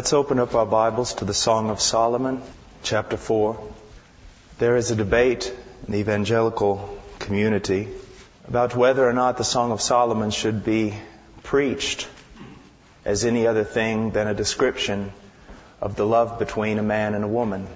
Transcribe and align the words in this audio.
Let's 0.00 0.14
open 0.14 0.38
up 0.38 0.54
our 0.54 0.64
Bibles 0.64 1.12
to 1.16 1.26
the 1.26 1.34
Song 1.34 1.68
of 1.68 1.78
Solomon, 1.78 2.40
chapter 2.82 3.18
4. 3.18 3.62
There 4.58 4.78
is 4.78 4.90
a 4.90 4.96
debate 4.96 5.54
in 5.86 5.92
the 5.92 5.98
evangelical 5.98 6.98
community 7.18 7.86
about 8.48 8.74
whether 8.74 9.06
or 9.06 9.12
not 9.12 9.36
the 9.36 9.44
Song 9.44 9.72
of 9.72 9.82
Solomon 9.82 10.30
should 10.30 10.64
be 10.64 10.94
preached 11.42 12.08
as 13.04 13.26
any 13.26 13.46
other 13.46 13.62
thing 13.62 14.12
than 14.12 14.26
a 14.26 14.32
description 14.32 15.12
of 15.82 15.96
the 15.96 16.06
love 16.06 16.38
between 16.38 16.78
a 16.78 16.82
man 16.82 17.12
and 17.12 17.22
a 17.22 17.28
woman. 17.28 17.66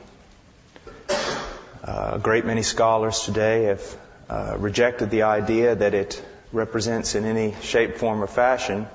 Uh, 1.10 2.12
a 2.14 2.18
great 2.18 2.46
many 2.46 2.62
scholars 2.62 3.20
today 3.20 3.64
have 3.64 3.96
uh, 4.30 4.56
rejected 4.58 5.10
the 5.10 5.24
idea 5.24 5.74
that 5.74 5.92
it 5.92 6.24
represents 6.52 7.16
in 7.16 7.26
any 7.26 7.54
shape, 7.60 7.98
form, 7.98 8.22
or 8.22 8.26
fashion 8.26 8.86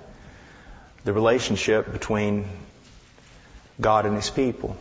the 1.03 1.13
relationship 1.13 1.91
between 1.93 2.45
God 3.79 4.05
and 4.05 4.15
His 4.15 4.29
people, 4.29 4.77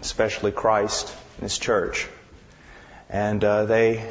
especially 0.00 0.52
Christ 0.52 1.14
and 1.36 1.42
His 1.42 1.58
church. 1.58 2.08
And 3.08 3.42
uh, 3.42 3.64
they 3.66 4.06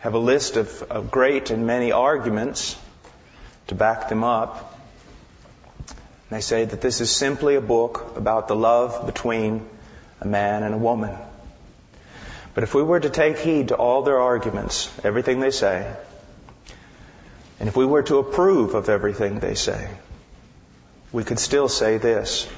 have 0.00 0.14
a 0.14 0.18
list 0.18 0.56
of, 0.56 0.82
of 0.82 1.10
great 1.10 1.50
and 1.50 1.66
many 1.66 1.92
arguments 1.92 2.76
to 3.68 3.74
back 3.74 4.08
them 4.08 4.24
up. 4.24 4.78
They 6.30 6.40
say 6.40 6.64
that 6.64 6.80
this 6.80 7.00
is 7.00 7.10
simply 7.10 7.56
a 7.56 7.60
book 7.60 8.16
about 8.16 8.48
the 8.48 8.56
love 8.56 9.06
between 9.06 9.66
a 10.20 10.26
man 10.26 10.62
and 10.62 10.74
a 10.74 10.78
woman. 10.78 11.16
But 12.54 12.64
if 12.64 12.74
we 12.74 12.82
were 12.82 13.00
to 13.00 13.10
take 13.10 13.38
heed 13.38 13.68
to 13.68 13.76
all 13.76 14.02
their 14.02 14.18
arguments, 14.18 14.90
everything 15.04 15.40
they 15.40 15.50
say, 15.50 15.94
and 17.60 17.68
if 17.68 17.76
we 17.76 17.86
were 17.86 18.02
to 18.02 18.18
approve 18.18 18.74
of 18.74 18.88
everything 18.88 19.38
they 19.38 19.54
say, 19.54 19.88
we 21.12 21.24
could 21.24 21.38
still 21.38 21.68
say 21.68 21.98
this. 21.98 22.48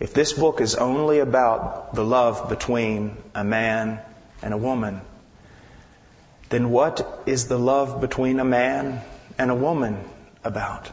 If 0.00 0.14
this 0.14 0.32
book 0.32 0.62
is 0.62 0.74
only 0.76 1.18
about 1.18 1.94
the 1.94 2.04
love 2.04 2.48
between 2.48 3.18
a 3.34 3.44
man 3.44 4.00
and 4.42 4.54
a 4.54 4.56
woman, 4.56 5.02
then 6.48 6.70
what 6.70 7.22
is 7.26 7.46
the 7.48 7.58
love 7.58 8.00
between 8.00 8.40
a 8.40 8.44
man 8.44 9.02
and 9.38 9.50
a 9.50 9.54
woman 9.54 10.02
about? 10.42 10.90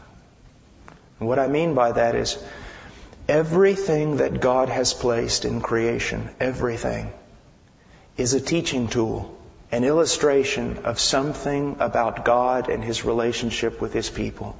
And 1.18 1.28
what 1.28 1.38
I 1.38 1.48
mean 1.48 1.74
by 1.74 1.92
that 1.92 2.14
is 2.14 2.36
everything 3.28 4.18
that 4.18 4.40
God 4.40 4.68
has 4.68 4.92
placed 4.92 5.46
in 5.46 5.62
creation, 5.62 6.28
everything, 6.38 7.10
is 8.18 8.34
a 8.34 8.40
teaching 8.40 8.88
tool, 8.88 9.36
an 9.72 9.84
illustration 9.84 10.80
of 10.84 11.00
something 11.00 11.76
about 11.80 12.26
God 12.26 12.68
and 12.68 12.84
His 12.84 13.06
relationship 13.06 13.80
with 13.80 13.94
His 13.94 14.10
people. 14.10 14.54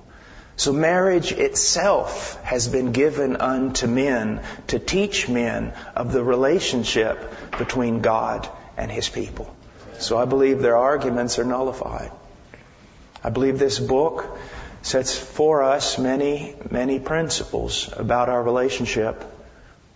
So 0.58 0.72
marriage 0.72 1.30
itself 1.30 2.42
has 2.42 2.66
been 2.66 2.90
given 2.90 3.36
unto 3.36 3.86
men 3.86 4.42
to 4.66 4.80
teach 4.80 5.28
men 5.28 5.72
of 5.94 6.12
the 6.12 6.24
relationship 6.24 7.32
between 7.56 8.00
God 8.00 8.48
and 8.76 8.90
His 8.90 9.08
people. 9.08 9.54
So 10.00 10.18
I 10.18 10.24
believe 10.24 10.58
their 10.58 10.76
arguments 10.76 11.38
are 11.38 11.44
nullified. 11.44 12.10
I 13.22 13.30
believe 13.30 13.60
this 13.60 13.78
book 13.78 14.36
sets 14.82 15.16
for 15.16 15.62
us 15.62 15.96
many, 15.96 16.56
many 16.68 16.98
principles 16.98 17.88
about 17.96 18.28
our 18.28 18.42
relationship 18.42 19.24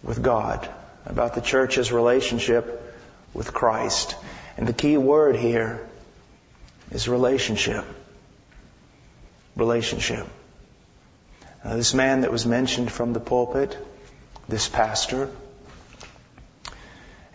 with 0.04 0.22
God, 0.22 0.68
about 1.06 1.34
the 1.34 1.40
church's 1.40 1.90
relationship 1.90 2.94
with 3.34 3.52
Christ. 3.52 4.14
And 4.56 4.68
the 4.68 4.72
key 4.72 4.96
word 4.96 5.34
here 5.34 5.84
is 6.92 7.08
relationship. 7.08 7.84
Relationship. 9.56 10.28
Now, 11.64 11.76
this 11.76 11.94
man 11.94 12.22
that 12.22 12.32
was 12.32 12.44
mentioned 12.44 12.90
from 12.90 13.12
the 13.12 13.20
pulpit, 13.20 13.78
this 14.48 14.68
pastor, 14.68 15.30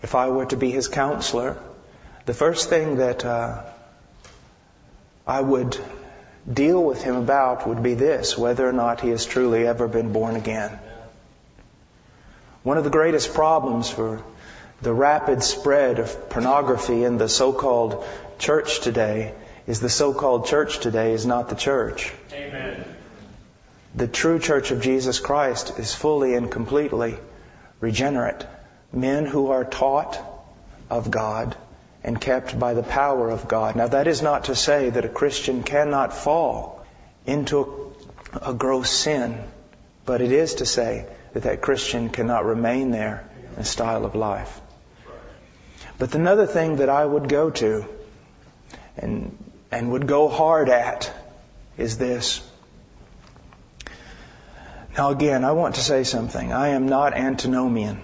if 0.02 0.16
I 0.16 0.30
were 0.30 0.46
to 0.48 0.58
be 0.58 0.70
his 0.70 0.88
counselor, 0.88 1.58
the 2.26 2.34
first 2.34 2.70
thing 2.70 2.98
that 2.98 3.24
uh, 3.24 3.64
I 5.26 5.40
would 5.40 5.78
deal 6.52 6.84
with 6.84 7.02
him 7.02 7.16
about 7.16 7.68
would 7.68 7.82
be 7.82 7.94
this 7.94 8.38
whether 8.38 8.68
or 8.68 8.74
not 8.74 9.02
he 9.02 9.10
has 9.10 9.26
truly 9.26 9.66
ever 9.66 9.88
been 9.88 10.12
born 10.12 10.36
again. 10.36 10.78
One 12.64 12.78
of 12.78 12.84
the 12.84 12.90
greatest 12.90 13.34
problems 13.34 13.90
for 13.90 14.22
the 14.82 14.94
rapid 14.94 15.42
spread 15.42 16.00
of 16.00 16.30
pornography 16.30 17.04
in 17.04 17.18
the 17.18 17.30
so-called 17.30 18.06
church 18.40 18.82
today 18.82 19.34
is 19.66 19.80
the 19.80 19.90
so-called 19.90 20.48
church 20.48 20.80
today 20.80 21.14
is 21.14 21.26
not 21.26 21.50
the 21.50 21.56
church. 21.56 22.14
Amen. 22.34 22.97
The 23.96 24.08
true 24.08 24.40
church 24.40 24.72
of 24.72 24.82
Jesus 24.82 25.20
Christ 25.20 25.80
is 25.80 25.94
fully 25.94 26.36
and 26.36 26.52
completely 26.52 27.18
regenerate. 27.80 28.46
Men 28.92 29.26
who 29.26 29.52
are 29.52 29.66
taught 29.66 30.20
of 30.90 31.12
God 31.12 31.56
and 32.04 32.20
kept 32.20 32.58
by 32.58 32.74
the 32.74 32.84
power 32.84 33.30
of 33.30 33.48
God. 33.48 33.76
Now 33.76 33.88
that 33.88 34.08
is 34.08 34.22
not 34.22 34.46
to 34.46 34.56
say 34.56 34.90
that 34.90 35.06
a 35.06 35.10
Christian 35.10 35.64
cannot 35.64 36.14
fall 36.14 36.86
into 37.26 37.94
a, 38.42 38.54
gross 38.54 38.90
sin, 38.90 39.44
but 40.06 40.22
it 40.22 40.32
is 40.32 40.56
to 40.56 40.66
say 40.66 41.06
that 41.34 41.44
that 41.44 41.62
Christian 41.62 42.10
cannot 42.10 42.46
remain 42.46 42.92
there 42.92 43.28
in 43.56 43.62
a 43.62 43.66
style 43.66 44.06
of 44.06 44.16
life. 44.16 44.62
But 45.98 46.16
another 46.16 46.46
thing 46.46 46.78
that 46.78 46.90
I 46.90 47.06
would 47.06 47.28
go 47.28 47.50
to 47.50 47.86
and, 48.96 49.38
and 49.72 49.92
would 49.92 50.08
go 50.08 50.30
hard 50.30 50.70
at 50.70 51.12
is 51.78 51.98
this. 51.98 52.42
Now 54.98 55.12
again, 55.12 55.46
I 55.46 55.52
want 55.52 55.76
to 55.76 55.82
say 55.82 56.04
something. 56.04 56.52
I 56.52 56.70
am 56.70 56.90
not 56.90 57.14
antinomian 57.14 58.02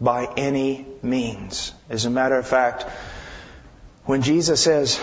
by 0.00 0.32
any 0.34 0.86
means. 1.02 1.74
As 1.90 2.06
a 2.06 2.10
matter 2.10 2.38
of 2.38 2.46
fact, 2.46 2.86
when 4.06 4.22
Jesus 4.22 4.62
says, 4.62 4.98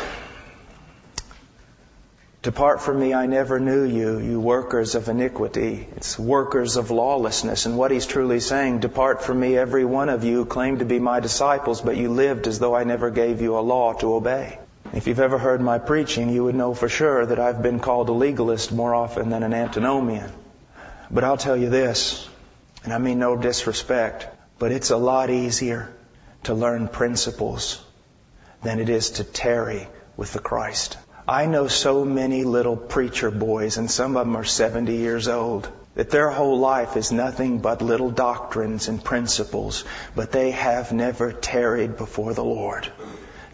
Depart 2.42 2.82
from 2.82 3.00
me, 3.00 3.14
I 3.14 3.28
never 3.28 3.60
knew 3.60 3.84
you, 3.84 4.18
you 4.18 4.40
workers 4.40 4.96
of 4.96 5.08
iniquity. 5.08 5.88
It's 5.98 6.18
workers 6.18 6.78
of 6.78 6.90
lawlessness. 6.90 7.68
And 7.68 7.78
what 7.78 7.92
he's 7.92 8.08
truly 8.08 8.40
saying, 8.40 8.80
depart 8.80 9.24
from 9.24 9.40
me, 9.40 9.56
every 9.56 9.86
one 9.86 10.10
of 10.10 10.24
you 10.24 10.38
who 10.38 10.46
claim 10.46 10.80
to 10.80 10.86
be 10.86 10.98
my 10.98 11.20
disciples, 11.20 11.82
but 11.82 11.98
you 11.98 12.10
lived 12.10 12.48
as 12.48 12.58
though 12.58 12.76
I 12.76 12.86
never 12.86 13.12
gave 13.12 13.40
you 13.42 13.58
a 13.58 13.60
law 13.60 13.94
to 13.94 14.16
obey. 14.16 14.58
If 14.94 15.06
you've 15.06 15.20
ever 15.20 15.38
heard 15.38 15.62
my 15.62 15.78
preaching, 15.78 16.30
you 16.30 16.46
would 16.46 16.56
know 16.56 16.74
for 16.74 16.90
sure 16.90 17.24
that 17.24 17.40
I've 17.40 17.62
been 17.62 17.80
called 17.80 18.10
a 18.10 18.14
legalist 18.14 18.72
more 18.72 18.96
often 18.96 19.30
than 19.30 19.44
an 19.44 19.54
antinomian. 19.54 20.32
But 21.10 21.24
I'll 21.24 21.38
tell 21.38 21.56
you 21.56 21.70
this, 21.70 22.28
and 22.84 22.94
I 22.94 22.98
mean 22.98 23.20
no 23.20 23.38
disrespect, 23.38 24.28
but 24.60 24.72
it's 24.72 24.90
a 24.90 24.98
lot 24.98 25.30
easier 25.30 25.94
to 26.44 26.54
learn 26.54 26.88
principles 26.88 27.82
than 28.62 28.80
it 28.80 28.90
is 28.90 29.12
to 29.12 29.24
tarry 29.24 29.88
with 30.18 30.34
the 30.34 30.40
Christ. 30.40 30.98
I 31.28 31.46
know 31.46 31.68
so 31.68 32.06
many 32.06 32.44
little 32.44 32.78
preacher 32.78 33.32
boys, 33.32 33.78
and 33.78 33.90
some 33.92 34.16
of 34.18 34.26
them 34.26 34.36
are 34.36 34.46
70 34.46 34.96
years 34.96 35.28
old, 35.28 35.70
that 35.96 36.10
their 36.10 36.30
whole 36.30 36.60
life 36.60 36.96
is 36.96 37.12
nothing 37.12 37.60
but 37.60 37.82
little 37.82 38.10
doctrines 38.10 38.88
and 38.88 39.04
principles, 39.04 39.84
but 40.16 40.32
they 40.32 40.52
have 40.52 40.92
never 40.92 41.32
tarried 41.32 41.98
before 41.98 42.34
the 42.34 42.44
Lord. 42.44 42.92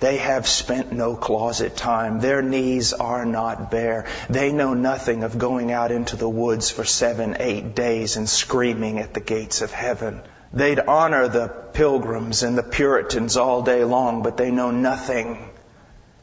They 0.04 0.18
have 0.18 0.50
spent 0.50 0.92
no 0.92 1.16
closet 1.16 1.78
time. 1.78 2.20
Their 2.20 2.42
knees 2.42 2.92
are 2.92 3.26
not 3.26 3.72
bare. 3.72 4.06
They 4.30 4.52
know 4.52 4.74
nothing 4.74 5.24
of 5.24 5.38
going 5.38 5.72
out 5.72 5.94
into 5.94 6.18
the 6.18 6.28
woods 6.28 6.70
for 6.70 6.84
seven, 6.84 7.38
eight 7.40 7.74
days 7.74 8.18
and 8.18 8.28
screaming 8.28 9.00
at 9.00 9.14
the 9.14 9.22
gates 9.22 9.62
of 9.62 9.72
heaven. 9.72 10.22
They'd 10.52 10.82
honor 10.82 11.30
the 11.30 11.48
pilgrims 11.48 12.44
and 12.44 12.58
the 12.58 12.64
Puritans 12.64 13.38
all 13.38 13.62
day 13.62 13.86
long, 13.86 14.24
but 14.24 14.36
they 14.36 14.52
know 14.52 14.72
nothing. 14.72 15.50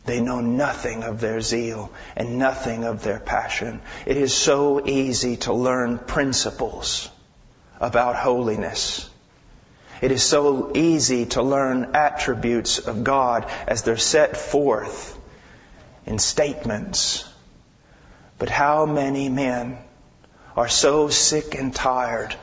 They 0.05 0.21
know 0.21 0.41
nothing 0.41 1.03
of 1.03 1.21
their 1.21 1.41
zeal 1.41 1.91
and 2.15 2.39
nothing 2.39 2.85
of 2.85 3.03
their 3.03 3.19
passion. 3.19 3.81
It 4.05 4.19
is 4.19 4.35
so 4.35 4.87
easy 4.87 5.39
to 5.39 5.55
learn 5.55 5.99
principles 5.99 7.09
about 7.81 8.17
holiness. 8.17 9.10
It 10.01 10.13
is 10.13 10.23
so 10.23 10.73
easy 10.75 11.27
to 11.27 11.43
learn 11.43 11.91
attributes 11.95 12.79
of 12.79 13.05
God 13.05 13.47
as 13.67 13.83
they're 13.83 13.97
set 13.97 14.37
forth 14.37 15.19
in 16.07 16.19
statements. 16.19 17.29
But 18.39 18.49
how 18.49 18.87
many 18.87 19.29
men 19.29 19.79
are 20.57 20.69
so 20.69 21.09
sick 21.09 21.55
and 21.55 21.75
tired 21.75 22.35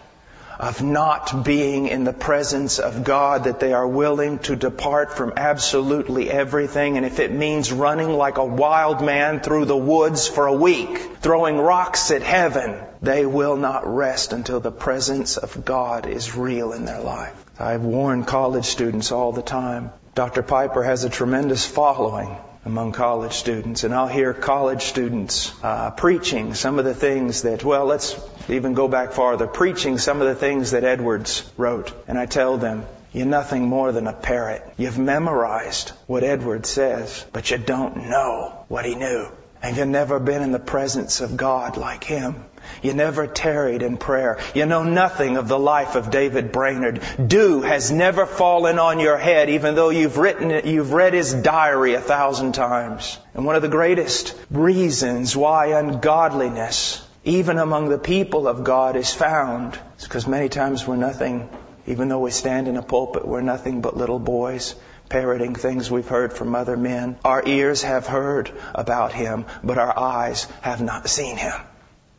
of 0.60 0.82
not 0.82 1.44
being 1.44 1.88
in 1.88 2.04
the 2.04 2.14
presence 2.14 2.80
of 2.80 3.04
God 3.04 3.44
that 3.44 3.60
they 3.60 3.74
are 3.74 3.88
willing 3.88 4.40
to 4.40 4.56
depart 4.56 5.16
from 5.16 5.34
absolutely 5.38 6.30
everything. 6.32 6.98
And 6.98 7.06
if 7.06 7.20
it 7.20 7.32
means 7.32 7.72
running 7.72 8.10
like 8.10 8.38
a 8.38 8.46
wild 8.46 9.04
man 9.04 9.40
through 9.40 9.66
the 9.66 9.78
woods 9.78 10.28
for 10.28 10.48
a 10.48 10.54
week, 10.54 10.98
throwing 11.22 11.58
rocks 11.58 12.10
at 12.10 12.24
heaven, 12.24 12.80
they 13.02 13.26
will 13.26 13.56
not 13.56 13.86
rest 13.86 14.34
until 14.34 14.60
the 14.60 14.72
presence 14.72 15.38
of 15.38 15.64
God 15.64 16.08
is 16.08 16.36
real 16.36 16.74
in 16.74 16.86
their 16.86 17.02
life. 17.02 17.47
I've 17.60 17.82
warned 17.82 18.28
college 18.28 18.66
students 18.66 19.12
all 19.12 19.32
the 19.32 19.42
time. 19.42 19.92
Dr. 20.14 20.44
Piper 20.44 20.84
has 20.84 21.04
a 21.04 21.10
tremendous 21.10 21.66
following 21.66 22.38
among 22.66 22.92
college 22.92 23.34
students, 23.34 23.84
and 23.84 23.94
I'll 23.94 24.08
hear 24.08 24.34
college 24.34 24.84
students 24.84 25.52
uh, 25.64 25.92
preaching 25.92 26.54
some 26.54 26.78
of 26.80 26.86
the 26.86 26.94
things 26.94 27.44
that, 27.44 27.64
well, 27.64 27.86
let's 27.86 28.20
even 28.50 28.74
go 28.74 28.88
back 28.88 29.14
farther, 29.14 29.48
preaching 29.48 29.98
some 29.98 30.22
of 30.22 30.28
the 30.28 30.36
things 30.36 30.72
that 30.72 30.84
Edwards 30.84 31.50
wrote, 31.58 31.94
and 32.08 32.20
I 32.20 32.26
tell 32.26 32.58
them, 32.58 32.86
you're 33.14 33.26
nothing 33.26 33.68
more 33.68 33.92
than 33.92 34.06
a 34.06 34.14
parrot. 34.14 34.62
You've 34.78 35.00
memorized 35.00 35.90
what 36.06 36.24
Edwards 36.24 36.70
says, 36.70 37.26
but 37.32 37.50
you 37.50 37.58
don't 37.58 38.10
know 38.10 38.66
what 38.68 38.86
he 38.86 38.96
knew. 38.96 39.30
And 39.64 39.76
you've 39.76 39.88
never 39.88 40.20
been 40.20 40.44
in 40.44 40.52
the 40.52 40.60
presence 40.60 41.22
of 41.22 41.36
God 41.36 41.78
like 41.78 42.04
him. 42.04 42.44
You 42.82 42.94
never 42.94 43.28
tarried 43.28 43.82
in 43.82 43.98
prayer. 43.98 44.40
You 44.54 44.66
know 44.66 44.84
nothing 44.84 45.38
of 45.38 45.48
the 45.48 45.60
life 45.60 45.96
of 45.96 46.12
David 46.12 46.52
Brainerd. 46.52 47.02
Dew 47.26 47.62
has 47.62 47.92
never 47.92 48.26
fallen 48.26 48.80
on 48.80 49.00
your 49.00 49.18
head, 49.18 49.50
even 49.50 49.76
though 49.76 49.90
you've 49.90 50.18
written 50.18 50.52
it, 50.52 50.66
you've 50.66 50.94
read 50.94 51.14
his 51.14 51.34
diary 51.34 51.94
a 51.94 52.02
thousand 52.02 52.54
times. 52.54 53.18
And 53.34 53.46
one 53.46 53.56
of 53.56 53.62
the 53.62 53.68
greatest 53.68 54.36
reasons 54.50 55.36
why 55.36 55.78
ungodliness, 55.80 57.06
even 57.24 57.58
among 57.58 57.90
the 57.90 57.98
people 57.98 58.48
of 58.48 58.64
God, 58.64 58.96
is 58.96 59.14
found 59.14 59.80
is 59.98 60.04
because 60.04 60.28
many 60.28 60.50
times 60.50 60.88
we're 60.88 60.96
nothing, 60.96 61.50
even 61.86 62.10
though 62.10 62.20
we 62.20 62.32
stand 62.32 62.68
in 62.68 62.78
a 62.78 62.84
pulpit, 62.84 63.28
we're 63.28 63.42
nothing 63.42 63.82
but 63.82 63.98
little 63.98 64.20
boys 64.20 64.76
parroting 65.10 65.56
things 65.56 65.90
we've 65.90 66.08
heard 66.08 66.34
from 66.34 66.56
other 66.56 66.78
men. 66.78 67.18
Our 67.24 67.44
ears 67.46 67.84
have 67.84 68.08
heard 68.08 68.52
about 68.76 69.14
him, 69.14 69.46
but 69.64 69.78
our 69.78 69.98
eyes 69.98 70.48
have 70.62 70.82
not 70.82 71.08
seen 71.10 71.38
him. 71.38 71.54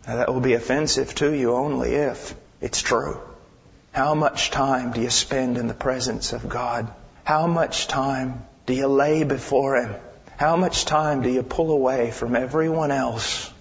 Now 0.08 0.16
that 0.16 0.32
will 0.32 0.40
be 0.40 0.54
offensive 0.54 1.14
to 1.16 1.30
you 1.34 1.52
only 1.52 1.94
if 1.94 2.34
it's 2.62 2.80
true. 2.80 3.20
How 3.92 4.14
much 4.14 4.50
time 4.50 4.92
do 4.92 5.02
you 5.02 5.10
spend 5.10 5.58
in 5.58 5.68
the 5.68 5.74
presence 5.74 6.32
of 6.32 6.48
God? 6.48 6.88
How 7.24 7.46
much 7.46 7.88
time 7.88 8.42
do 8.64 8.72
you 8.72 8.86
lay 8.86 9.24
before 9.24 9.76
Him? 9.76 9.94
How 10.38 10.56
much 10.56 10.86
time 10.86 11.20
do 11.20 11.28
you 11.28 11.42
pull 11.42 11.72
away 11.72 12.10
from 12.10 12.36
everyone 12.36 12.90
else 12.90 13.52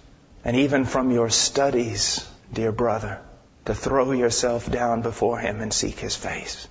and 0.42 0.56
even 0.56 0.86
from 0.86 1.10
your 1.10 1.28
studies, 1.28 2.26
dear 2.50 2.72
brother, 2.72 3.18
to 3.66 3.74
throw 3.74 4.12
yourself 4.12 4.70
down 4.72 5.02
before 5.02 5.38
Him 5.38 5.60
and 5.60 5.70
seek 5.70 5.98
His 6.00 6.16
face? 6.16 6.66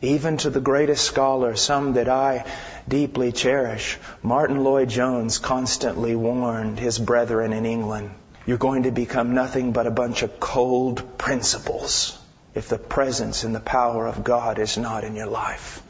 Even 0.00 0.38
to 0.38 0.48
the 0.48 0.60
greatest 0.60 1.04
scholar, 1.04 1.54
some 1.54 1.92
that 1.94 2.08
I 2.08 2.46
deeply 2.88 3.32
cherish, 3.32 3.98
Martyn 4.22 4.64
Lloyd-Jones 4.64 5.36
constantly 5.36 6.14
warned 6.14 6.78
his 6.78 6.98
brethren 6.98 7.52
in 7.52 7.66
England 7.66 8.10
you're 8.48 8.56
going 8.56 8.84
to 8.84 8.90
become 8.90 9.34
nothing 9.34 9.72
but 9.72 9.86
a 9.86 9.90
bunch 9.90 10.22
of 10.22 10.40
cold 10.40 11.18
principles 11.18 12.18
if 12.54 12.70
the 12.70 12.78
presence 12.78 13.44
and 13.44 13.54
the 13.54 13.60
power 13.60 14.06
of 14.06 14.24
God 14.24 14.58
is 14.58 14.78
not 14.78 15.04
in 15.04 15.14
your 15.14 15.26
life. 15.26 15.82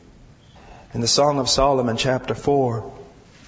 In 0.93 1.00
the 1.00 1.06
Song 1.06 1.38
of 1.38 1.49
Solomon, 1.49 1.96
chapter 1.96 2.34
4, 2.34 2.93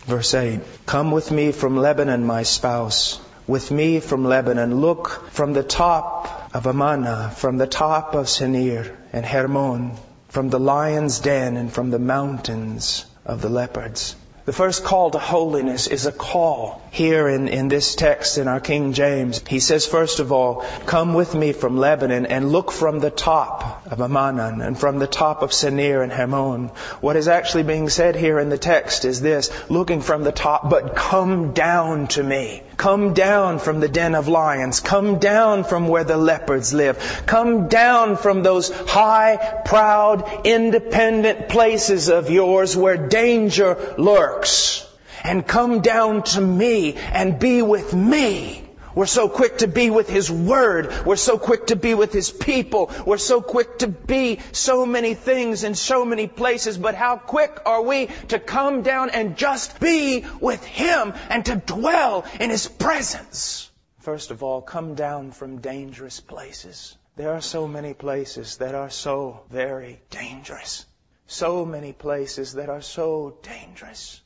verse 0.07 0.33
8, 0.33 0.61
Come 0.87 1.11
with 1.11 1.33
me 1.33 1.51
from 1.51 1.77
Lebanon, 1.77 2.25
my 2.25 2.45
spouse, 2.45 3.21
with 3.49 3.73
me 3.73 3.99
from 3.99 4.25
Lebanon. 4.25 4.81
Look 4.81 5.09
from 5.31 5.55
the 5.55 5.65
top 5.65 6.55
of 6.55 6.69
Amana, 6.69 7.33
from 7.35 7.59
the 7.59 7.67
top 7.67 8.15
of 8.15 8.29
Senir 8.29 8.97
and 9.12 9.27
Hermon, 9.27 9.97
from 10.29 10.51
the 10.51 10.61
lion's 10.61 11.19
den 11.19 11.57
and 11.57 11.73
from 11.73 11.91
the 11.91 11.99
mountains 11.99 13.07
of 13.25 13.43
the 13.43 13.49
leopards. 13.49 14.15
The 14.47 14.53
first 14.55 14.85
call 14.85 15.11
to 15.11 15.19
holiness 15.19 15.87
is 15.87 16.07
a 16.07 16.13
call 16.13 16.81
here 16.91 17.29
in, 17.29 17.49
in 17.49 17.69
this 17.69 17.95
text 17.95 18.39
in 18.39 18.49
our 18.49 18.59
King 18.59 18.95
James. 18.95 19.43
He 19.47 19.61
says, 19.61 19.87
first 19.87 20.19
of 20.19 20.33
all, 20.33 20.65
come 20.87 21.13
with 21.13 21.35
me 21.35 21.53
from 21.53 21.77
Lebanon 21.77 22.25
and 22.25 22.51
look 22.51 22.73
from 22.73 23.01
the 23.01 23.11
top 23.11 23.87
of 23.87 24.01
Amana 24.01 24.59
and 24.63 24.79
from 24.79 24.99
the 24.99 25.07
top 25.07 25.43
of 25.43 25.53
Senir 25.53 26.03
and 26.03 26.11
Hermon. 26.11 26.69
What 27.03 27.17
is 27.17 27.29
actually 27.29 27.65
being 27.65 27.91
said 27.91 28.17
here 28.17 28.39
in 28.39 28.49
the 28.49 28.57
text 28.59 29.05
is 29.05 29.21
this, 29.21 29.51
looking 29.69 30.01
from 30.01 30.25
the 30.25 30.33
top, 30.33 30.71
but 30.71 30.97
come 30.97 31.53
down 31.53 32.07
to 32.09 32.23
me. 32.23 32.63
Come 32.81 33.12
down 33.12 33.59
from 33.59 33.81
the 33.81 33.88
den 33.88 34.15
of 34.15 34.27
lions. 34.27 34.81
Come 34.81 35.19
down 35.19 35.65
from 35.65 35.87
where 35.87 36.03
the 36.03 36.17
leopards 36.17 36.73
live. 36.73 37.25
Come 37.27 37.69
down 37.69 38.17
from 38.17 38.43
those 38.43 38.71
high, 38.71 39.37
proud, 39.67 40.47
independent 40.47 41.50
places 41.50 42.09
of 42.09 42.31
yours 42.31 42.75
where 42.75 42.97
danger 42.97 43.94
lurks. 43.99 44.88
And 45.23 45.47
come 45.47 45.82
down 45.82 46.23
to 46.32 46.41
me 46.41 46.94
and 46.94 47.38
be 47.38 47.61
with 47.61 47.93
me. 47.93 48.70
We're 48.95 49.07
so 49.07 49.29
quick 49.29 49.59
to 49.59 49.69
be 49.69 49.91
with 49.91 50.09
His 50.09 50.31
Word. 50.31 51.05
We're 51.07 51.17
so 51.17 51.39
quick 51.39 51.69
to 51.69 51.77
be 51.77 51.95
with 51.95 52.13
His 52.13 52.31
people. 52.31 52.91
We're 53.07 53.19
so 53.19 53.41
quick 53.41 53.79
to 53.79 53.89
be 53.89 54.41
so 54.53 54.85
many 54.85 55.15
things 55.15 55.65
in 55.65 55.75
so 55.75 56.05
many 56.05 56.27
places. 56.27 56.77
But 56.77 56.95
how 56.95 57.17
quick 57.17 57.61
are 57.67 57.83
we 57.83 58.09
to 58.29 58.39
come 58.39 58.83
down 58.83 59.11
and 59.11 59.37
just 59.37 59.81
be 59.81 60.25
with 60.41 60.65
Him 60.65 61.15
and 61.29 61.45
to 61.47 61.57
dwell 61.57 62.25
in 62.41 62.51
His 62.51 62.67
presence? 62.67 63.71
First 64.01 64.31
of 64.31 64.43
all, 64.43 64.63
come 64.63 64.95
down 64.95 65.31
from 65.31 65.61
dangerous 65.61 66.21
places. 66.21 66.97
There 67.17 67.35
are 67.35 67.43
so 67.43 67.69
many 67.69 67.93
places 67.95 68.57
that 68.57 68.75
are 68.75 68.91
so 68.91 69.43
very 69.51 70.01
dangerous. 70.11 70.87
So 71.27 71.65
many 71.65 71.93
places 71.93 72.55
that 72.55 72.69
are 72.71 72.81
so 72.81 73.38
dangerous. 73.43 74.21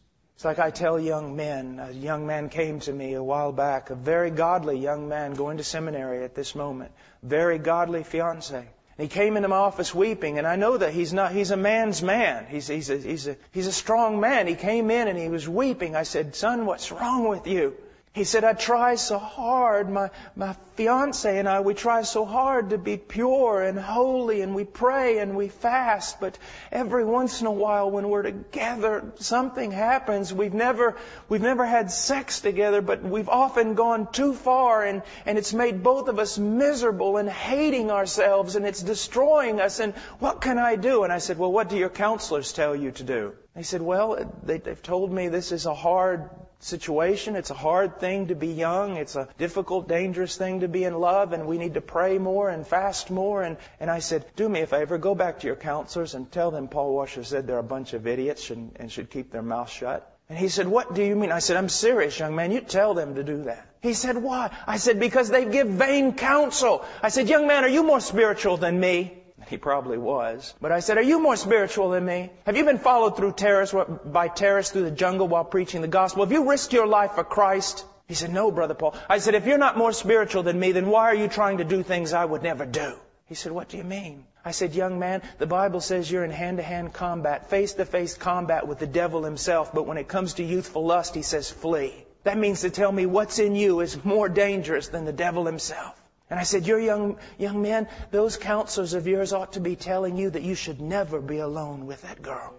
It's 0.44 0.58
like 0.58 0.66
I 0.66 0.70
tell 0.72 1.00
young 1.00 1.36
men. 1.36 1.80
A 1.80 1.90
young 1.90 2.26
man 2.26 2.50
came 2.50 2.78
to 2.80 2.92
me 2.92 3.14
a 3.14 3.22
while 3.22 3.50
back, 3.50 3.88
a 3.88 3.94
very 3.94 4.28
godly 4.28 4.78
young 4.78 5.08
man 5.08 5.32
going 5.32 5.56
to 5.56 5.64
seminary 5.64 6.22
at 6.22 6.34
this 6.34 6.54
moment, 6.54 6.92
very 7.22 7.56
godly 7.56 8.02
fiance. 8.02 8.54
And 8.58 8.68
he 8.98 9.08
came 9.08 9.38
into 9.38 9.48
my 9.48 9.56
office 9.56 9.94
weeping, 9.94 10.36
and 10.36 10.46
I 10.46 10.56
know 10.56 10.76
that 10.76 10.92
he's 10.92 11.14
not, 11.14 11.32
he's 11.32 11.50
a 11.50 11.56
man's 11.56 12.02
man. 12.02 12.44
He's, 12.46 12.66
he's, 12.66 12.90
a, 12.90 12.98
he's, 12.98 13.26
a, 13.26 13.38
he's 13.52 13.66
a 13.66 13.72
strong 13.72 14.20
man. 14.20 14.46
He 14.46 14.54
came 14.54 14.90
in 14.90 15.08
and 15.08 15.18
he 15.18 15.30
was 15.30 15.48
weeping. 15.48 15.96
I 15.96 16.02
said, 16.02 16.36
son, 16.36 16.66
what's 16.66 16.92
wrong 16.92 17.26
with 17.26 17.46
you? 17.46 17.74
He 18.14 18.22
said, 18.22 18.44
I 18.44 18.52
try 18.52 18.94
so 18.94 19.18
hard. 19.18 19.90
My, 19.90 20.10
my 20.36 20.54
fiance 20.76 21.36
and 21.36 21.48
I, 21.48 21.58
we 21.62 21.74
try 21.74 22.02
so 22.02 22.24
hard 22.24 22.70
to 22.70 22.78
be 22.78 22.96
pure 22.96 23.60
and 23.60 23.76
holy 23.76 24.40
and 24.40 24.54
we 24.54 24.62
pray 24.62 25.18
and 25.18 25.34
we 25.34 25.48
fast. 25.48 26.20
But 26.20 26.38
every 26.70 27.04
once 27.04 27.40
in 27.40 27.48
a 27.48 27.52
while 27.52 27.90
when 27.90 28.08
we're 28.08 28.22
together, 28.22 29.12
something 29.16 29.72
happens. 29.72 30.32
We've 30.32 30.54
never, 30.54 30.96
we've 31.28 31.42
never 31.42 31.66
had 31.66 31.90
sex 31.90 32.40
together, 32.40 32.80
but 32.82 33.02
we've 33.02 33.28
often 33.28 33.74
gone 33.74 34.12
too 34.12 34.32
far 34.32 34.84
and, 34.84 35.02
and 35.26 35.36
it's 35.36 35.52
made 35.52 35.82
both 35.82 36.06
of 36.06 36.20
us 36.20 36.38
miserable 36.38 37.16
and 37.16 37.28
hating 37.28 37.90
ourselves 37.90 38.54
and 38.54 38.64
it's 38.64 38.80
destroying 38.80 39.60
us. 39.60 39.80
And 39.80 39.92
what 40.20 40.40
can 40.40 40.58
I 40.58 40.76
do? 40.76 41.02
And 41.02 41.12
I 41.12 41.18
said, 41.18 41.36
well, 41.36 41.50
what 41.50 41.68
do 41.68 41.76
your 41.76 41.90
counselors 41.90 42.52
tell 42.52 42.76
you 42.76 42.92
to 42.92 43.02
do? 43.02 43.32
They 43.56 43.64
said, 43.64 43.82
well, 43.82 44.32
they, 44.44 44.58
they've 44.58 44.80
told 44.80 45.12
me 45.12 45.26
this 45.26 45.50
is 45.50 45.66
a 45.66 45.74
hard 45.74 46.30
situation. 46.64 47.36
It's 47.36 47.50
a 47.50 47.54
hard 47.54 48.00
thing 48.00 48.28
to 48.28 48.34
be 48.34 48.48
young. 48.48 48.96
It's 48.96 49.16
a 49.16 49.28
difficult, 49.38 49.86
dangerous 49.86 50.36
thing 50.36 50.60
to 50.60 50.68
be 50.68 50.84
in 50.84 50.94
love, 50.94 51.32
and 51.32 51.46
we 51.46 51.58
need 51.58 51.74
to 51.74 51.80
pray 51.80 52.18
more 52.18 52.48
and 52.48 52.66
fast 52.66 53.10
more. 53.10 53.42
And, 53.42 53.58
and 53.78 53.90
I 53.90 53.98
said, 53.98 54.24
do 54.34 54.48
me 54.48 54.62
a 54.62 54.66
favor, 54.66 54.96
go 54.98 55.14
back 55.14 55.40
to 55.40 55.46
your 55.46 55.56
counselors 55.56 56.14
and 56.14 56.30
tell 56.30 56.50
them 56.50 56.68
Paul 56.68 56.94
Washer 56.94 57.22
said 57.22 57.46
they're 57.46 57.58
a 57.58 57.62
bunch 57.62 57.92
of 57.92 58.06
idiots 58.06 58.50
and, 58.50 58.72
and 58.76 58.90
should 58.90 59.10
keep 59.10 59.30
their 59.30 59.42
mouth 59.42 59.70
shut. 59.70 60.10
And 60.28 60.38
he 60.38 60.48
said, 60.48 60.66
what 60.66 60.94
do 60.94 61.02
you 61.02 61.14
mean? 61.14 61.32
I 61.32 61.40
said, 61.40 61.58
I'm 61.58 61.68
serious, 61.68 62.18
young 62.18 62.34
man. 62.34 62.50
You 62.50 62.62
tell 62.62 62.94
them 62.94 63.16
to 63.16 63.22
do 63.22 63.42
that. 63.42 63.68
He 63.82 63.92
said, 63.92 64.16
why? 64.16 64.50
I 64.66 64.78
said, 64.78 64.98
because 64.98 65.28
they 65.28 65.44
give 65.44 65.68
vain 65.68 66.14
counsel. 66.14 66.82
I 67.02 67.10
said, 67.10 67.28
young 67.28 67.46
man, 67.46 67.62
are 67.62 67.68
you 67.68 67.82
more 67.82 68.00
spiritual 68.00 68.56
than 68.56 68.80
me? 68.80 69.18
He 69.54 69.58
probably 69.58 69.98
was. 69.98 70.54
But 70.60 70.72
I 70.72 70.80
said, 70.80 70.98
are 70.98 71.02
you 71.02 71.20
more 71.20 71.36
spiritual 71.36 71.90
than 71.90 72.04
me? 72.04 72.30
Have 72.46 72.56
you 72.56 72.64
been 72.64 72.78
followed 72.78 73.16
through 73.16 73.32
terrorists, 73.32 73.74
by 74.04 74.28
terrorists 74.28 74.72
through 74.72 74.84
the 74.84 74.90
jungle 74.90 75.28
while 75.28 75.44
preaching 75.44 75.82
the 75.82 75.88
gospel? 75.88 76.24
Have 76.24 76.32
you 76.32 76.48
risked 76.50 76.72
your 76.72 76.86
life 76.86 77.12
for 77.12 77.24
Christ? 77.24 77.84
He 78.06 78.14
said, 78.14 78.32
no, 78.32 78.50
Brother 78.50 78.74
Paul. 78.74 78.94
I 79.08 79.18
said, 79.18 79.34
if 79.34 79.46
you're 79.46 79.58
not 79.58 79.78
more 79.78 79.92
spiritual 79.92 80.42
than 80.42 80.58
me, 80.58 80.72
then 80.72 80.86
why 80.86 81.04
are 81.04 81.14
you 81.14 81.28
trying 81.28 81.58
to 81.58 81.64
do 81.64 81.82
things 81.82 82.12
I 82.12 82.24
would 82.24 82.42
never 82.42 82.66
do? 82.66 82.94
He 83.26 83.34
said, 83.34 83.52
what 83.52 83.68
do 83.68 83.78
you 83.78 83.84
mean? 83.84 84.26
I 84.44 84.50
said, 84.50 84.74
young 84.74 84.98
man, 84.98 85.22
the 85.38 85.46
Bible 85.46 85.80
says 85.80 86.10
you're 86.10 86.24
in 86.24 86.30
hand-to-hand 86.30 86.92
combat, 86.92 87.48
face-to-face 87.48 88.14
combat 88.16 88.68
with 88.68 88.78
the 88.78 88.86
devil 88.86 89.24
himself, 89.24 89.72
but 89.72 89.86
when 89.86 89.96
it 89.96 90.08
comes 90.08 90.34
to 90.34 90.44
youthful 90.44 90.84
lust, 90.84 91.14
he 91.14 91.22
says 91.22 91.50
flee. 91.50 92.04
That 92.24 92.36
means 92.36 92.60
to 92.60 92.70
tell 92.70 92.92
me 92.92 93.06
what's 93.06 93.38
in 93.38 93.54
you 93.54 93.80
is 93.80 94.04
more 94.04 94.28
dangerous 94.28 94.88
than 94.88 95.06
the 95.06 95.12
devil 95.12 95.46
himself. 95.46 95.98
And 96.30 96.40
I 96.40 96.44
said, 96.44 96.66
your 96.66 96.80
young, 96.80 97.18
young 97.38 97.60
man, 97.60 97.86
those 98.10 98.36
counselors 98.36 98.94
of 98.94 99.06
yours 99.06 99.32
ought 99.32 99.52
to 99.52 99.60
be 99.60 99.76
telling 99.76 100.16
you 100.16 100.30
that 100.30 100.42
you 100.42 100.54
should 100.54 100.80
never 100.80 101.20
be 101.20 101.38
alone 101.38 101.86
with 101.86 102.02
that 102.02 102.22
girl. 102.22 102.54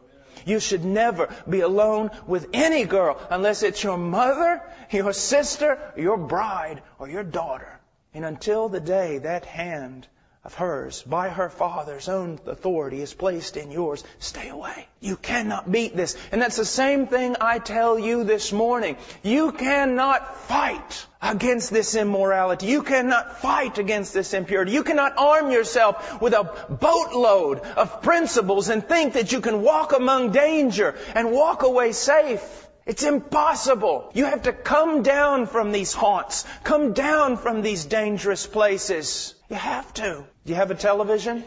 You 0.46 0.60
should 0.60 0.86
never 0.86 1.34
be 1.50 1.62
alone 1.62 2.12
with 2.28 2.50
any 2.54 2.84
girl 2.86 3.20
unless 3.30 3.64
it's 3.64 3.84
your 3.84 3.98
mother, 3.98 4.62
your 4.92 5.14
sister, 5.14 5.80
your 5.98 6.18
bride, 6.18 6.84
or 7.00 7.10
your 7.10 7.24
daughter. 7.24 7.80
And 8.14 8.24
until 8.24 8.70
the 8.70 8.80
day 8.80 9.18
that 9.20 9.46
hand 9.46 10.08
of 10.46 10.54
hers 10.54 11.02
by 11.02 11.30
her 11.30 11.50
father's 11.50 12.08
own 12.08 12.40
authority 12.46 13.02
is 13.02 13.16
placed 13.16 13.58
in 13.58 13.72
yours. 13.72 14.04
Stay 14.20 14.50
away. 14.50 14.88
You 15.00 15.18
cannot 15.18 15.72
beat 15.72 15.96
this. 15.96 16.16
And 16.32 16.40
that's 16.40 16.56
the 16.56 16.66
same 16.66 17.08
thing 17.08 17.36
I 17.42 17.58
tell 17.58 17.98
you 17.98 18.24
this 18.24 18.54
morning. 18.54 18.96
You 19.24 19.52
cannot 19.52 20.38
fight 20.42 21.08
against 21.20 21.72
this 21.72 21.96
immorality. 21.96 22.68
You 22.68 22.84
cannot 22.84 23.40
fight 23.40 23.80
against 23.80 24.14
this 24.14 24.36
impurity. 24.36 24.72
You 24.72 24.84
cannot 24.84 25.18
arm 25.18 25.50
yourself 25.50 26.22
with 26.22 26.34
a 26.34 26.44
boatload 26.70 27.62
of 27.62 28.04
principles 28.04 28.70
and 28.70 28.88
think 28.88 29.14
that 29.14 29.32
you 29.32 29.42
can 29.42 29.64
walk 29.64 29.94
among 29.94 30.32
danger 30.32 30.96
and 31.16 31.32
walk 31.32 31.64
away 31.64 31.92
safe. 31.92 32.65
It's 32.86 33.04
impossible. 33.04 34.12
You 34.14 34.26
have 34.26 34.44
to 34.44 34.54
come 34.54 35.02
down 35.02 35.48
from 35.48 35.72
these 35.72 35.94
haunts. 35.94 36.46
Come 36.64 36.94
down 36.94 37.38
from 37.38 37.64
these 37.64 37.86
dangerous 37.86 38.46
places. 38.46 39.34
You 39.50 39.56
have 39.56 39.92
to. 39.96 40.26
Do 40.46 40.50
you 40.54 40.56
have 40.56 40.70
a 40.70 40.76
television? 40.76 41.44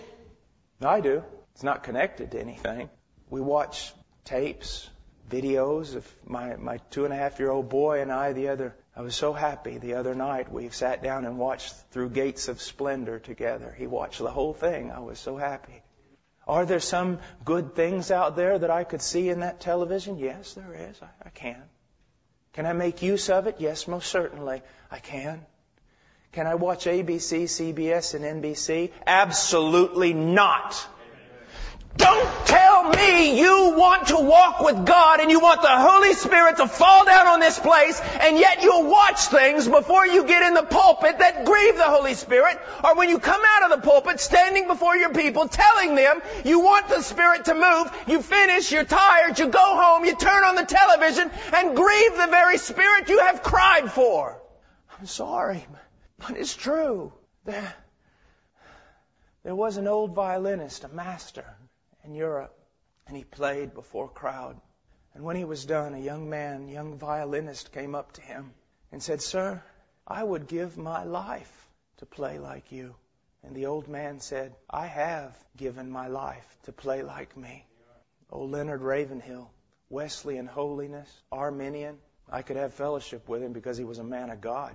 I 0.82 1.00
do. 1.00 1.22
It's 1.54 1.62
not 1.62 1.84
connected 1.84 2.32
to 2.32 2.40
anything. 2.40 2.90
We 3.30 3.40
watch 3.40 3.92
tapes, 4.24 4.90
videos 5.30 5.94
of 5.94 6.12
my, 6.24 6.56
my 6.56 6.78
two 6.90 7.04
and 7.04 7.14
a 7.14 7.16
half 7.16 7.38
year 7.38 7.50
old 7.50 7.68
boy 7.68 8.00
and 8.00 8.10
I 8.10 8.32
the 8.32 8.48
other. 8.48 8.74
I 8.96 9.02
was 9.02 9.14
so 9.14 9.32
happy 9.32 9.78
the 9.78 9.94
other 9.94 10.16
night. 10.16 10.50
We 10.50 10.70
sat 10.70 11.04
down 11.04 11.24
and 11.24 11.38
watched 11.38 11.72
through 11.92 12.10
Gates 12.10 12.48
of 12.48 12.60
Splendor 12.60 13.20
together. 13.20 13.72
He 13.78 13.86
watched 13.86 14.18
the 14.18 14.30
whole 14.30 14.54
thing. 14.54 14.90
I 14.90 15.00
was 15.00 15.20
so 15.20 15.36
happy. 15.36 15.82
Are 16.48 16.64
there 16.64 16.80
some 16.80 17.18
good 17.44 17.74
things 17.74 18.10
out 18.10 18.34
there 18.34 18.58
that 18.58 18.70
I 18.70 18.84
could 18.84 19.02
see 19.02 19.28
in 19.28 19.40
that 19.40 19.60
television? 19.60 20.18
Yes, 20.18 20.54
there 20.54 20.74
is. 20.90 21.00
I, 21.02 21.08
I 21.26 21.30
can. 21.30 21.62
Can 22.54 22.64
I 22.66 22.72
make 22.72 23.02
use 23.02 23.28
of 23.28 23.46
it? 23.46 23.56
Yes, 23.58 23.86
most 23.86 24.10
certainly. 24.10 24.62
I 24.90 24.98
can. 24.98 25.44
Can 26.32 26.46
I 26.46 26.54
watch 26.54 26.86
ABC, 26.86 27.44
CBS, 27.44 28.14
and 28.14 28.42
NBC? 28.42 28.92
Absolutely 29.06 30.14
not. 30.14 30.86
Don't 31.96 32.46
tell 32.46 32.90
me 32.90 33.40
you 33.40 33.74
want 33.76 34.08
to 34.08 34.16
walk 34.16 34.60
with 34.60 34.86
God 34.86 35.20
and 35.20 35.30
you 35.30 35.40
want 35.40 35.62
the 35.62 35.68
Holy 35.68 36.14
Spirit 36.14 36.58
to 36.58 36.68
fall 36.68 37.04
down 37.04 37.26
on 37.26 37.40
this 37.40 37.58
place 37.58 38.00
and 38.20 38.38
yet 38.38 38.62
you'll 38.62 38.88
watch 38.88 39.20
things 39.26 39.66
before 39.66 40.06
you 40.06 40.24
get 40.24 40.42
in 40.42 40.54
the 40.54 40.62
pulpit 40.62 41.18
that 41.18 41.44
grieve 41.44 41.76
the 41.76 41.82
Holy 41.82 42.14
Spirit 42.14 42.58
or 42.84 42.94
when 42.94 43.08
you 43.08 43.18
come 43.18 43.40
out 43.44 43.70
of 43.70 43.80
the 43.80 43.88
pulpit 43.88 44.20
standing 44.20 44.66
before 44.66 44.96
your 44.96 45.12
people 45.12 45.48
telling 45.48 45.94
them 45.94 46.20
you 46.44 46.60
want 46.60 46.88
the 46.88 47.02
Spirit 47.02 47.46
to 47.46 47.54
move, 47.54 47.90
you 48.06 48.22
finish, 48.22 48.70
you're 48.70 48.84
tired, 48.84 49.38
you 49.38 49.48
go 49.48 49.58
home, 49.58 50.04
you 50.04 50.14
turn 50.14 50.44
on 50.44 50.54
the 50.54 50.64
television 50.64 51.30
and 51.54 51.76
grieve 51.76 52.16
the 52.16 52.28
very 52.30 52.58
Spirit 52.58 53.08
you 53.08 53.20
have 53.20 53.42
cried 53.42 53.90
for. 53.90 54.40
I'm 54.98 55.06
sorry, 55.06 55.66
but 56.18 56.36
it's 56.36 56.54
true. 56.54 57.12
There, 57.44 57.74
there 59.42 59.54
was 59.54 59.78
an 59.78 59.88
old 59.88 60.14
violinist, 60.14 60.84
a 60.84 60.88
master 60.88 61.44
in 62.08 62.14
Europe, 62.14 62.58
and 63.06 63.16
he 63.16 63.24
played 63.24 63.74
before 63.74 64.06
a 64.06 64.20
crowd. 64.20 64.58
And 65.14 65.22
when 65.24 65.36
he 65.36 65.44
was 65.44 65.64
done, 65.64 65.94
a 65.94 65.98
young 65.98 66.28
man, 66.30 66.68
young 66.68 66.98
violinist, 66.98 67.72
came 67.72 67.94
up 67.94 68.12
to 68.12 68.22
him 68.22 68.52
and 68.90 69.02
said, 69.02 69.20
Sir, 69.20 69.62
I 70.06 70.24
would 70.24 70.48
give 70.48 70.78
my 70.78 71.04
life 71.04 71.68
to 71.98 72.06
play 72.06 72.38
like 72.38 72.72
you. 72.72 72.94
And 73.42 73.54
the 73.54 73.66
old 73.66 73.88
man 73.88 74.20
said, 74.20 74.54
I 74.68 74.86
have 74.86 75.36
given 75.56 75.90
my 75.90 76.08
life 76.08 76.56
to 76.64 76.72
play 76.72 77.02
like 77.02 77.36
me. 77.36 77.66
Oh, 78.30 78.44
Leonard 78.44 78.82
Ravenhill, 78.82 79.50
Wesleyan 79.90 80.46
holiness, 80.46 81.10
Arminian. 81.30 81.98
I 82.30 82.42
could 82.42 82.56
have 82.56 82.74
fellowship 82.74 83.28
with 83.28 83.42
him 83.42 83.52
because 83.52 83.78
he 83.78 83.84
was 83.84 83.98
a 83.98 84.04
man 84.04 84.30
of 84.30 84.40
God. 84.40 84.74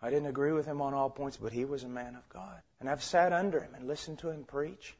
I 0.00 0.10
didn't 0.10 0.28
agree 0.28 0.52
with 0.52 0.66
him 0.66 0.82
on 0.82 0.92
all 0.92 1.10
points, 1.10 1.36
but 1.38 1.52
he 1.52 1.64
was 1.64 1.82
a 1.82 1.88
man 1.88 2.14
of 2.14 2.28
God. 2.28 2.60
And 2.80 2.88
I've 2.88 3.02
sat 3.02 3.32
under 3.32 3.60
him 3.60 3.74
and 3.74 3.88
listened 3.88 4.18
to 4.20 4.30
him 4.30 4.44
preach. 4.44 4.94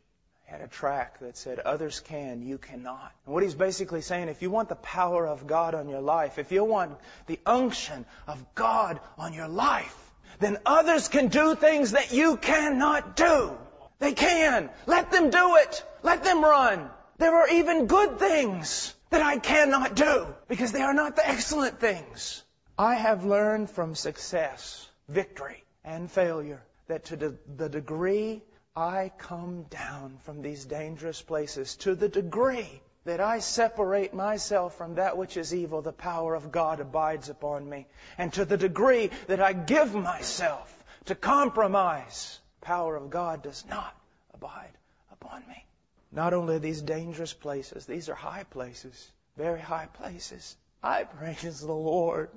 Had 0.44 0.60
a 0.60 0.68
track 0.68 1.20
that 1.20 1.36
said, 1.36 1.58
Others 1.58 2.00
can, 2.00 2.42
you 2.42 2.58
cannot. 2.58 3.12
And 3.24 3.34
what 3.34 3.42
he's 3.42 3.54
basically 3.54 4.02
saying, 4.02 4.28
if 4.28 4.42
you 4.42 4.50
want 4.50 4.68
the 4.68 4.76
power 4.76 5.26
of 5.26 5.46
God 5.46 5.74
on 5.74 5.88
your 5.88 6.00
life, 6.00 6.38
if 6.38 6.52
you 6.52 6.64
want 6.64 6.96
the 7.26 7.40
unction 7.46 8.04
of 8.26 8.54
God 8.54 9.00
on 9.18 9.32
your 9.32 9.48
life, 9.48 9.96
then 10.40 10.58
others 10.66 11.08
can 11.08 11.28
do 11.28 11.54
things 11.54 11.92
that 11.92 12.12
you 12.12 12.36
cannot 12.36 13.16
do. 13.16 13.56
They 13.98 14.12
can. 14.12 14.70
Let 14.86 15.10
them 15.10 15.30
do 15.30 15.56
it. 15.56 15.84
Let 16.02 16.24
them 16.24 16.42
run. 16.42 16.90
There 17.18 17.34
are 17.34 17.48
even 17.48 17.86
good 17.86 18.18
things 18.18 18.94
that 19.10 19.22
I 19.22 19.38
cannot 19.38 19.94
do 19.94 20.26
because 20.48 20.72
they 20.72 20.82
are 20.82 20.94
not 20.94 21.16
the 21.16 21.26
excellent 21.26 21.80
things. 21.80 22.42
I 22.76 22.94
have 22.94 23.24
learned 23.24 23.70
from 23.70 23.94
success 23.94 24.88
victory 25.08 25.62
and 25.84 26.10
failure. 26.10 26.62
That 26.88 27.06
to 27.06 27.16
the 27.56 27.68
degree 27.68 28.42
I 28.76 29.12
come 29.18 29.66
down 29.70 30.18
from 30.24 30.42
these 30.42 30.64
dangerous 30.64 31.22
places, 31.22 31.76
to 31.76 31.94
the 31.94 32.08
degree 32.08 32.82
that 33.04 33.20
I 33.20 33.38
separate 33.38 34.14
myself 34.14 34.76
from 34.76 34.96
that 34.96 35.16
which 35.16 35.36
is 35.36 35.54
evil, 35.54 35.80
the 35.80 35.92
power 35.92 36.34
of 36.34 36.50
God 36.50 36.80
abides 36.80 37.28
upon 37.28 37.68
me. 37.68 37.86
And 38.18 38.32
to 38.32 38.44
the 38.44 38.56
degree 38.56 39.10
that 39.28 39.40
I 39.40 39.52
give 39.52 39.94
myself 39.94 40.84
to 41.04 41.14
compromise, 41.14 42.40
power 42.60 42.96
of 42.96 43.10
God 43.10 43.42
does 43.44 43.64
not 43.68 43.94
abide 44.32 44.72
upon 45.12 45.46
me. 45.46 45.64
Not 46.10 46.34
only 46.34 46.58
these 46.58 46.82
dangerous 46.82 47.32
places, 47.32 47.86
these 47.86 48.08
are 48.08 48.14
high 48.14 48.44
places, 48.44 49.12
very 49.36 49.60
high 49.60 49.88
places. 49.92 50.56
I 50.82 51.04
praise 51.04 51.60
the 51.60 51.72
Lord 51.72 52.30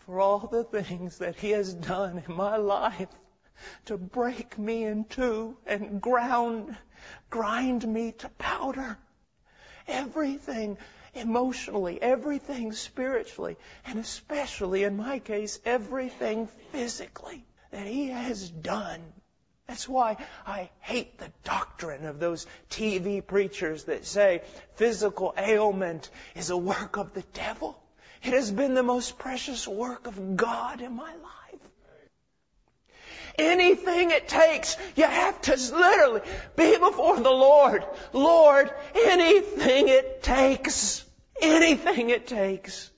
for 0.00 0.18
all 0.18 0.40
the 0.40 0.64
things 0.64 1.18
that 1.18 1.36
He 1.36 1.50
has 1.50 1.72
done 1.72 2.24
in 2.26 2.34
my 2.34 2.56
life 2.56 3.08
to 3.86 3.96
break 3.96 4.58
me 4.58 4.84
in 4.84 5.04
two 5.04 5.56
and 5.66 6.00
ground, 6.00 6.76
grind 7.28 7.86
me 7.86 8.12
to 8.12 8.28
powder. 8.30 8.98
Everything 9.88 10.78
emotionally, 11.14 12.00
everything 12.00 12.72
spiritually, 12.72 13.56
and 13.86 13.98
especially 13.98 14.84
in 14.84 14.96
my 14.96 15.18
case, 15.18 15.60
everything 15.64 16.46
physically 16.72 17.44
that 17.70 17.86
He 17.86 18.08
has 18.08 18.48
done. 18.48 19.00
That's 19.66 19.88
why 19.88 20.16
I 20.46 20.68
hate 20.80 21.18
the 21.18 21.30
doctrine 21.44 22.04
of 22.04 22.18
those 22.18 22.46
TV 22.70 23.24
preachers 23.24 23.84
that 23.84 24.04
say 24.04 24.42
physical 24.74 25.32
ailment 25.36 26.10
is 26.34 26.50
a 26.50 26.56
work 26.56 26.96
of 26.96 27.14
the 27.14 27.22
devil. 27.32 27.80
It 28.22 28.32
has 28.32 28.50
been 28.50 28.74
the 28.74 28.82
most 28.82 29.18
precious 29.18 29.68
work 29.68 30.06
of 30.06 30.36
God 30.36 30.80
in 30.80 30.92
my 30.94 31.12
life. 31.12 31.60
Anything 33.38 34.10
it 34.10 34.28
takes, 34.28 34.76
you 34.96 35.04
have 35.04 35.40
to 35.42 35.52
literally 35.52 36.22
be 36.56 36.76
before 36.78 37.18
the 37.20 37.30
Lord. 37.30 37.84
Lord, 38.12 38.70
anything 38.94 39.88
it 39.88 40.22
takes, 40.22 41.04
anything 41.40 42.10
it 42.10 42.26
takes, 42.26 42.90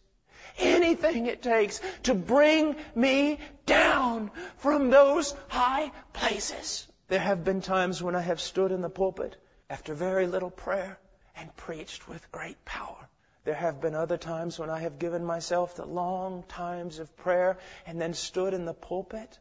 anything 0.59 1.27
it 1.27 1.43
takes 1.43 1.81
to 2.05 2.15
bring 2.15 2.77
me 2.95 3.39
down 3.67 4.31
from 4.59 4.91
those 4.91 5.35
high 5.49 5.91
places. 6.13 6.87
There 7.09 7.19
have 7.19 7.45
been 7.45 7.61
times 7.61 8.03
when 8.03 8.15
I 8.15 8.23
have 8.23 8.41
stood 8.41 8.73
in 8.73 8.81
the 8.81 8.89
pulpit 8.89 9.37
after 9.69 9.95
very 9.95 10.27
little 10.27 10.51
prayer 10.51 10.99
and 11.37 11.55
preached 11.57 12.09
with 12.09 12.33
great 12.33 12.65
power. 12.65 13.09
There 13.45 13.55
have 13.55 13.81
been 13.81 13.95
other 13.95 14.17
times 14.17 14.59
when 14.59 14.71
I 14.71 14.81
have 14.81 14.99
given 14.99 15.25
myself 15.25 15.75
the 15.75 15.85
long 15.85 16.45
times 16.45 17.01
of 17.01 17.17
prayer 17.17 17.59
and 17.87 18.01
then 18.01 18.15
stood 18.15 18.55
in 18.55 18.65
the 18.65 18.75
pulpit 18.75 19.39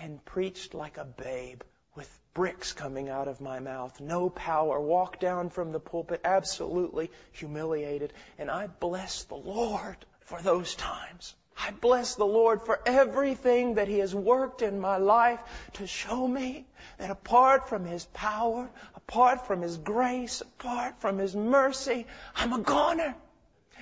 and 0.00 0.24
preached 0.24 0.74
like 0.74 0.96
a 0.96 1.04
babe 1.04 1.62
with 1.94 2.20
bricks 2.32 2.72
coming 2.72 3.08
out 3.08 3.28
of 3.28 3.40
my 3.40 3.60
mouth, 3.60 4.00
no 4.00 4.30
power, 4.30 4.80
walked 4.80 5.20
down 5.20 5.50
from 5.50 5.72
the 5.72 5.80
pulpit 5.80 6.22
absolutely 6.24 7.10
humiliated. 7.32 8.12
And 8.38 8.50
I 8.50 8.66
bless 8.66 9.24
the 9.24 9.36
Lord 9.36 9.96
for 10.20 10.40
those 10.40 10.74
times. 10.74 11.34
I 11.58 11.72
bless 11.72 12.14
the 12.14 12.26
Lord 12.26 12.62
for 12.62 12.80
everything 12.86 13.74
that 13.74 13.88
He 13.88 13.98
has 13.98 14.14
worked 14.14 14.62
in 14.62 14.80
my 14.80 14.96
life 14.96 15.40
to 15.74 15.86
show 15.86 16.26
me 16.26 16.66
that 16.96 17.10
apart 17.10 17.68
from 17.68 17.84
His 17.84 18.06
power, 18.06 18.70
apart 18.94 19.46
from 19.46 19.60
His 19.60 19.76
grace, 19.76 20.40
apart 20.40 21.00
from 21.00 21.18
His 21.18 21.36
mercy, 21.36 22.06
I'm 22.34 22.54
a 22.54 22.60
goner 22.60 23.14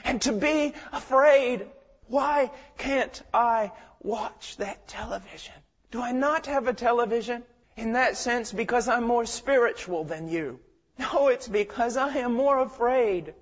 and 0.04 0.20
to 0.22 0.32
be 0.32 0.72
afraid. 0.92 1.66
Why 2.08 2.50
can't 2.78 3.22
I 3.32 3.70
watch 4.00 4.56
that 4.56 4.88
television? 4.88 5.54
Do 5.90 6.02
I 6.02 6.12
not 6.12 6.46
have 6.46 6.68
a 6.68 6.74
television? 6.74 7.44
in 7.78 7.92
that 7.92 8.16
sense 8.16 8.52
because 8.52 8.88
I'm 8.88 9.04
more 9.04 9.24
spiritual 9.24 10.04
than 10.04 10.28
you. 10.28 10.58
No, 10.98 11.28
it's 11.28 11.46
because 11.46 11.96
I 11.96 12.08
am 12.18 12.34
more 12.34 12.58
afraid. 12.58 13.34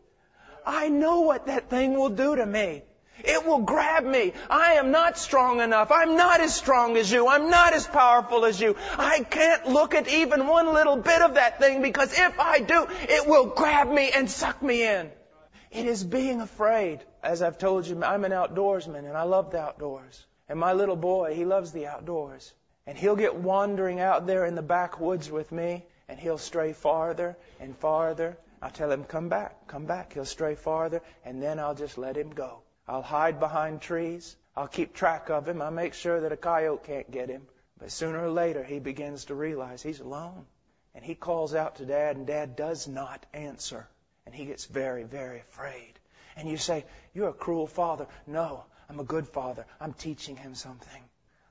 I 0.67 0.89
know 0.91 1.21
what 1.21 1.47
that 1.47 1.71
thing 1.71 1.95
will 1.95 2.11
do 2.11 2.37
to 2.37 2.45
me. 2.45 2.83
It 3.25 3.47
will 3.47 3.61
grab 3.61 4.05
me. 4.05 4.35
I 4.51 4.75
am 4.75 4.91
not 4.91 5.17
strong 5.17 5.61
enough. 5.61 5.91
I'm 5.91 6.17
not 6.17 6.43
as 6.43 6.55
strong 6.55 6.99
as 6.99 7.11
you. 7.11 7.29
I'm 7.29 7.49
not 7.49 7.73
as 7.73 7.87
powerful 7.87 8.45
as 8.45 8.61
you. 8.61 8.77
I 8.99 9.21
can't 9.21 9.69
look 9.69 9.95
at 9.95 10.07
even 10.07 10.47
one 10.47 10.75
little 10.75 10.99
bit 10.99 11.23
of 11.23 11.35
that 11.35 11.59
thing 11.59 11.81
because 11.81 12.13
if 12.13 12.39
I 12.39 12.59
do, 12.59 12.87
it 13.09 13.27
will 13.27 13.47
grab 13.47 13.89
me 13.89 14.11
and 14.15 14.31
suck 14.31 14.63
me 14.63 14.87
in. 14.87 15.11
It 15.71 15.87
is 15.87 16.05
being 16.05 16.43
afraid. 16.43 17.01
As 17.23 17.41
I've 17.41 17.57
told 17.57 17.87
you, 17.87 18.05
I'm 18.05 18.27
an 18.27 18.33
outdoorsman 18.33 19.09
and 19.09 19.17
I 19.17 19.23
love 19.23 19.51
the 19.51 19.61
outdoors. 19.61 20.27
And 20.49 20.59
my 20.59 20.73
little 20.73 20.97
boy, 20.97 21.35
he 21.35 21.45
loves 21.45 21.73
the 21.73 21.87
outdoors. 21.87 22.53
And 22.87 22.97
he'll 22.97 23.17
get 23.17 23.35
wandering 23.35 24.01
out 24.01 24.27
there 24.27 24.45
in 24.45 24.55
the 24.55 24.63
backwoods 24.63 25.31
with 25.31 25.51
me 25.51 25.85
and 26.09 26.21
he'll 26.21 26.39
stray 26.39 26.73
farther 26.73 27.37
and 27.59 27.77
farther. 27.77 28.37
I'll 28.63 28.71
tell 28.71 28.91
him, 28.91 29.05
come 29.05 29.29
back, 29.29 29.67
come 29.67 29.87
back. 29.87 30.13
He'll 30.13 30.25
stray 30.25 30.55
farther 30.55 31.03
and 31.25 31.43
then 31.43 31.59
I'll 31.59 31.75
just 31.75 31.99
let 31.99 32.17
him 32.17 32.31
go. 32.31 32.61
I'll 32.87 33.03
hide 33.03 33.41
behind 33.41 33.81
trees. 33.81 34.37
I'll 34.57 34.69
keep 34.69 34.95
track 34.95 35.29
of 35.31 35.49
him. 35.49 35.61
I'll 35.61 35.71
make 35.71 35.95
sure 35.95 36.21
that 36.21 36.33
a 36.33 36.37
coyote 36.37 36.85
can't 36.85 37.11
get 37.11 37.29
him. 37.29 37.47
But 37.79 37.93
sooner 37.93 38.25
or 38.25 38.31
later, 38.31 38.63
he 38.65 38.79
begins 38.79 39.27
to 39.27 39.35
realize 39.35 39.83
he's 39.83 40.01
alone. 40.01 40.47
And 40.95 41.05
he 41.05 41.15
calls 41.15 41.55
out 41.55 41.77
to 41.77 41.85
dad, 41.85 42.17
and 42.17 42.27
dad 42.27 42.57
does 42.57 42.89
not 42.89 43.27
answer. 43.35 43.87
And 44.25 44.35
he 44.35 44.47
gets 44.47 44.65
very, 44.65 45.05
very 45.05 45.41
afraid. 45.41 45.93
And 46.37 46.49
you 46.49 46.57
say, 46.57 46.87
You're 47.13 47.29
a 47.29 47.35
cruel 47.35 47.67
father. 47.67 48.07
No, 48.27 48.65
I'm 48.89 49.01
a 49.01 49.05
good 49.05 49.29
father. 49.29 49.67
I'm 49.81 49.93
teaching 49.93 50.37
him 50.37 50.55
something. 50.55 51.03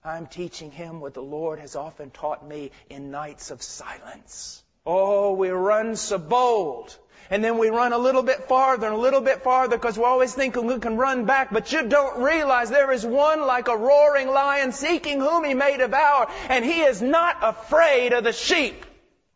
I'm 0.04 0.27
teaching 0.27 0.72
him 0.72 1.00
what 1.01 1.13
the 1.13 1.22
Lord 1.22 1.60
has 1.60 1.75
often 1.75 2.12
taught 2.12 2.48
me 2.48 2.72
in 2.89 3.12
nights 3.12 3.51
of 3.51 3.62
silence. 3.62 4.63
Oh, 4.86 5.34
we 5.34 5.50
run 5.50 5.96
so 5.96 6.18
bold. 6.18 6.96
And 7.32 7.44
then 7.44 7.58
we 7.58 7.70
run 7.70 7.92
a 7.92 7.98
little 7.98 8.22
bit 8.22 8.48
farther 8.48 8.86
and 8.86 8.96
a 8.96 9.00
little 9.00 9.22
bit 9.22 9.42
farther 9.42 9.77
because 9.77 9.98
we're 9.98 10.08
always 10.08 10.36
thinking 10.36 10.68
we 10.68 10.77
can 10.77 10.96
run 10.96 11.25
back, 11.25 11.51
but 11.51 11.72
you 11.74 11.88
don't 11.88 12.22
realize 12.22 12.70
there 12.70 12.92
is 12.92 13.04
one 13.04 13.42
like 13.42 13.68
a 13.68 13.75
roaring 13.75 14.27
lion 14.27 14.72
seeking 14.72 15.20
whom 15.20 15.44
he 15.44 15.56
may 15.56 15.75
devour, 15.77 16.27
and 16.50 16.63
he 16.63 16.82
is 16.82 17.01
not 17.01 17.38
afraid 17.42 18.13
of 18.13 18.24
the 18.24 18.32
sheep. 18.32 18.86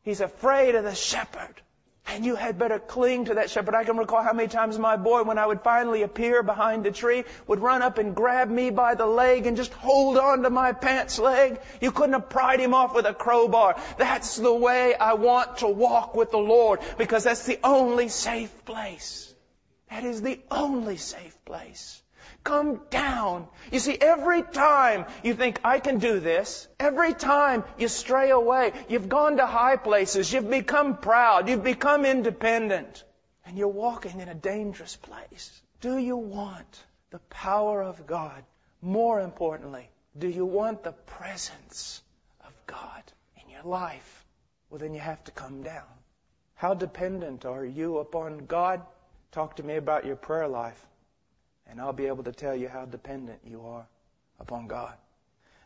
He's 0.04 0.22
afraid 0.22 0.76
of 0.76 0.84
the 0.84 0.94
shepherd. 0.94 1.56
And 2.12 2.26
you 2.26 2.36
had 2.36 2.58
better 2.58 2.80
cling 2.80 3.26
to 3.26 3.36
that 3.36 3.50
shepherd. 3.50 3.76
I 3.76 3.84
can 3.84 3.98
recall 3.98 4.24
how 4.24 4.34
many 4.34 4.50
times 4.50 4.80
my 4.80 4.98
boy, 4.98 5.24
when 5.24 5.38
I 5.38 5.46
would 5.46 5.62
finally 5.62 6.02
appear 6.02 6.42
behind 6.42 6.86
a 6.88 6.92
tree, 6.92 7.24
would 7.48 7.60
run 7.60 7.82
up 7.82 7.98
and 7.98 8.16
grab 8.16 8.50
me 8.50 8.72
by 8.72 8.96
the 8.96 9.06
leg 9.06 9.46
and 9.46 9.56
just 9.56 9.74
hold 9.74 10.18
on 10.18 10.42
to 10.42 10.50
my 10.50 10.74
pants 10.74 11.20
leg. 11.20 11.60
You 11.80 11.92
couldn't 11.92 12.14
have 12.14 12.30
pried 12.30 12.60
him 12.60 12.74
off 12.74 12.96
with 12.96 13.06
a 13.06 13.14
crowbar. 13.14 13.80
That's 13.98 14.38
the 14.38 14.54
way 14.54 14.96
I 14.96 15.14
want 15.14 15.58
to 15.58 15.68
walk 15.68 16.16
with 16.16 16.32
the 16.32 16.40
Lord 16.40 16.80
because 16.98 17.24
that's 17.24 17.46
the 17.46 17.60
only 17.64 18.10
safe 18.10 18.66
place. 18.66 19.34
That 19.90 20.04
is 20.04 20.22
the 20.22 20.40
only 20.50 20.98
safe 20.98 21.38
place. 21.46 21.99
Come 22.44 22.82
down. 22.90 23.48
You 23.72 23.80
see, 23.80 23.98
every 24.00 24.44
time 24.44 25.06
you 25.24 25.34
think, 25.34 25.60
I 25.64 25.80
can 25.80 26.00
do 26.00 26.20
this, 26.20 26.68
every 26.80 27.14
time 27.14 27.64
you 27.78 27.88
stray 27.88 28.32
away, 28.32 28.74
you've 28.88 29.10
gone 29.10 29.38
to 29.38 29.46
high 29.46 29.76
places, 29.76 30.32
you've 30.32 30.50
become 30.50 30.98
proud, 30.98 31.50
you've 31.50 31.64
become 31.64 32.06
independent, 32.06 33.04
and 33.46 33.58
you're 33.58 33.68
walking 33.68 34.20
in 34.20 34.30
a 34.30 34.36
dangerous 34.36 34.96
place. 34.96 35.62
Do 35.82 35.98
you 35.98 36.18
want 36.18 36.84
the 37.12 37.20
power 37.30 37.82
of 37.82 38.08
God? 38.08 38.44
More 38.82 39.20
importantly, 39.20 39.90
do 40.18 40.28
you 40.28 40.46
want 40.46 40.84
the 40.84 40.94
presence 40.94 42.02
of 42.46 42.54
God 42.68 43.04
in 43.44 43.50
your 43.50 43.64
life? 43.64 44.26
Well, 44.70 44.80
then 44.80 44.94
you 44.94 45.02
have 45.02 45.24
to 45.26 45.32
come 45.32 45.62
down. 45.64 45.88
How 46.56 46.74
dependent 46.74 47.46
are 47.46 47.66
you 47.66 48.00
upon 48.00 48.46
God? 48.46 48.82
Talk 49.32 49.58
to 49.58 49.64
me 49.64 49.76
about 49.76 50.06
your 50.06 50.16
prayer 50.16 50.48
life 50.48 50.86
and 51.70 51.80
I'll 51.80 51.94
be 51.94 52.08
able 52.08 52.24
to 52.24 52.32
tell 52.32 52.56
you 52.56 52.68
how 52.68 52.86
dependent 52.86 53.40
you 53.46 53.62
are 53.66 53.88
upon 54.40 54.68
God. 54.68 54.94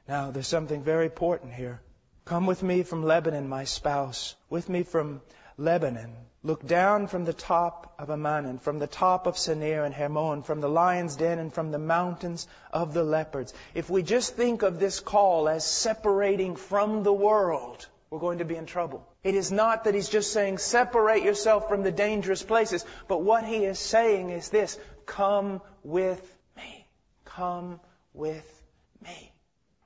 Now, 0.07 0.31
there's 0.31 0.47
something 0.47 0.83
very 0.83 1.05
important 1.05 1.53
here. 1.53 1.81
Come 2.25 2.45
with 2.45 2.61
me 2.63 2.83
from 2.83 3.03
Lebanon, 3.03 3.47
my 3.47 3.63
spouse, 3.63 4.35
with 4.49 4.69
me 4.69 4.83
from 4.83 5.21
Lebanon. 5.57 6.13
Look 6.45 6.65
down 6.65 7.07
from 7.07 7.23
the 7.23 7.33
top 7.33 7.95
of 7.97 8.09
Amana, 8.09 8.59
from 8.59 8.79
the 8.79 8.87
top 8.87 9.27
of 9.27 9.37
Senir 9.37 9.85
and 9.85 9.93
Hermon, 9.93 10.43
from 10.43 10.59
the 10.59 10.67
lion's 10.67 11.15
den 11.15 11.39
and 11.39 11.53
from 11.53 11.71
the 11.71 11.79
mountains 11.79 12.47
of 12.71 12.93
the 12.93 13.03
leopards. 13.03 13.53
If 13.73 13.89
we 13.89 14.03
just 14.03 14.35
think 14.35 14.61
of 14.61 14.77
this 14.77 14.99
call 14.99 15.47
as 15.47 15.65
separating 15.65 16.57
from 16.57 17.03
the 17.03 17.13
world, 17.13 17.87
we're 18.09 18.19
going 18.19 18.39
to 18.39 18.45
be 18.45 18.57
in 18.57 18.65
trouble. 18.65 19.07
It 19.23 19.35
is 19.35 19.51
not 19.51 19.85
that 19.85 19.95
he's 19.95 20.09
just 20.09 20.33
saying 20.33 20.57
separate 20.57 21.23
yourself 21.23 21.69
from 21.69 21.81
the 21.81 21.91
dangerous 21.91 22.43
places, 22.43 22.85
but 23.07 23.21
what 23.21 23.45
he 23.45 23.63
is 23.63 23.79
saying 23.79 24.29
is 24.29 24.49
this, 24.49 24.77
come 25.05 25.61
with 25.83 26.21
me. 26.57 26.87
Come 27.25 27.79
with 28.13 28.63
me. 29.03 29.31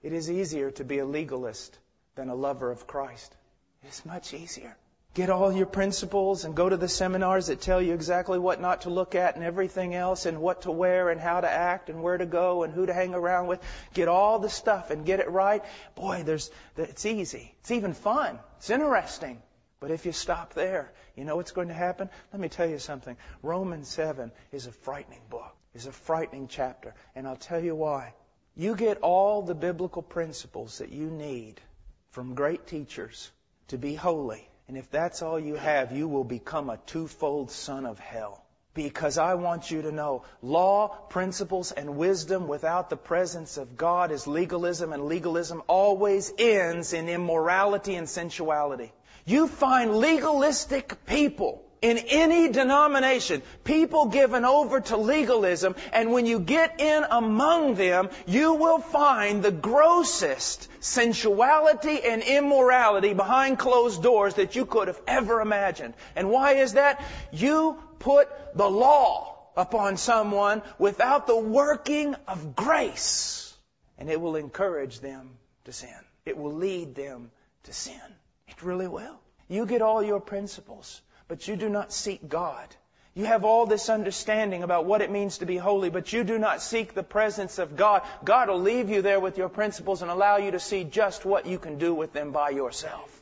It 0.02 0.14
is 0.14 0.30
easier 0.30 0.72
to 0.72 0.84
be 0.84 1.00
a 1.00 1.06
legalist 1.06 1.78
than 2.16 2.30
a 2.30 2.36
lover 2.36 2.72
of 2.72 2.88
Christ. 2.88 3.36
It's 3.84 4.06
much 4.06 4.34
easier. 4.34 4.76
Get 5.14 5.32
all 5.32 5.52
your 5.52 5.66
principles 5.66 6.46
and 6.46 6.54
go 6.54 6.70
to 6.70 6.78
the 6.78 6.88
seminars 6.88 7.48
that 7.48 7.60
tell 7.60 7.82
you 7.82 7.96
exactly 7.96 8.38
what 8.38 8.62
not 8.62 8.82
to 8.82 8.92
look 8.92 9.16
at 9.16 9.36
and 9.36 9.44
everything 9.44 9.96
else 9.96 10.28
and 10.28 10.40
what 10.40 10.62
to 10.62 10.72
wear 10.72 11.10
and 11.10 11.20
how 11.20 11.42
to 11.42 11.50
act 11.50 11.90
and 11.90 12.04
where 12.04 12.18
to 12.18 12.28
go 12.28 12.62
and 12.62 12.72
who 12.72 12.86
to 12.86 12.94
hang 12.94 13.16
around 13.16 13.48
with. 13.48 13.60
Get 13.96 14.10
all 14.10 14.38
the 14.38 14.50
stuff 14.50 14.92
and 14.92 15.08
get 15.08 15.20
it 15.20 15.30
right. 15.32 15.64
Boy, 15.96 16.22
there's, 16.24 16.52
it's 16.76 17.06
easy. 17.08 17.56
It's 17.62 17.72
even 17.72 17.94
fun. 17.94 18.38
It's 18.58 18.70
interesting. 18.70 19.42
But 19.80 19.90
if 19.90 20.06
you 20.06 20.12
stop 20.12 20.54
there, 20.54 20.92
you 21.18 21.26
know 21.26 21.36
what's 21.36 21.52
going 21.52 21.68
to 21.68 21.74
happen? 21.74 22.10
Let 22.32 22.40
me 22.40 22.48
tell 22.48 22.70
you 22.70 22.80
something. 22.80 23.18
Romans 23.44 23.90
7 23.90 24.32
is 24.52 24.68
a 24.68 24.72
frightening 24.72 25.22
book 25.30 25.58
is 25.78 25.86
a 25.86 25.92
frightening 25.92 26.48
chapter. 26.48 26.96
And 27.16 27.28
I'll 27.28 27.36
tell 27.38 27.64
you 27.64 27.76
why. 27.76 28.14
You 28.56 28.76
get 28.76 28.98
all 28.98 29.44
the 29.44 29.54
biblical 29.54 30.02
principles 30.02 30.80
that 30.80 30.92
you 30.92 31.06
need 31.06 31.62
from 32.10 32.34
great 32.34 32.66
teachers 32.66 33.32
to 33.68 33.78
be 33.78 33.94
holy. 33.94 34.50
And 34.68 34.76
if 34.76 34.90
that's 34.90 35.22
all 35.22 35.40
you 35.40 35.54
have, 35.54 35.92
you 35.92 36.08
will 36.08 36.24
become 36.24 36.70
a 36.70 36.78
twofold 36.88 37.52
son 37.52 37.86
of 37.86 38.00
hell. 38.00 38.44
Because 38.74 39.18
I 39.18 39.36
want 39.36 39.70
you 39.70 39.84
to 39.84 39.92
know 39.92 40.24
law, 40.42 40.88
principles, 40.88 41.72
and 41.72 41.98
wisdom 41.98 42.48
without 42.48 42.90
the 42.90 42.98
presence 42.98 43.58
of 43.58 43.78
God 43.78 44.12
is 44.12 44.28
legalism, 44.28 44.94
and 44.94 45.06
legalism 45.06 45.64
always 45.68 46.32
ends 46.38 46.94
in 46.94 47.08
immorality 47.10 47.96
and 47.96 48.10
sensuality. 48.10 48.92
You 49.28 49.48
find 49.50 49.98
legalistic 49.98 51.06
people 51.06 51.62
in 51.82 51.98
any 51.98 52.50
denomination, 52.50 53.42
people 53.66 54.06
given 54.06 54.46
over 54.46 54.80
to 54.80 54.96
legalism, 54.96 55.76
and 55.92 56.14
when 56.14 56.26
you 56.26 56.40
get 56.40 56.80
in 56.80 57.04
among 57.12 57.76
them, 57.76 58.10
you 58.26 58.54
will 58.54 58.80
find 58.80 59.44
the 59.44 59.52
grossest 59.52 60.70
sensuality 60.80 62.02
and 62.04 62.24
immorality 62.24 63.14
behind 63.14 63.60
closed 63.60 64.02
doors 64.02 64.36
that 64.36 64.56
you 64.56 64.66
could 64.66 64.88
have 64.88 65.02
ever 65.08 65.42
imagined. 65.42 65.94
And 66.16 66.30
why 66.30 66.54
is 66.54 66.74
that? 66.74 67.04
You 67.34 67.78
put 68.00 68.30
the 68.56 68.70
law 68.70 69.38
upon 69.58 69.98
someone 69.98 70.62
without 70.80 71.28
the 71.28 71.38
working 71.38 72.16
of 72.30 72.56
grace, 72.56 73.54
and 73.98 74.10
it 74.10 74.22
will 74.22 74.38
encourage 74.38 75.02
them 75.02 75.32
to 75.66 75.74
sin. 75.74 75.90
It 76.26 76.38
will 76.38 76.54
lead 76.54 76.96
them 76.96 77.30
to 77.64 77.74
sin. 77.74 78.02
It 78.48 78.62
really 78.64 78.88
will. 78.88 79.20
You 79.48 79.66
get 79.66 79.82
all 79.82 80.04
your 80.04 80.20
principles 80.20 81.02
but 81.28 81.48
you 81.48 81.56
do 81.56 81.70
not 81.70 81.92
seek 81.92 82.28
God. 82.28 82.76
You 83.14 83.26
have 83.26 83.44
all 83.44 83.66
this 83.66 83.90
understanding 83.90 84.62
about 84.62 84.86
what 84.86 85.02
it 85.02 85.12
means 85.12 85.40
to 85.40 85.48
be 85.48 85.58
holy, 85.58 85.90
but 85.90 86.14
you 86.14 86.24
do 86.24 86.38
not 86.38 86.62
seek 86.62 86.94
the 86.94 87.04
presence 87.04 87.58
of 87.58 87.76
God. 87.76 88.04
God 88.24 88.48
will 88.48 88.62
leave 88.62 88.90
you 88.90 89.02
there 89.02 89.20
with 89.20 89.38
your 89.38 89.50
principles 89.50 90.02
and 90.04 90.12
allow 90.12 90.38
you 90.38 90.52
to 90.52 90.60
see 90.60 90.84
just 90.84 91.26
what 91.26 91.48
you 91.48 91.58
can 91.58 91.80
do 91.80 91.96
with 91.96 92.14
them 92.14 92.32
by 92.32 92.52
yourself. 92.52 93.22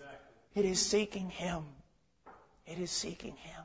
It 0.54 0.66
is 0.66 0.86
seeking 0.86 1.30
Him. 1.30 1.64
It 2.68 2.78
is 2.80 2.92
seeking 2.92 3.36
Him. 3.38 3.64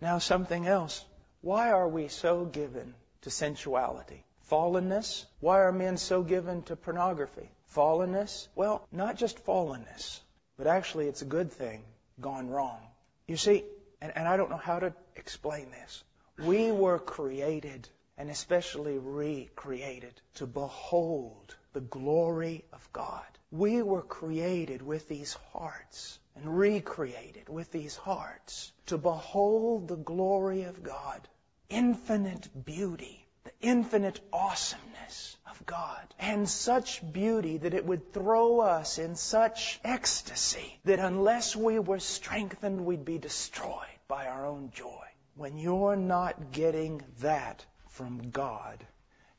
Now 0.00 0.18
something 0.18 0.66
else. 0.66 1.04
Why 1.40 1.72
are 1.72 1.88
we 1.88 2.08
so 2.08 2.44
given 2.44 2.94
to 3.22 3.30
sensuality? 3.30 4.24
Fallenness? 4.50 5.24
Why 5.40 5.60
are 5.60 5.72
men 5.72 5.96
so 5.96 6.22
given 6.22 6.62
to 6.64 6.76
pornography? 6.76 7.50
Fallenness? 7.74 8.46
Well, 8.54 8.86
not 8.92 9.16
just 9.16 9.44
fallenness, 9.44 10.20
but 10.56 10.66
actually 10.66 11.06
it's 11.08 11.22
a 11.22 11.26
good 11.26 11.52
thing 11.52 11.84
gone 12.20 12.48
wrong. 12.48 12.80
You 13.26 13.36
see, 13.36 13.64
and, 14.00 14.12
and 14.16 14.28
I 14.28 14.36
don't 14.36 14.50
know 14.50 14.56
how 14.56 14.78
to 14.78 14.94
explain 15.16 15.70
this. 15.70 16.04
We 16.38 16.70
were 16.70 16.98
created, 16.98 17.88
and 18.18 18.30
especially 18.30 18.98
recreated, 18.98 20.20
to 20.34 20.46
behold 20.46 21.56
the 21.72 21.80
glory 21.80 22.64
of 22.72 22.92
God. 22.92 23.24
We 23.50 23.82
were 23.82 24.02
created 24.02 24.82
with 24.82 25.08
these 25.08 25.34
hearts 25.52 26.18
and 26.34 26.58
recreated 26.58 27.48
with 27.48 27.72
these 27.72 27.96
hearts 27.96 28.72
to 28.86 28.98
behold 28.98 29.88
the 29.88 29.96
glory 29.96 30.64
of 30.64 30.82
God. 30.82 31.26
Infinite 31.68 32.48
beauty. 32.64 33.25
The 33.46 33.68
infinite 33.68 34.18
awesomeness 34.32 35.36
of 35.48 35.64
God 35.66 36.02
and 36.18 36.48
such 36.48 37.00
beauty 37.12 37.58
that 37.58 37.74
it 37.74 37.86
would 37.86 38.12
throw 38.12 38.58
us 38.58 38.98
in 38.98 39.14
such 39.14 39.78
ecstasy 39.84 40.80
that 40.84 40.98
unless 40.98 41.54
we 41.54 41.78
were 41.78 42.00
strengthened, 42.00 42.84
we'd 42.84 43.04
be 43.04 43.18
destroyed 43.18 44.00
by 44.08 44.26
our 44.26 44.46
own 44.46 44.72
joy. 44.74 45.04
When 45.36 45.58
you're 45.58 45.94
not 45.94 46.50
getting 46.50 47.02
that 47.20 47.64
from 47.90 48.30
God, 48.30 48.84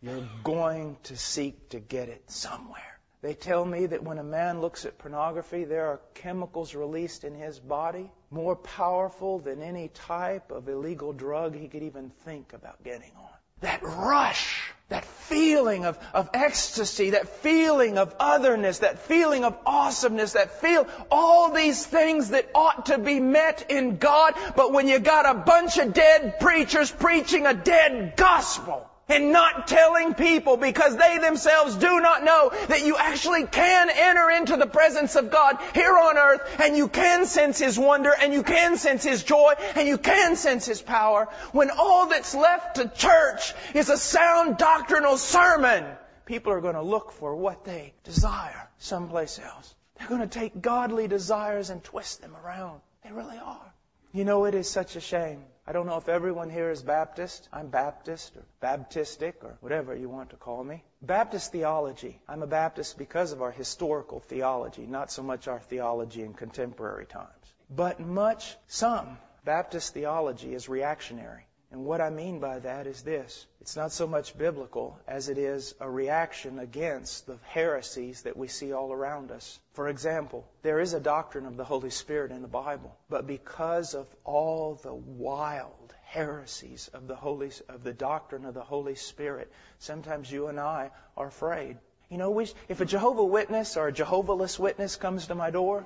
you're 0.01 0.29
going 0.41 0.95
to 1.03 1.17
seek 1.17 1.69
to 1.69 1.79
get 1.81 2.07
it 2.07 2.31
somewhere. 2.31 2.99
They 3.21 3.33
tell 3.33 3.65
me 3.65 3.87
that 3.87 4.03
when 4.03 4.19
a 4.19 4.23
man 4.23 4.61
looks 4.61 4.85
at 4.85 4.99
pornography, 4.99 5.65
there 5.65 5.87
are 5.87 5.99
chemicals 6.13 6.75
released 6.75 7.25
in 7.25 7.35
his 7.35 7.59
body 7.59 8.09
more 8.31 8.55
powerful 8.55 9.39
than 9.39 9.61
any 9.61 9.89
type 9.89 10.51
of 10.51 10.69
illegal 10.69 11.11
drug 11.11 11.55
he 11.55 11.67
could 11.67 11.83
even 11.83 12.09
think 12.23 12.53
about 12.53 12.81
getting 12.85 13.11
on. 13.17 13.36
That 13.61 13.81
rush, 13.81 14.71
that 14.89 15.03
feeling 15.03 15.85
of, 15.85 15.97
of 16.13 16.29
ecstasy, 16.33 17.11
that 17.11 17.27
feeling 17.41 17.97
of 17.97 18.15
otherness, 18.19 18.79
that 18.79 18.99
feeling 18.99 19.43
of 19.43 19.57
awesomeness, 19.65 20.33
that 20.33 20.61
feel, 20.61 20.87
all 21.11 21.51
these 21.51 21.85
things 21.85 22.29
that 22.29 22.49
ought 22.55 22.87
to 22.87 22.97
be 22.97 23.19
met 23.19 23.69
in 23.69 23.97
God, 23.97 24.35
but 24.55 24.71
when 24.71 24.87
you 24.87 24.99
got 24.99 25.29
a 25.29 25.39
bunch 25.39 25.77
of 25.77 25.93
dead 25.93 26.39
preachers 26.39 26.91
preaching 26.91 27.45
a 27.45 27.53
dead 27.53 28.13
gospel, 28.15 28.87
and 29.09 29.31
not 29.31 29.67
telling 29.67 30.13
people 30.13 30.57
because 30.57 30.95
they 30.97 31.17
themselves 31.19 31.75
do 31.75 31.99
not 32.01 32.23
know 32.23 32.51
that 32.67 32.85
you 32.85 32.97
actually 32.97 33.45
can 33.45 33.89
enter 33.89 34.29
into 34.31 34.57
the 34.57 34.67
presence 34.67 35.15
of 35.15 35.31
God 35.31 35.57
here 35.73 35.97
on 35.97 36.17
earth 36.17 36.59
and 36.59 36.75
you 36.75 36.87
can 36.87 37.25
sense 37.25 37.59
His 37.59 37.79
wonder 37.79 38.11
and 38.19 38.33
you 38.33 38.43
can 38.43 38.77
sense 38.77 39.03
His 39.03 39.23
joy 39.23 39.53
and 39.75 39.87
you 39.87 39.97
can 39.97 40.35
sense 40.35 40.65
His 40.65 40.81
power 40.81 41.29
when 41.51 41.69
all 41.71 42.07
that's 42.07 42.35
left 42.35 42.75
to 42.75 42.89
church 42.89 43.53
is 43.73 43.89
a 43.89 43.97
sound 43.97 44.57
doctrinal 44.57 45.17
sermon. 45.17 45.85
People 46.25 46.51
are 46.51 46.61
going 46.61 46.75
to 46.75 46.81
look 46.81 47.11
for 47.11 47.35
what 47.35 47.63
they 47.63 47.93
desire 48.03 48.69
someplace 48.79 49.39
else. 49.39 49.73
They're 49.97 50.09
going 50.09 50.21
to 50.21 50.27
take 50.27 50.61
godly 50.61 51.07
desires 51.07 51.69
and 51.69 51.83
twist 51.83 52.21
them 52.21 52.35
around. 52.35 52.81
They 53.03 53.11
really 53.11 53.37
are. 53.37 53.73
You 54.11 54.25
know, 54.25 54.45
it 54.45 54.53
is 54.53 54.69
such 54.69 54.95
a 54.95 54.99
shame 54.99 55.43
I 55.69 55.73
don't 55.73 55.85
know 55.85 55.97
if 55.97 56.07
everyone 56.07 56.49
here 56.49 56.71
is 56.71 56.81
Baptist. 56.81 57.49
I'm 57.51 57.67
Baptist 57.67 58.37
or 58.37 58.45
Baptistic 58.63 59.43
or 59.43 59.57
whatever 59.59 59.93
you 59.93 60.07
want 60.07 60.29
to 60.29 60.37
call 60.37 60.63
me. 60.63 60.81
Baptist 61.01 61.51
theology. 61.51 62.21
I'm 62.25 62.41
a 62.41 62.47
Baptist 62.47 62.97
because 62.97 63.33
of 63.33 63.41
our 63.41 63.51
historical 63.51 64.21
theology, 64.21 64.85
not 64.85 65.11
so 65.11 65.23
much 65.23 65.49
our 65.49 65.59
theology 65.59 66.21
in 66.21 66.33
contemporary 66.33 67.05
times. 67.05 67.53
But 67.69 67.99
much, 67.99 68.55
some 68.67 69.17
Baptist 69.43 69.93
theology 69.93 70.53
is 70.53 70.69
reactionary. 70.69 71.46
And 71.69 71.83
what 71.83 71.99
I 71.99 72.09
mean 72.09 72.39
by 72.39 72.59
that 72.59 72.87
is 72.87 73.01
this. 73.01 73.45
It's 73.59 73.75
not 73.75 73.91
so 73.91 74.07
much 74.07 74.37
biblical 74.37 74.97
as 75.05 75.27
it 75.27 75.37
is 75.37 75.75
a 75.81 75.89
reaction 75.89 76.59
against 76.59 77.27
the 77.27 77.37
heresies 77.49 78.21
that 78.21 78.37
we 78.37 78.47
see 78.47 78.71
all 78.71 78.93
around 78.93 79.31
us. 79.31 79.59
For 79.73 79.89
example, 79.89 80.47
there 80.61 80.79
is 80.79 80.93
a 80.93 80.99
doctrine 80.99 81.45
of 81.45 81.57
the 81.57 81.65
Holy 81.65 81.89
Spirit 81.89 82.31
in 82.31 82.41
the 82.41 82.47
Bible, 82.47 82.95
but 83.09 83.27
because 83.27 83.95
of 83.95 84.07
all 84.23 84.79
the 84.81 84.93
wild 84.93 85.93
heresies 86.05 86.89
of 86.93 87.05
the 87.05 87.17
Holy, 87.17 87.51
of 87.67 87.83
the 87.83 87.93
doctrine 87.93 88.45
of 88.45 88.53
the 88.53 88.63
Holy 88.63 88.95
Spirit, 88.95 89.51
sometimes 89.79 90.31
you 90.31 90.47
and 90.47 90.61
I 90.61 90.91
are 91.17 91.27
afraid. 91.27 91.77
You 92.09 92.17
know, 92.17 92.31
we, 92.31 92.47
if 92.69 92.79
a 92.79 92.85
Jehovah 92.85 93.25
Witness 93.25 93.75
or 93.75 93.89
a 93.89 93.91
Jehovahless 93.91 94.57
Witness 94.57 94.95
comes 94.95 95.27
to 95.27 95.35
my 95.35 95.51
door, 95.51 95.83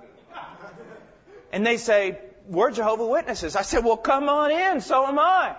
and 1.51 1.65
they 1.65 1.77
say, 1.77 2.19
we're 2.47 2.69
Jehovah 2.69 3.07
Witnesses. 3.07 3.55
I 3.55 3.63
said, 3.63 3.83
well, 3.83 3.97
come 3.97 4.29
on 4.29 4.51
in, 4.51 4.81
so 4.81 5.07
am 5.07 5.17
I. 5.17 5.55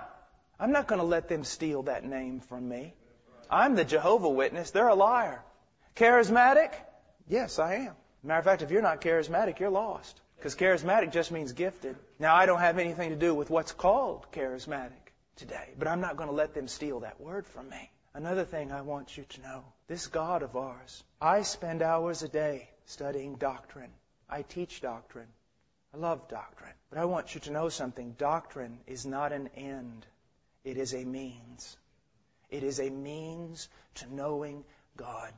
I'm 0.62 0.70
not 0.70 0.86
going 0.86 1.00
to 1.00 1.04
let 1.04 1.28
them 1.28 1.42
steal 1.42 1.82
that 1.82 2.04
name 2.04 2.38
from 2.38 2.68
me. 2.68 2.94
I'm 3.50 3.74
the 3.74 3.84
Jehovah 3.84 4.28
Witness. 4.28 4.70
They're 4.70 4.86
a 4.86 4.94
liar. 4.94 5.42
Charismatic? 5.96 6.70
Yes, 7.26 7.58
I 7.58 7.74
am. 7.74 7.96
Matter 8.22 8.38
of 8.38 8.44
fact, 8.44 8.62
if 8.62 8.70
you're 8.70 8.80
not 8.80 9.00
charismatic, 9.00 9.58
you're 9.58 9.70
lost. 9.70 10.20
Because 10.36 10.54
charismatic 10.54 11.10
just 11.10 11.32
means 11.32 11.50
gifted. 11.50 11.96
Now, 12.20 12.36
I 12.36 12.46
don't 12.46 12.60
have 12.60 12.78
anything 12.78 13.10
to 13.10 13.16
do 13.16 13.34
with 13.34 13.50
what's 13.50 13.72
called 13.72 14.24
charismatic 14.30 15.10
today, 15.34 15.70
but 15.76 15.88
I'm 15.88 16.00
not 16.00 16.16
going 16.16 16.28
to 16.28 16.34
let 16.36 16.54
them 16.54 16.68
steal 16.68 17.00
that 17.00 17.20
word 17.20 17.44
from 17.48 17.68
me. 17.68 17.90
Another 18.14 18.44
thing 18.44 18.70
I 18.70 18.82
want 18.82 19.16
you 19.16 19.24
to 19.24 19.40
know 19.40 19.64
this 19.88 20.06
God 20.06 20.44
of 20.44 20.54
ours, 20.54 21.02
I 21.20 21.42
spend 21.42 21.82
hours 21.82 22.22
a 22.22 22.28
day 22.28 22.70
studying 22.84 23.34
doctrine. 23.34 23.90
I 24.30 24.42
teach 24.42 24.80
doctrine. 24.80 25.26
I 25.92 25.96
love 25.96 26.28
doctrine. 26.28 26.74
But 26.88 27.00
I 27.00 27.06
want 27.06 27.34
you 27.34 27.40
to 27.40 27.50
know 27.50 27.68
something. 27.68 28.14
Doctrine 28.16 28.78
is 28.86 29.04
not 29.04 29.32
an 29.32 29.50
end. 29.56 30.06
It 30.64 30.76
is 30.76 30.94
a 30.94 31.04
means. 31.04 31.76
It 32.50 32.62
is 32.62 32.80
a 32.80 32.90
means 32.90 33.68
to 33.96 34.14
knowing 34.14 34.64
God. 34.96 35.32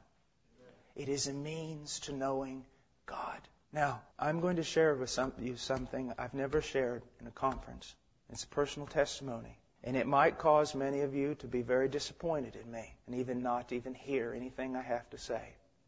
It 0.96 1.08
is 1.08 1.26
a 1.26 1.32
means 1.32 2.00
to 2.00 2.12
knowing 2.12 2.64
God. 3.06 3.40
Now, 3.72 4.02
I'm 4.18 4.40
going 4.40 4.56
to 4.56 4.62
share 4.62 4.94
with 4.94 5.10
some, 5.10 5.32
you 5.40 5.56
something 5.56 6.12
I've 6.18 6.34
never 6.34 6.60
shared 6.62 7.02
in 7.20 7.26
a 7.26 7.32
conference. 7.32 7.94
It's 8.30 8.44
a 8.44 8.48
personal 8.48 8.86
testimony. 8.86 9.58
And 9.82 9.96
it 9.96 10.06
might 10.06 10.38
cause 10.38 10.74
many 10.74 11.00
of 11.00 11.14
you 11.14 11.34
to 11.36 11.46
be 11.46 11.62
very 11.62 11.88
disappointed 11.88 12.56
in 12.56 12.70
me 12.70 12.94
and 13.06 13.16
even 13.16 13.42
not 13.42 13.72
even 13.72 13.94
hear 13.94 14.32
anything 14.32 14.76
I 14.76 14.82
have 14.82 15.08
to 15.10 15.18
say. 15.18 15.42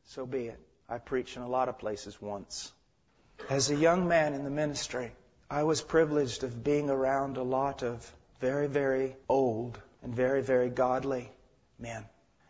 So 0.05 0.27
be 0.27 0.49
it. 0.49 0.61
I 0.89 0.99
preached 0.99 1.37
in 1.37 1.43
a 1.43 1.49
lot 1.49 1.69
of 1.69 1.79
places 1.79 2.21
once. 2.21 2.73
As 3.49 3.71
a 3.71 3.77
young 3.77 4.09
man 4.09 4.35
in 4.35 4.45
the 4.45 4.51
ministry, 4.51 5.13
I 5.51 5.63
was 5.63 5.81
privileged 5.81 6.45
of 6.45 6.63
being 6.63 6.91
around 6.91 7.37
a 7.37 7.43
lot 7.43 7.83
of 7.83 8.13
very, 8.41 8.67
very 8.67 9.17
old 9.29 9.79
and 10.03 10.15
very, 10.15 10.43
very 10.43 10.69
godly 10.69 11.31
men. 11.79 12.05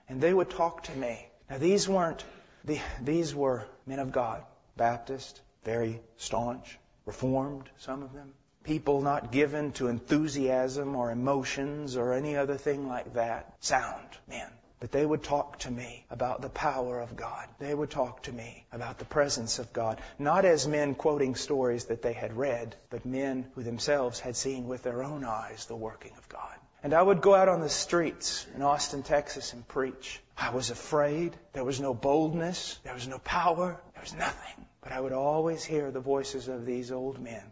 And 0.08 0.20
they 0.20 0.32
would 0.32 0.50
talk 0.50 0.84
to 0.84 0.96
me. 0.96 1.26
Now 1.50 1.58
these 1.58 1.88
weren't, 1.88 2.24
the, 2.64 2.80
these 3.02 3.34
were 3.34 3.66
men 3.86 3.98
of 3.98 4.12
God, 4.12 4.44
Baptist, 4.76 5.40
very 5.64 6.00
staunch, 6.16 6.78
Reformed, 7.04 7.70
some 7.78 8.02
of 8.02 8.12
them. 8.12 8.34
People 8.64 9.00
not 9.00 9.30
given 9.30 9.70
to 9.72 9.86
enthusiasm 9.86 10.96
or 10.96 11.12
emotions 11.12 11.96
or 11.96 12.14
any 12.14 12.36
other 12.36 12.56
thing 12.56 12.88
like 12.88 13.14
that. 13.14 13.54
Sound 13.60 14.08
men. 14.28 14.50
But 14.78 14.92
they 14.92 15.06
would 15.06 15.22
talk 15.22 15.58
to 15.60 15.70
me 15.70 16.04
about 16.10 16.42
the 16.42 16.50
power 16.50 17.00
of 17.00 17.16
God. 17.16 17.48
They 17.58 17.74
would 17.74 17.90
talk 17.90 18.24
to 18.24 18.32
me 18.32 18.66
about 18.70 18.98
the 18.98 19.06
presence 19.06 19.58
of 19.58 19.72
God. 19.72 20.02
Not 20.18 20.44
as 20.44 20.68
men 20.68 20.94
quoting 20.94 21.34
stories 21.34 21.86
that 21.86 22.02
they 22.02 22.12
had 22.12 22.36
read, 22.36 22.76
but 22.90 23.06
men 23.06 23.50
who 23.54 23.62
themselves 23.62 24.20
had 24.20 24.36
seen 24.36 24.68
with 24.68 24.82
their 24.82 25.02
own 25.02 25.24
eyes 25.24 25.64
the 25.64 25.74
working 25.74 26.12
of 26.18 26.28
God. 26.28 26.54
And 26.82 26.92
I 26.92 27.00
would 27.02 27.22
go 27.22 27.34
out 27.34 27.48
on 27.48 27.62
the 27.62 27.70
streets 27.70 28.46
in 28.54 28.60
Austin, 28.60 29.02
Texas 29.02 29.54
and 29.54 29.66
preach. 29.66 30.20
I 30.36 30.50
was 30.50 30.68
afraid. 30.68 31.34
There 31.54 31.64
was 31.64 31.80
no 31.80 31.94
boldness. 31.94 32.78
There 32.84 32.94
was 32.94 33.08
no 33.08 33.18
power. 33.18 33.80
There 33.94 34.02
was 34.02 34.14
nothing. 34.14 34.66
But 34.82 34.92
I 34.92 35.00
would 35.00 35.14
always 35.14 35.64
hear 35.64 35.90
the 35.90 36.00
voices 36.00 36.48
of 36.48 36.66
these 36.66 36.92
old 36.92 37.18
men. 37.18 37.42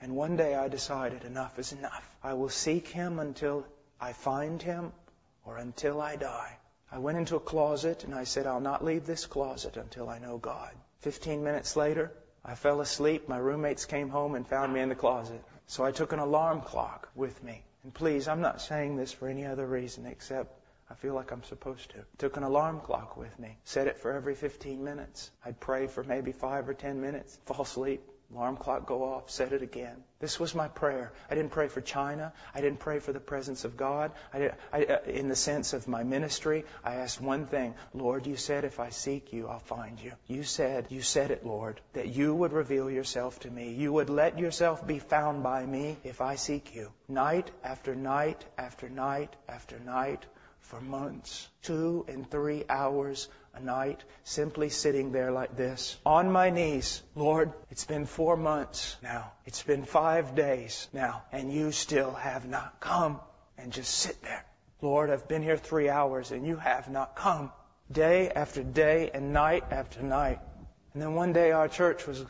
And 0.00 0.14
one 0.14 0.36
day 0.36 0.54
I 0.54 0.68
decided 0.68 1.24
enough 1.24 1.58
is 1.58 1.72
enough. 1.72 2.06
I 2.22 2.34
will 2.34 2.50
seek 2.50 2.86
him 2.86 3.18
until 3.18 3.66
I 3.98 4.12
find 4.12 4.60
him 4.60 4.92
or 5.46 5.56
until 5.56 6.02
I 6.02 6.16
die. 6.16 6.58
I 6.96 6.98
went 6.98 7.18
into 7.18 7.36
a 7.36 7.40
closet 7.40 8.04
and 8.04 8.14
I 8.14 8.24
said, 8.24 8.46
I'll 8.46 8.58
not 8.58 8.82
leave 8.82 9.04
this 9.04 9.26
closet 9.26 9.76
until 9.76 10.08
I 10.08 10.18
know 10.18 10.38
God. 10.38 10.70
Fifteen 11.00 11.44
minutes 11.44 11.76
later, 11.76 12.10
I 12.42 12.54
fell 12.54 12.80
asleep. 12.80 13.28
My 13.28 13.36
roommates 13.36 13.84
came 13.84 14.08
home 14.08 14.34
and 14.34 14.48
found 14.48 14.72
me 14.72 14.80
in 14.80 14.88
the 14.88 14.94
closet. 14.94 15.44
So 15.66 15.84
I 15.84 15.92
took 15.92 16.14
an 16.14 16.20
alarm 16.20 16.62
clock 16.62 17.10
with 17.14 17.44
me. 17.44 17.62
And 17.84 17.92
please, 17.92 18.28
I'm 18.28 18.40
not 18.40 18.62
saying 18.62 18.96
this 18.96 19.12
for 19.12 19.28
any 19.28 19.44
other 19.44 19.66
reason 19.66 20.06
except 20.06 20.58
I 20.88 20.94
feel 20.94 21.12
like 21.12 21.32
I'm 21.32 21.42
supposed 21.42 21.90
to. 21.90 21.98
Took 22.16 22.38
an 22.38 22.44
alarm 22.44 22.80
clock 22.80 23.18
with 23.18 23.38
me. 23.38 23.58
Set 23.64 23.88
it 23.88 23.98
for 23.98 24.14
every 24.14 24.34
15 24.34 24.82
minutes. 24.82 25.30
I'd 25.44 25.60
pray 25.60 25.88
for 25.88 26.02
maybe 26.02 26.32
five 26.32 26.66
or 26.66 26.72
10 26.72 27.02
minutes. 27.02 27.38
Fall 27.44 27.60
asleep. 27.60 28.00
Alarm 28.32 28.56
clock 28.56 28.86
go 28.86 29.04
off, 29.04 29.30
set 29.30 29.52
it 29.52 29.62
again. 29.62 30.02
This 30.18 30.40
was 30.40 30.54
my 30.54 30.66
prayer. 30.66 31.12
I 31.30 31.34
didn't 31.36 31.52
pray 31.52 31.68
for 31.68 31.80
China. 31.80 32.32
I 32.54 32.60
didn't 32.60 32.80
pray 32.80 32.98
for 32.98 33.12
the 33.12 33.20
presence 33.20 33.64
of 33.64 33.76
God. 33.76 34.10
I 34.34 34.50
I, 34.72 34.84
uh, 34.84 34.98
in 35.06 35.28
the 35.28 35.36
sense 35.36 35.72
of 35.74 35.86
my 35.86 36.02
ministry, 36.02 36.64
I 36.82 36.96
asked 36.96 37.20
one 37.20 37.46
thing. 37.46 37.74
Lord, 37.94 38.26
you 38.26 38.36
said 38.36 38.64
if 38.64 38.80
I 38.80 38.90
seek 38.90 39.32
you, 39.32 39.46
I'll 39.46 39.60
find 39.60 40.00
you. 40.00 40.12
You 40.26 40.42
said, 40.42 40.86
you 40.90 41.02
said 41.02 41.30
it, 41.30 41.46
Lord, 41.46 41.80
that 41.92 42.08
you 42.08 42.34
would 42.34 42.52
reveal 42.52 42.90
yourself 42.90 43.38
to 43.40 43.50
me. 43.50 43.72
You 43.74 43.92
would 43.92 44.10
let 44.10 44.38
yourself 44.38 44.84
be 44.86 44.98
found 44.98 45.42
by 45.42 45.64
me 45.64 45.96
if 46.02 46.20
I 46.20 46.34
seek 46.34 46.74
you. 46.74 46.92
Night 47.08 47.50
after 47.62 47.94
night 47.94 48.44
after 48.58 48.88
night 48.88 49.36
after 49.48 49.78
night 49.78 50.26
for 50.60 50.80
months. 50.80 51.48
Two 51.62 52.04
and 52.08 52.28
three 52.28 52.64
hours 52.68 53.28
a 53.56 53.60
night, 53.60 54.04
simply 54.24 54.68
sitting 54.68 55.12
there 55.12 55.32
like 55.32 55.56
this, 55.56 55.96
on 56.04 56.30
my 56.30 56.50
knees. 56.50 57.02
Lord, 57.14 57.52
it's 57.70 57.84
been 57.84 58.06
four 58.06 58.36
months 58.36 58.96
now. 59.02 59.32
It's 59.44 59.62
been 59.62 59.84
five 59.84 60.34
days 60.34 60.88
now, 60.92 61.22
and 61.32 61.52
you 61.52 61.72
still 61.72 62.12
have 62.12 62.46
not 62.46 62.80
come. 62.80 63.20
And 63.58 63.72
just 63.72 63.94
sit 63.94 64.20
there. 64.22 64.44
Lord, 64.82 65.08
I've 65.08 65.26
been 65.26 65.42
here 65.42 65.56
three 65.56 65.88
hours 65.88 66.30
and 66.30 66.46
you 66.46 66.56
have 66.56 66.90
not 66.90 67.16
come. 67.16 67.50
Day 67.90 68.28
after 68.28 68.62
day 68.62 69.10
and 69.14 69.32
night 69.32 69.64
after 69.70 70.02
night. 70.02 70.40
And 70.92 71.02
then 71.02 71.14
one 71.14 71.32
day 71.32 71.52
our 71.52 71.68
church 71.68 72.06
was 72.06 72.24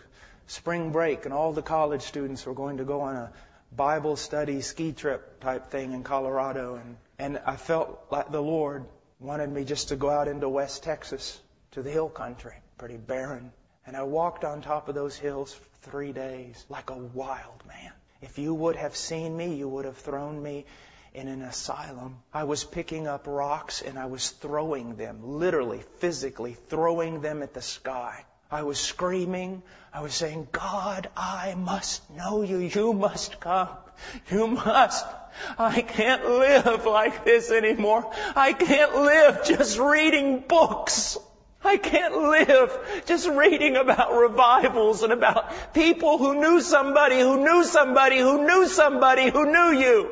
spring 0.46 0.92
break 0.92 1.24
and 1.24 1.34
all 1.34 1.52
the 1.52 1.62
college 1.62 2.02
students 2.02 2.46
were 2.46 2.54
going 2.54 2.76
to 2.76 2.84
go 2.84 3.00
on 3.00 3.16
a 3.16 3.32
Bible 3.74 4.14
study 4.14 4.60
ski 4.60 4.92
trip 4.92 5.40
type 5.40 5.70
thing 5.70 5.92
in 5.92 6.04
Colorado 6.04 6.76
and, 6.76 6.96
and 7.18 7.40
I 7.44 7.56
felt 7.56 8.06
like 8.10 8.30
the 8.30 8.42
Lord 8.42 8.84
wanted 9.18 9.50
me 9.50 9.64
just 9.64 9.88
to 9.88 9.96
go 9.96 10.11
out 10.11 10.29
into 10.29 10.48
West 10.48 10.83
Texas 10.83 11.40
to 11.72 11.83
the 11.83 11.90
hill 11.90 12.09
country, 12.09 12.55
pretty 12.79 12.96
barren. 12.96 13.52
And 13.87 13.96
I 13.96 14.02
walked 14.02 14.44
on 14.44 14.62
top 14.62 14.88
of 14.88 14.94
those 14.94 15.16
hills 15.16 15.55
for 15.55 15.90
three 15.90 16.12
days 16.12 16.64
like 16.68 16.90
a 16.90 16.96
wild 16.96 17.62
man. 17.66 17.92
If 18.20 18.38
you 18.38 18.55
would 18.55 18.76
have 18.76 18.96
seen 18.96 19.37
me, 19.37 19.55
you 19.55 19.68
would 19.68 19.85
have 19.85 19.98
thrown 19.98 20.42
me 20.42 20.64
in 21.14 21.29
an 21.29 21.42
asylum. 21.42 22.18
I 22.33 22.44
was 22.44 22.64
picking 22.64 23.07
up 23.07 23.26
rocks 23.26 23.83
and 23.83 23.98
I 23.98 24.07
was 24.07 24.31
throwing 24.31 24.96
them, 24.96 25.20
literally, 25.22 25.83
physically 25.98 26.55
throwing 26.68 27.20
them 27.20 27.42
at 27.42 27.55
the 27.55 27.62
sky. 27.62 28.24
I 28.50 28.62
was 28.62 28.78
screaming. 28.78 29.62
I 29.92 30.00
was 30.00 30.14
saying, 30.14 30.48
God, 30.52 31.09
I 31.16 31.54
must 31.56 32.09
know 32.11 32.42
you. 32.42 32.59
You 32.59 32.92
must 32.92 33.40
come. 33.40 33.68
You 34.30 34.46
must. 34.46 35.06
I 35.59 35.80
can't 35.82 36.24
live 36.24 36.85
like 36.87 37.24
this 37.24 37.50
anymore. 37.50 38.11
I 38.35 38.52
can't 38.52 38.94
live 38.94 39.44
just 39.44 39.78
reading 39.78 40.44
books. 40.46 41.18
I 41.64 41.78
can't 41.78 42.14
live 42.14 43.02
just 43.06 43.28
reading 43.28 43.76
about 43.76 44.14
revivals 44.14 45.02
and 45.02 45.12
about 45.12 45.74
people 45.74 46.18
who 46.18 46.40
knew 46.40 46.61
somebody 46.61 47.18
who 47.18 47.42
knew 47.42 47.64
somebody 47.64 48.18
who 48.18 48.46
knew 48.46 48.66
somebody 48.66 49.30
who 49.30 49.50
knew 49.50 49.78
you. 49.80 50.11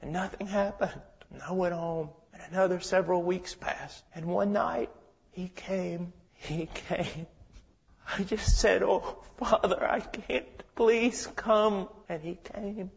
And 0.00 0.12
nothing 0.12 0.46
happened. 0.46 1.00
And 1.32 1.42
I 1.42 1.52
went 1.52 1.74
home 1.74 2.10
and 2.32 2.42
another 2.50 2.80
several 2.80 3.22
weeks 3.22 3.54
passed. 3.54 4.02
And 4.14 4.26
one 4.26 4.52
night 4.52 4.90
he 5.32 5.48
came. 5.48 6.12
He 6.34 6.68
came. 6.88 7.26
I 8.16 8.22
just 8.22 8.58
said, 8.58 8.82
Oh, 8.82 9.18
Father, 9.36 9.84
I 9.84 10.00
can't. 10.00 10.46
Please 10.74 11.26
come. 11.36 11.88
And 12.08 12.22
he 12.22 12.38
came. 12.54 12.90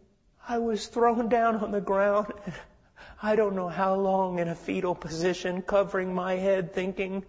I 0.48 0.60
was 0.60 0.88
thrown 0.88 1.28
down 1.28 1.58
on 1.58 1.72
the 1.72 1.82
ground. 1.82 2.32
and 2.46 2.56
I 3.22 3.36
don't 3.36 3.56
know 3.56 3.68
how 3.68 3.96
long 3.96 4.40
in 4.40 4.48
a 4.48 4.56
fetal 4.56 4.96
position, 4.96 5.62
covering 5.62 6.14
my 6.14 6.36
head, 6.36 6.74
thinking, 6.74 7.26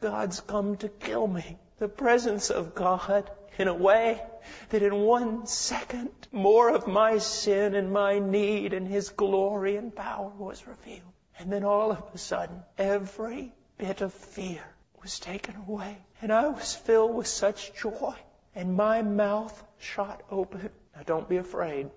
God's 0.00 0.40
come 0.40 0.76
to 0.78 0.88
kill 0.88 1.26
me. 1.26 1.58
The 1.78 1.88
presence 1.88 2.50
of 2.50 2.74
God 2.74 3.30
in 3.58 3.68
a 3.68 3.74
way 3.74 4.22
that 4.70 4.82
in 4.82 4.94
one 4.94 5.46
second 5.46 6.10
more 6.32 6.70
of 6.70 6.86
my 6.86 7.18
sin 7.18 7.74
and 7.74 7.92
my 7.92 8.18
need 8.18 8.72
and 8.72 8.86
His 8.86 9.08
glory 9.10 9.76
and 9.76 9.94
power 9.94 10.32
was 10.38 10.66
revealed. 10.66 11.12
And 11.38 11.52
then 11.52 11.64
all 11.64 11.90
of 11.90 12.02
a 12.14 12.18
sudden, 12.18 12.62
every 12.78 13.52
bit 13.76 14.00
of 14.00 14.12
fear 14.14 14.62
was 15.04 15.20
taken 15.20 15.54
away. 15.68 15.98
And 16.22 16.32
I 16.32 16.48
was 16.48 16.74
filled 16.74 17.14
with 17.14 17.26
such 17.26 17.74
joy. 17.74 18.14
And 18.54 18.74
my 18.74 19.02
mouth 19.02 19.62
shot 19.78 20.22
open. 20.30 20.70
Now 20.96 21.02
don't 21.04 21.28
be 21.28 21.36
afraid. 21.36 21.90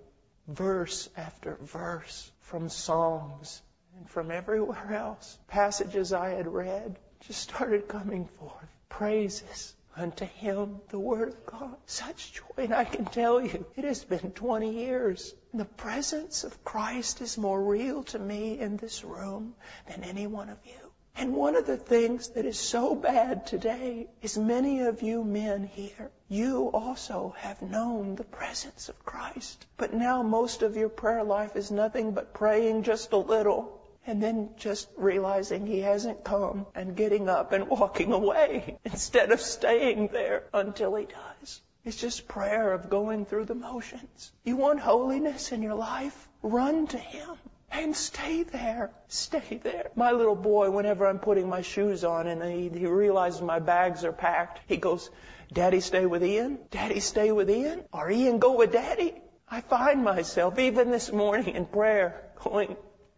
Verse 0.47 1.09
after 1.15 1.55
verse 1.61 2.29
from 2.41 2.67
Psalms 2.67 3.61
and 3.97 4.09
from 4.09 4.29
everywhere 4.29 4.93
else, 4.93 5.37
passages 5.47 6.11
I 6.11 6.31
had 6.31 6.47
read 6.47 6.99
just 7.21 7.41
started 7.41 7.87
coming 7.87 8.25
forth. 8.25 8.67
Praises 8.89 9.73
unto 9.95 10.25
Him, 10.25 10.81
the 10.89 10.99
Word 10.99 11.29
of 11.29 11.45
God. 11.45 11.77
Such 11.85 12.33
joy. 12.33 12.63
And 12.63 12.73
I 12.73 12.83
can 12.83 13.05
tell 13.05 13.41
you, 13.41 13.65
it 13.77 13.85
has 13.85 14.03
been 14.03 14.31
20 14.31 14.73
years. 14.73 15.33
The 15.53 15.65
presence 15.65 16.43
of 16.43 16.63
Christ 16.65 17.21
is 17.21 17.37
more 17.37 17.61
real 17.61 18.03
to 18.05 18.19
me 18.19 18.59
in 18.59 18.75
this 18.75 19.05
room 19.05 19.55
than 19.87 20.03
any 20.03 20.27
one 20.27 20.49
of 20.49 20.57
you. 20.65 20.86
And 21.19 21.35
one 21.35 21.55
of 21.55 21.65
the 21.65 21.77
things 21.77 22.29
that 22.29 22.45
is 22.45 22.59
so 22.59 22.93
bad 22.93 23.47
today 23.47 24.07
is 24.21 24.37
many 24.37 24.81
of 24.81 25.01
you 25.01 25.23
men 25.23 25.63
here, 25.63 26.11
you 26.29 26.69
also 26.71 27.33
have 27.39 27.59
known 27.63 28.15
the 28.15 28.23
presence 28.23 28.87
of 28.87 29.03
Christ. 29.03 29.65
But 29.77 29.95
now 29.95 30.21
most 30.21 30.61
of 30.61 30.75
your 30.75 30.89
prayer 30.89 31.23
life 31.23 31.55
is 31.55 31.71
nothing 31.71 32.11
but 32.11 32.35
praying 32.35 32.83
just 32.83 33.13
a 33.13 33.17
little 33.17 33.81
and 34.05 34.21
then 34.21 34.51
just 34.57 34.87
realizing 34.95 35.65
he 35.65 35.79
hasn't 35.79 36.23
come 36.23 36.67
and 36.75 36.95
getting 36.95 37.27
up 37.27 37.51
and 37.51 37.67
walking 37.67 38.13
away 38.13 38.77
instead 38.85 39.31
of 39.31 39.41
staying 39.41 40.09
there 40.09 40.43
until 40.53 40.93
he 40.93 41.05
does. 41.05 41.61
It's 41.83 41.97
just 41.97 42.27
prayer 42.27 42.73
of 42.73 42.91
going 42.91 43.25
through 43.25 43.45
the 43.45 43.55
motions. 43.55 44.31
You 44.43 44.55
want 44.55 44.81
holiness 44.81 45.51
in 45.51 45.63
your 45.63 45.75
life? 45.75 46.27
Run 46.43 46.85
to 46.87 46.97
him. 46.97 47.37
And 47.71 47.95
stay 47.95 48.43
there. 48.43 48.91
Stay 49.07 49.59
there. 49.63 49.91
My 49.95 50.11
little 50.11 50.35
boy, 50.35 50.71
whenever 50.71 51.05
I'm 51.05 51.19
putting 51.19 51.47
my 51.47 51.61
shoes 51.61 52.03
on 52.03 52.27
and 52.27 52.41
he, 52.43 52.79
he 52.79 52.87
realizes 52.87 53.41
my 53.41 53.59
bags 53.59 54.03
are 54.03 54.13
packed, 54.13 54.61
he 54.67 54.77
goes, 54.77 55.09
Daddy 55.51 55.79
stay 55.79 56.05
with 56.05 56.23
Ian? 56.23 56.59
Daddy 56.71 56.99
stay 56.99 57.31
with 57.31 57.49
Ian? 57.49 57.83
Or 57.93 58.09
Ian 58.09 58.39
go 58.39 58.57
with 58.57 58.73
Daddy? 58.73 59.13
I 59.49 59.61
find 59.61 60.03
myself, 60.03 60.59
even 60.59 60.91
this 60.91 61.11
morning 61.11 61.55
in 61.55 61.65
prayer, 61.65 62.21
going, 62.43 62.75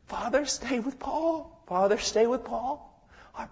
Father, 0.08 0.46
stay 0.46 0.80
with 0.80 1.00
Paul. 1.00 1.64
Father, 1.68 1.98
stay 1.98 2.28
with 2.28 2.44
Paul. 2.44 3.08
Or 3.38 3.50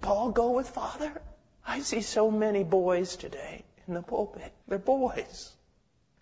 Paul 0.00 0.30
go 0.32 0.50
with 0.50 0.68
Father. 0.68 1.22
I 1.66 1.80
see 1.80 2.02
so 2.02 2.30
many 2.30 2.64
boys 2.64 3.16
today 3.16 3.64
in 3.86 3.94
the 3.94 4.02
pulpit. 4.02 4.52
They're 4.66 4.78
boys. 4.78 5.52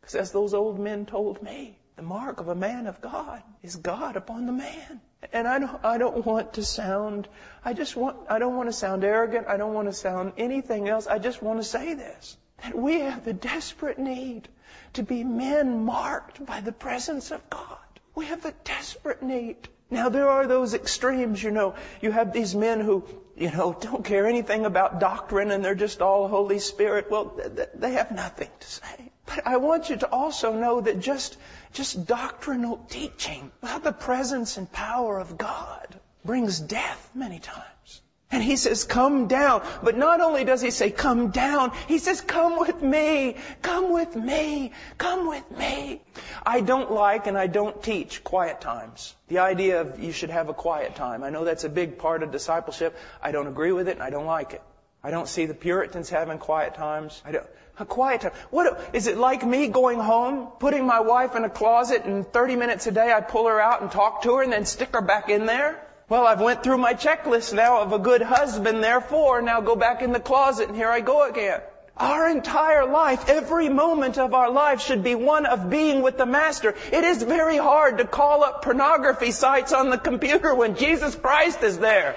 Because 0.00 0.14
as 0.14 0.32
those 0.32 0.54
old 0.54 0.78
men 0.78 1.06
told 1.06 1.42
me, 1.42 1.78
the 1.96 2.02
mark 2.02 2.40
of 2.40 2.48
a 2.48 2.54
man 2.54 2.86
of 2.86 3.00
God 3.00 3.42
is 3.62 3.76
God 3.76 4.16
upon 4.16 4.46
the 4.46 4.52
man. 4.52 5.00
And 5.32 5.48
I 5.48 5.58
don't, 5.58 5.84
I 5.84 5.98
don't 5.98 6.24
want 6.24 6.54
to 6.54 6.64
sound, 6.64 7.26
I 7.64 7.72
just 7.72 7.96
want, 7.96 8.18
I 8.28 8.38
don't 8.38 8.54
want 8.54 8.68
to 8.68 8.72
sound 8.72 9.02
arrogant. 9.02 9.46
I 9.48 9.56
don't 9.56 9.72
want 9.72 9.88
to 9.88 9.94
sound 9.94 10.34
anything 10.36 10.88
else. 10.88 11.06
I 11.06 11.18
just 11.18 11.42
want 11.42 11.58
to 11.58 11.64
say 11.64 11.94
this. 11.94 12.36
That 12.62 12.76
we 12.76 13.00
have 13.00 13.24
the 13.24 13.32
desperate 13.32 13.98
need 13.98 14.48
to 14.94 15.02
be 15.02 15.24
men 15.24 15.84
marked 15.84 16.44
by 16.44 16.60
the 16.60 16.72
presence 16.72 17.30
of 17.30 17.48
God. 17.50 17.78
We 18.14 18.26
have 18.26 18.42
the 18.42 18.54
desperate 18.64 19.22
need. 19.22 19.56
Now 19.90 20.08
there 20.08 20.28
are 20.28 20.46
those 20.46 20.74
extremes, 20.74 21.42
you 21.42 21.50
know. 21.50 21.74
You 22.00 22.10
have 22.12 22.32
these 22.32 22.54
men 22.54 22.80
who, 22.80 23.04
you 23.36 23.50
know, 23.50 23.76
don't 23.80 24.04
care 24.04 24.26
anything 24.26 24.66
about 24.66 25.00
doctrine 25.00 25.50
and 25.50 25.64
they're 25.64 25.74
just 25.74 26.02
all 26.02 26.28
Holy 26.28 26.58
Spirit. 26.58 27.10
Well, 27.10 27.40
they 27.74 27.92
have 27.92 28.10
nothing 28.10 28.50
to 28.60 28.66
say. 28.66 29.12
But 29.26 29.46
I 29.46 29.56
want 29.56 29.90
you 29.90 29.96
to 29.96 30.10
also 30.10 30.52
know 30.52 30.80
that 30.80 31.00
just, 31.00 31.36
just 31.76 32.06
doctrinal 32.06 32.78
teaching 32.88 33.52
about 33.62 33.84
the 33.84 33.92
presence 33.92 34.56
and 34.56 34.70
power 34.72 35.18
of 35.18 35.36
God 35.36 35.86
brings 36.24 36.58
death 36.58 37.10
many 37.14 37.38
times. 37.38 38.00
And 38.32 38.42
he 38.42 38.56
says, 38.56 38.84
come 38.84 39.28
down. 39.28 39.62
But 39.82 39.96
not 39.96 40.20
only 40.20 40.44
does 40.44 40.62
he 40.62 40.70
say, 40.70 40.90
come 40.90 41.30
down, 41.30 41.72
he 41.86 41.98
says, 41.98 42.20
come 42.22 42.58
with 42.58 42.82
me, 42.82 43.36
come 43.60 43.92
with 43.92 44.16
me, 44.16 44.72
come 44.96 45.28
with 45.28 45.48
me. 45.50 46.00
I 46.44 46.60
don't 46.62 46.90
like 46.90 47.26
and 47.26 47.36
I 47.38 47.46
don't 47.46 47.80
teach 47.82 48.24
quiet 48.24 48.60
times. 48.62 49.14
The 49.28 49.38
idea 49.38 49.82
of 49.82 50.02
you 50.02 50.12
should 50.12 50.30
have 50.30 50.48
a 50.48 50.54
quiet 50.54 50.96
time. 50.96 51.22
I 51.22 51.30
know 51.30 51.44
that's 51.44 51.64
a 51.64 51.68
big 51.68 51.98
part 51.98 52.22
of 52.22 52.32
discipleship. 52.32 52.96
I 53.22 53.32
don't 53.32 53.46
agree 53.46 53.72
with 53.72 53.86
it 53.86 53.92
and 53.92 54.02
I 54.02 54.10
don't 54.10 54.26
like 54.26 54.54
it. 54.54 54.62
I 55.04 55.10
don't 55.10 55.28
see 55.28 55.46
the 55.46 55.54
Puritans 55.54 56.08
having 56.08 56.38
quiet 56.38 56.74
times. 56.74 57.22
I 57.24 57.32
don't, 57.32 57.46
a 57.78 57.84
quiet 57.84 58.22
time. 58.22 58.32
What, 58.50 58.90
is 58.92 59.06
it 59.06 59.18
like 59.18 59.44
me 59.44 59.68
going 59.68 59.98
home, 59.98 60.48
putting 60.58 60.86
my 60.86 61.00
wife 61.00 61.34
in 61.36 61.44
a 61.44 61.50
closet 61.50 62.04
and 62.04 62.26
30 62.26 62.56
minutes 62.56 62.86
a 62.86 62.92
day 62.92 63.12
I 63.12 63.20
pull 63.20 63.46
her 63.46 63.60
out 63.60 63.82
and 63.82 63.90
talk 63.90 64.22
to 64.22 64.36
her 64.36 64.42
and 64.42 64.52
then 64.52 64.64
stick 64.64 64.94
her 64.94 65.02
back 65.02 65.28
in 65.28 65.46
there? 65.46 65.82
Well, 66.08 66.26
I've 66.26 66.40
went 66.40 66.62
through 66.62 66.78
my 66.78 66.94
checklist 66.94 67.52
now 67.52 67.82
of 67.82 67.92
a 67.92 67.98
good 67.98 68.22
husband, 68.22 68.82
therefore 68.82 69.42
now 69.42 69.60
go 69.60 69.76
back 69.76 70.02
in 70.02 70.12
the 70.12 70.20
closet 70.20 70.68
and 70.68 70.76
here 70.76 70.88
I 70.88 71.00
go 71.00 71.28
again. 71.28 71.60
Our 71.96 72.28
entire 72.28 72.86
life, 72.86 73.28
every 73.28 73.70
moment 73.70 74.18
of 74.18 74.34
our 74.34 74.50
life 74.50 74.82
should 74.82 75.02
be 75.02 75.14
one 75.14 75.46
of 75.46 75.70
being 75.70 76.02
with 76.02 76.18
the 76.18 76.26
Master. 76.26 76.74
It 76.92 77.04
is 77.04 77.22
very 77.22 77.56
hard 77.56 77.98
to 77.98 78.04
call 78.04 78.44
up 78.44 78.62
pornography 78.62 79.30
sites 79.30 79.72
on 79.72 79.88
the 79.88 79.96
computer 79.98 80.54
when 80.54 80.76
Jesus 80.76 81.14
Christ 81.14 81.62
is 81.62 81.78
there. 81.78 82.16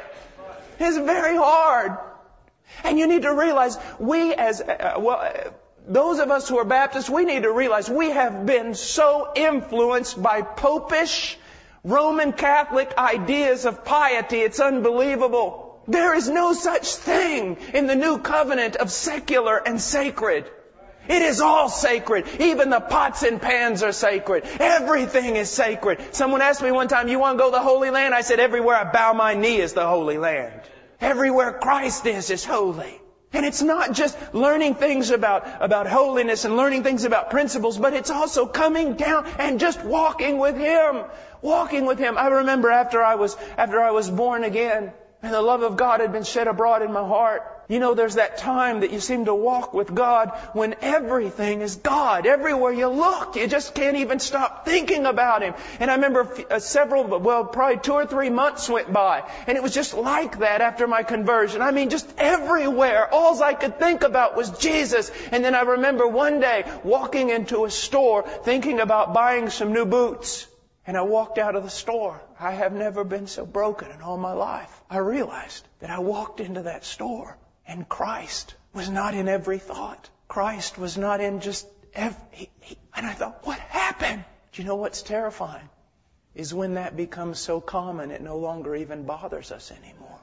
It's 0.80 0.98
very 0.98 1.36
hard. 1.36 1.98
And 2.84 2.97
you 2.99 3.08
need 3.08 3.23
to 3.23 3.34
realize 3.34 3.77
we 3.99 4.34
as, 4.34 4.62
uh, 4.62 4.95
well, 4.97 5.19
uh, 5.19 5.49
those 5.88 6.19
of 6.19 6.29
us 6.29 6.47
who 6.47 6.58
are 6.60 6.65
Baptists, 6.65 7.10
we 7.10 7.25
need 7.25 7.43
to 7.43 7.51
realize 7.51 7.89
we 7.89 8.12
have 8.12 8.45
been 8.45 8.75
so 8.75 9.32
influenced 9.36 10.21
by 10.21 10.41
popish, 10.41 11.38
Roman 11.84 12.34
Catholic 12.34 12.93
ideas 12.97 13.65
of 13.65 13.86
piety. 13.86 14.38
It's 14.38 14.60
unbelievable. 14.60 15.82
There 15.88 16.13
is 16.13 16.29
no 16.29 16.53
such 16.53 16.95
thing 16.95 17.58
in 17.73 17.88
the 17.88 17.95
new 17.95 18.19
covenant 18.19 18.75
of 18.75 18.91
secular 18.91 19.58
and 19.58 19.82
sacred. 19.82 20.45
It 21.08 21.23
is 21.23 21.41
all 21.41 21.69
sacred. 21.69 22.27
Even 22.39 22.69
the 22.69 22.79
pots 22.79 23.23
and 23.23 23.41
pans 23.41 23.82
are 23.82 23.91
sacred. 23.91 24.43
Everything 24.60 25.38
is 25.38 25.49
sacred. 25.49 26.13
Someone 26.13 26.41
asked 26.41 26.62
me 26.62 26.71
one 26.71 26.88
time, 26.88 27.08
you 27.08 27.17
want 27.17 27.39
to 27.39 27.43
go 27.43 27.49
to 27.49 27.55
the 27.58 27.63
Holy 27.63 27.89
Land? 27.89 28.13
I 28.13 28.21
said, 28.21 28.39
everywhere 28.39 28.75
I 28.75 28.91
bow 28.91 29.13
my 29.13 29.34
knee 29.34 29.60
is 29.60 29.73
the 29.73 29.88
Holy 29.88 30.19
Land. 30.19 30.62
Everywhere 31.02 31.54
Christ 31.54 32.06
is, 32.06 32.30
is 32.30 32.46
holy. 32.46 33.02
And 33.32 33.46
it's 33.46 33.62
not 33.62 33.94
just 33.94 34.18
learning 34.34 34.76
things 34.76 35.12
about, 35.12 35.48
about 35.62 35.88
holiness 35.88 36.46
and 36.46 36.58
learning 36.58 36.84
things 36.84 37.04
about 37.04 37.30
principles, 37.30 37.78
but 37.78 37.94
it's 37.94 38.10
also 38.10 38.48
coming 38.48 38.96
down 38.96 39.28
and 39.38 39.60
just 39.60 39.84
walking 39.84 40.40
with 40.40 40.58
Him. 40.58 41.04
Walking 41.42 41.86
with 41.86 42.00
Him. 42.00 42.18
I 42.18 42.28
remember 42.28 42.72
after 42.72 43.04
I 43.04 43.16
was, 43.16 43.38
after 43.56 43.80
I 43.80 43.92
was 43.92 44.10
born 44.10 44.44
again, 44.44 44.92
and 45.22 45.34
the 45.34 45.42
love 45.42 45.62
of 45.62 45.78
God 45.78 46.00
had 46.00 46.12
been 46.12 46.24
shed 46.24 46.48
abroad 46.48 46.82
in 46.82 46.92
my 46.92 47.06
heart, 47.06 47.44
You 47.69 47.77
know, 47.77 47.93
there's 47.93 48.15
that 48.15 48.39
time 48.39 48.79
that 48.79 48.91
you 48.91 48.99
seem 48.99 49.25
to 49.25 49.36
walk 49.36 49.75
with 49.75 49.93
God 49.93 50.32
when 50.53 50.73
everything 50.82 51.62
is 51.62 51.75
God. 51.75 52.25
Everywhere 52.25 52.73
you 52.73 52.88
look, 52.88 53.36
you 53.36 53.45
just 53.45 53.75
can't 53.75 53.97
even 53.97 54.17
stop 54.17 54.65
thinking 54.65 55.05
about 55.05 55.43
Him. 55.43 55.53
And 55.79 55.91
I 55.91 55.93
remember 55.93 56.27
uh, 56.49 56.58
several, 56.58 57.03
well, 57.03 57.45
probably 57.45 57.77
two 57.77 57.93
or 57.93 58.08
three 58.08 58.32
months 58.32 58.67
went 58.67 58.91
by, 58.91 59.21
and 59.45 59.55
it 59.55 59.62
was 59.62 59.71
just 59.71 59.93
like 59.93 60.39
that 60.39 60.62
after 60.62 60.88
my 60.88 61.03
conversion. 61.03 61.62
I 61.62 61.69
mean, 61.69 61.91
just 61.91 62.12
everywhere. 62.17 63.08
All 63.13 63.43
I 63.43 63.53
could 63.53 63.77
think 63.77 64.01
about 64.01 64.36
was 64.36 64.49
Jesus. 64.58 65.12
And 65.32 65.45
then 65.45 65.53
I 65.53 65.62
remember 65.62 66.08
one 66.08 66.39
day 66.39 66.65
walking 66.84 67.29
into 67.29 67.65
a 67.65 67.69
store 67.69 68.23
thinking 68.23 68.79
about 68.79 69.13
buying 69.13 69.51
some 69.51 69.73
new 69.73 69.86
boots. 69.86 70.47
And 70.88 70.97
I 70.97 71.03
walked 71.03 71.38
out 71.38 71.55
of 71.55 71.62
the 71.62 71.69
store. 71.69 72.19
I 72.39 72.53
have 72.53 72.73
never 72.73 73.03
been 73.03 73.27
so 73.27 73.45
broken 73.45 73.91
in 73.91 74.01
all 74.01 74.17
my 74.17 74.34
life. 74.34 74.71
I 74.89 74.97
realized 74.97 75.67
that 75.82 75.91
I 75.91 75.99
walked 75.99 76.39
into 76.39 76.63
that 76.63 76.84
store 76.84 77.38
and 77.69 77.88
Christ 77.88 78.55
was 78.73 78.89
not 78.89 79.13
in 79.13 79.27
every 79.27 79.60
thought. 79.60 80.10
Christ 80.27 80.77
was 80.77 80.97
not 80.97 81.21
in 81.21 81.39
just 81.39 81.67
every, 81.93 82.19
he, 82.32 82.49
he, 82.62 82.77
and 82.95 83.05
I 83.05 83.13
thought, 83.13 83.45
what 83.45 83.60
happened? 83.60 84.25
Do 84.51 84.62
you 84.62 84.67
know 84.67 84.75
what's 84.75 85.03
terrifying? 85.03 85.69
Is 86.34 86.51
when 86.53 86.73
that 86.73 86.97
becomes 86.97 87.38
so 87.39 87.62
common 87.62 88.10
it 88.10 88.21
no 88.21 88.38
longer 88.38 88.75
even 88.75 89.05
bothers 89.05 89.51
us 89.51 89.71
anymore. 89.71 90.19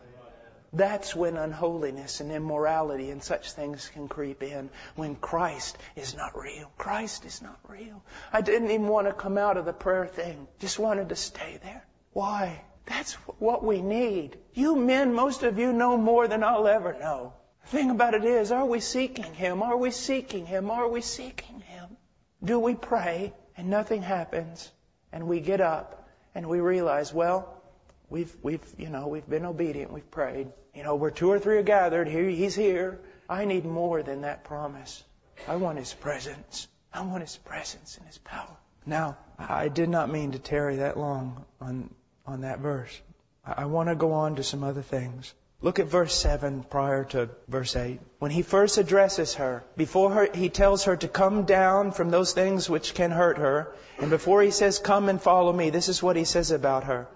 That's 0.73 1.15
when 1.15 1.37
unholiness 1.37 2.21
and 2.21 2.33
immorality 2.33 3.11
and 3.11 3.23
such 3.23 3.53
things 3.53 3.89
can 3.95 4.09
creep 4.09 4.43
in 4.43 4.69
when 4.97 5.15
Christ 5.15 5.79
is 5.95 6.17
not 6.17 6.37
real. 6.37 6.71
Christ 6.77 7.25
is 7.25 7.41
not 7.43 7.59
real. 7.69 8.03
I 8.33 8.41
didn't 8.41 8.71
even 8.71 8.89
want 8.89 9.07
to 9.07 9.13
come 9.13 9.39
out 9.39 9.57
of 9.57 9.65
the 9.65 9.73
prayer 9.73 10.07
thing. 10.07 10.49
Just 10.59 10.81
wanted 10.81 11.11
to 11.11 11.17
stay 11.17 11.61
there. 11.63 11.87
Why? 12.13 12.61
That's 12.87 13.15
what 13.39 13.65
we 13.65 13.83
need. 13.83 14.39
You 14.55 14.77
men, 14.77 15.13
most 15.13 15.43
of 15.43 15.59
you 15.59 15.73
know 15.73 15.97
more 15.97 16.29
than 16.29 16.43
I'll 16.43 16.69
ever 16.69 16.95
know. 16.95 17.35
The 17.63 17.69
thing 17.69 17.91
about 17.91 18.15
it 18.15 18.25
is, 18.25 18.53
are 18.53 18.65
we 18.65 18.81
seeking 18.81 19.35
Him? 19.35 19.63
Are 19.63 19.77
we 19.77 19.91
seeking 19.91 20.47
Him? 20.47 20.71
Are 20.71 20.89
we 20.89 21.01
seeking 21.01 21.61
Him? 21.61 21.97
Do 22.43 22.61
we 22.61 22.75
pray 22.75 23.33
and 23.57 23.69
nothing 23.69 24.03
happens 24.03 24.71
and 25.13 25.27
we 25.27 25.41
get 25.41 25.61
up 25.61 26.09
and 26.35 26.47
we 26.47 26.61
realize, 26.61 27.13
well, 27.13 27.61
we've, 28.09 28.35
we've, 28.43 28.65
you 28.79 28.89
know, 28.89 29.09
we've 29.09 29.29
been 29.29 29.45
obedient, 29.45 29.93
we've 29.93 30.11
prayed. 30.11 30.49
You 30.75 30.85
know, 30.85 30.95
where 30.95 31.11
two 31.11 31.31
or 31.31 31.39
three 31.39 31.57
are 31.57 31.63
gathered, 31.63 32.07
here, 32.07 32.29
He's 32.29 32.55
here. 32.55 33.01
I 33.29 33.47
need 33.47 33.65
more 33.65 34.03
than 34.03 34.21
that 34.21 34.45
promise. 34.45 35.03
I 35.49 35.57
want 35.57 35.79
His 35.79 35.93
presence. 35.93 36.69
I 36.93 37.03
want 37.03 37.23
His 37.23 37.37
presence 37.37 37.97
and 37.97 38.07
His 38.07 38.19
power. 38.19 38.57
Now, 38.85 39.17
I 39.39 39.69
did 39.69 39.89
not 39.89 40.09
mean 40.09 40.33
to 40.33 40.39
tarry 40.39 40.77
that 40.77 40.97
long 40.97 41.45
on 41.61 41.91
on 42.27 42.43
that 42.43 42.59
verse. 42.59 43.01
I 43.45 43.67
want 43.67 43.89
to 43.89 43.95
go 43.95 44.13
on 44.13 44.37
to 44.37 44.43
some 44.43 44.65
other 44.65 44.83
things. 44.83 45.33
Look 45.63 45.79
at 45.79 45.87
verse 45.87 46.15
7 46.15 46.65
prior 46.65 47.05
to 47.05 47.31
verse 47.49 47.77
8. 47.77 47.99
When 48.19 48.31
he 48.31 48.43
first 48.43 48.77
addresses 48.77 49.35
her, 49.35 49.65
before 49.77 50.11
her, 50.11 50.29
he 50.35 50.49
tells 50.49 50.85
her 50.85 50.97
to 50.97 51.09
come 51.09 51.45
down 51.45 51.93
from 51.93 52.11
those 52.11 52.33
things 52.33 52.69
which 52.69 52.93
can 52.93 53.11
hurt 53.11 53.39
her. 53.39 53.73
And 53.99 54.11
before 54.11 54.43
he 54.43 54.51
says, 54.51 54.79
come 54.79 55.09
and 55.09 55.21
follow 55.21 55.53
me, 55.53 55.71
this 55.71 55.89
is 55.89 56.03
what 56.03 56.17
he 56.17 56.25
says 56.25 56.51
about 56.51 56.85
her. 56.85 57.09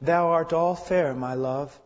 Thou 0.00 0.28
art 0.28 0.52
all 0.52 0.74
fair, 0.74 1.12
my 1.14 1.34
love. 1.34 1.78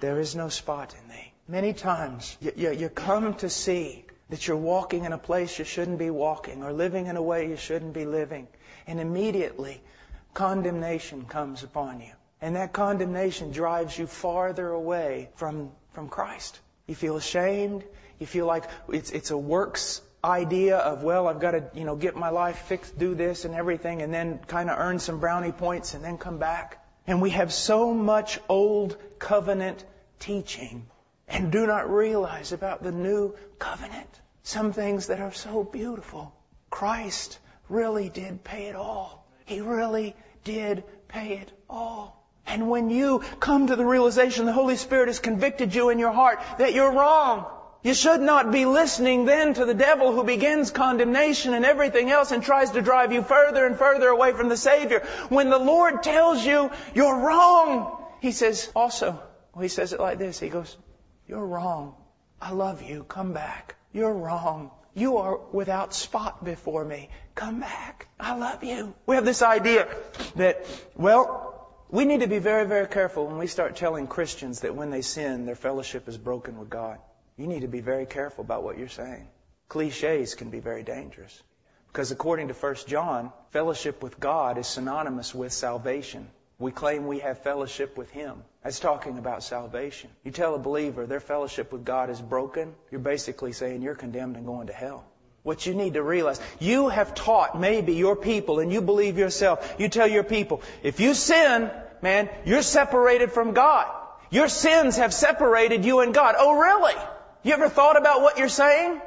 There 0.00 0.18
is 0.18 0.34
no 0.34 0.48
spot 0.48 0.94
in 1.00 1.08
thee. 1.08 1.32
Many 1.46 1.74
times 1.74 2.36
you, 2.40 2.52
you, 2.56 2.72
you 2.72 2.88
come 2.88 3.34
to 3.34 3.48
see 3.48 4.04
that 4.30 4.48
you're 4.48 4.56
walking 4.56 5.04
in 5.04 5.12
a 5.12 5.18
place 5.18 5.58
you 5.58 5.64
shouldn't 5.64 5.98
be 5.98 6.10
walking 6.10 6.64
or 6.64 6.72
living 6.72 7.06
in 7.06 7.16
a 7.16 7.22
way 7.22 7.48
you 7.48 7.56
shouldn't 7.56 7.92
be 7.92 8.04
living. 8.04 8.48
And 8.86 8.98
immediately 8.98 9.80
condemnation 10.34 11.26
comes 11.26 11.62
upon 11.62 12.00
you. 12.00 12.12
And 12.42 12.56
that 12.56 12.72
condemnation 12.72 13.52
drives 13.52 13.96
you 13.96 14.08
farther 14.08 14.68
away 14.68 15.30
from, 15.36 15.70
from 15.92 16.08
Christ. 16.08 16.58
You 16.88 16.96
feel 16.96 17.16
ashamed. 17.16 17.84
You 18.18 18.26
feel 18.26 18.46
like 18.46 18.64
it's, 18.88 19.10
it's 19.12 19.30
a 19.30 19.38
works 19.38 20.02
idea 20.24 20.76
of, 20.76 21.04
well, 21.04 21.28
I've 21.28 21.40
got 21.40 21.52
to, 21.52 21.70
you 21.72 21.84
know, 21.84 21.96
get 21.96 22.16
my 22.16 22.30
life 22.30 22.58
fixed, 22.58 22.98
do 22.98 23.14
this 23.14 23.44
and 23.44 23.54
everything, 23.54 24.02
and 24.02 24.12
then 24.12 24.40
kind 24.46 24.70
of 24.70 24.78
earn 24.78 24.98
some 24.98 25.20
brownie 25.20 25.52
points 25.52 25.94
and 25.94 26.04
then 26.04 26.18
come 26.18 26.38
back. 26.38 26.84
And 27.06 27.22
we 27.22 27.30
have 27.30 27.52
so 27.52 27.94
much 27.94 28.40
old 28.48 28.96
covenant 29.18 29.84
teaching 30.18 30.86
and 31.28 31.50
do 31.50 31.66
not 31.66 31.90
realize 31.90 32.52
about 32.52 32.82
the 32.82 32.92
new 32.92 33.34
covenant. 33.58 34.20
Some 34.42 34.72
things 34.72 35.06
that 35.06 35.20
are 35.20 35.32
so 35.32 35.64
beautiful. 35.64 36.34
Christ 36.70 37.38
really 37.68 38.08
did 38.08 38.44
pay 38.44 38.66
it 38.66 38.76
all. 38.76 39.26
He 39.44 39.60
really 39.60 40.14
did 40.44 40.84
pay 41.08 41.38
it 41.38 41.52
all. 41.70 42.21
And 42.46 42.68
when 42.68 42.90
you 42.90 43.22
come 43.40 43.68
to 43.68 43.76
the 43.76 43.84
realization 43.84 44.46
the 44.46 44.52
Holy 44.52 44.76
Spirit 44.76 45.08
has 45.08 45.18
convicted 45.18 45.74
you 45.74 45.90
in 45.90 45.98
your 45.98 46.12
heart 46.12 46.40
that 46.58 46.74
you're 46.74 46.92
wrong, 46.92 47.46
you 47.82 47.94
should 47.94 48.20
not 48.20 48.52
be 48.52 48.64
listening 48.64 49.24
then 49.24 49.54
to 49.54 49.64
the 49.64 49.74
devil 49.74 50.12
who 50.12 50.22
begins 50.22 50.70
condemnation 50.70 51.52
and 51.54 51.64
everything 51.64 52.10
else 52.10 52.30
and 52.30 52.42
tries 52.42 52.70
to 52.72 52.82
drive 52.82 53.12
you 53.12 53.22
further 53.22 53.66
and 53.66 53.76
further 53.76 54.08
away 54.08 54.32
from 54.32 54.48
the 54.48 54.56
Savior. 54.56 55.00
When 55.30 55.50
the 55.50 55.58
Lord 55.58 56.02
tells 56.02 56.44
you 56.44 56.70
you're 56.94 57.26
wrong, 57.26 58.04
He 58.20 58.30
says 58.30 58.70
also, 58.76 59.20
well, 59.54 59.62
He 59.62 59.68
says 59.68 59.92
it 59.92 60.00
like 60.00 60.18
this. 60.18 60.38
He 60.38 60.48
goes, 60.48 60.76
you're 61.26 61.44
wrong. 61.44 61.94
I 62.40 62.52
love 62.52 62.82
you. 62.82 63.04
Come 63.04 63.32
back. 63.32 63.76
You're 63.92 64.12
wrong. 64.12 64.70
You 64.94 65.18
are 65.18 65.38
without 65.52 65.94
spot 65.94 66.44
before 66.44 66.84
me. 66.84 67.08
Come 67.34 67.60
back. 67.60 68.08
I 68.20 68.36
love 68.36 68.62
you. 68.62 68.94
We 69.06 69.16
have 69.16 69.24
this 69.24 69.42
idea 69.42 69.88
that, 70.36 70.66
well, 70.94 71.51
we 71.92 72.06
need 72.06 72.20
to 72.20 72.26
be 72.26 72.38
very, 72.38 72.66
very 72.66 72.86
careful 72.86 73.26
when 73.26 73.36
we 73.36 73.46
start 73.46 73.76
telling 73.76 74.06
Christians 74.06 74.60
that 74.60 74.74
when 74.74 74.88
they 74.88 75.02
sin, 75.02 75.44
their 75.44 75.54
fellowship 75.54 76.08
is 76.08 76.16
broken 76.16 76.58
with 76.58 76.70
God. 76.70 76.98
You 77.36 77.46
need 77.46 77.60
to 77.60 77.68
be 77.68 77.80
very 77.80 78.06
careful 78.06 78.42
about 78.42 78.62
what 78.62 78.78
you're 78.78 78.88
saying. 78.88 79.28
Cliches 79.68 80.34
can 80.34 80.48
be 80.48 80.60
very 80.60 80.84
dangerous. 80.84 81.42
Because 81.88 82.10
according 82.10 82.48
to 82.48 82.54
1 82.54 82.76
John, 82.86 83.30
fellowship 83.50 84.02
with 84.02 84.18
God 84.18 84.56
is 84.56 84.66
synonymous 84.66 85.34
with 85.34 85.52
salvation. 85.52 86.28
We 86.58 86.72
claim 86.72 87.06
we 87.06 87.18
have 87.18 87.42
fellowship 87.42 87.98
with 87.98 88.10
Him. 88.10 88.42
That's 88.64 88.80
talking 88.80 89.18
about 89.18 89.42
salvation. 89.42 90.08
You 90.24 90.30
tell 90.30 90.54
a 90.54 90.58
believer 90.58 91.04
their 91.04 91.20
fellowship 91.20 91.72
with 91.72 91.84
God 91.84 92.08
is 92.08 92.22
broken, 92.22 92.74
you're 92.90 93.00
basically 93.02 93.52
saying 93.52 93.82
you're 93.82 93.94
condemned 93.94 94.36
and 94.36 94.46
going 94.46 94.68
to 94.68 94.72
hell. 94.72 95.04
What 95.42 95.66
you 95.66 95.74
need 95.74 95.94
to 95.94 96.02
realize, 96.02 96.40
you 96.60 96.88
have 96.88 97.14
taught 97.14 97.58
maybe 97.58 97.94
your 97.94 98.14
people 98.14 98.60
and 98.60 98.72
you 98.72 98.80
believe 98.80 99.18
yourself, 99.18 99.74
you 99.78 99.88
tell 99.88 100.06
your 100.06 100.22
people, 100.22 100.62
if 100.84 101.00
you 101.00 101.14
sin, 101.14 101.70
man, 102.00 102.28
you're 102.44 102.62
separated 102.62 103.32
from 103.32 103.52
God. 103.52 103.90
Your 104.30 104.48
sins 104.48 104.96
have 104.98 105.12
separated 105.12 105.84
you 105.84 106.00
and 106.00 106.14
God. 106.14 106.36
Oh 106.38 106.58
really? 106.58 106.94
You 107.42 107.54
ever 107.54 107.68
thought 107.68 107.98
about 107.98 108.22
what 108.22 108.38
you're 108.38 108.48
saying? 108.48 109.00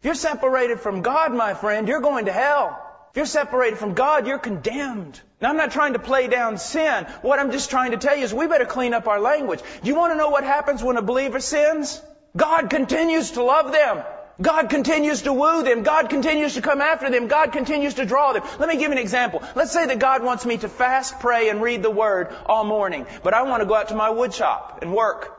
If 0.00 0.04
you're 0.04 0.14
separated 0.14 0.80
from 0.80 1.00
God, 1.00 1.32
my 1.32 1.54
friend, 1.54 1.88
you're 1.88 2.02
going 2.02 2.26
to 2.26 2.32
hell. 2.32 2.84
If 3.10 3.16
you're 3.16 3.26
separated 3.26 3.78
from 3.78 3.94
God, 3.94 4.26
you're 4.26 4.38
condemned. 4.38 5.18
Now 5.40 5.48
I'm 5.48 5.56
not 5.56 5.70
trying 5.70 5.94
to 5.94 5.98
play 5.98 6.28
down 6.28 6.58
sin. 6.58 7.06
What 7.22 7.38
I'm 7.38 7.50
just 7.50 7.70
trying 7.70 7.92
to 7.92 7.96
tell 7.96 8.14
you 8.14 8.24
is 8.24 8.34
we 8.34 8.46
better 8.46 8.66
clean 8.66 8.92
up 8.92 9.08
our 9.08 9.20
language. 9.20 9.60
Do 9.82 9.88
you 9.88 9.94
want 9.94 10.12
to 10.12 10.18
know 10.18 10.28
what 10.28 10.44
happens 10.44 10.82
when 10.82 10.98
a 10.98 11.02
believer 11.02 11.40
sins? 11.40 12.00
God 12.36 12.68
continues 12.68 13.32
to 13.32 13.42
love 13.42 13.72
them. 13.72 14.04
God 14.40 14.70
continues 14.70 15.22
to 15.22 15.32
woo 15.32 15.64
them. 15.64 15.82
God 15.82 16.10
continues 16.10 16.54
to 16.54 16.62
come 16.62 16.80
after 16.80 17.10
them. 17.10 17.26
God 17.26 17.52
continues 17.52 17.94
to 17.94 18.06
draw 18.06 18.32
them. 18.32 18.44
Let 18.60 18.68
me 18.68 18.76
give 18.76 18.86
you 18.86 18.92
an 18.92 18.98
example. 18.98 19.42
Let's 19.56 19.72
say 19.72 19.86
that 19.86 19.98
God 19.98 20.22
wants 20.22 20.46
me 20.46 20.58
to 20.58 20.68
fast, 20.68 21.18
pray, 21.18 21.48
and 21.48 21.60
read 21.60 21.82
the 21.82 21.90
Word 21.90 22.32
all 22.46 22.64
morning, 22.64 23.06
but 23.24 23.34
I 23.34 23.42
want 23.42 23.62
to 23.62 23.66
go 23.66 23.74
out 23.74 23.88
to 23.88 23.96
my 23.96 24.10
wood 24.10 24.32
shop 24.32 24.78
and 24.82 24.94
work. 24.94 25.34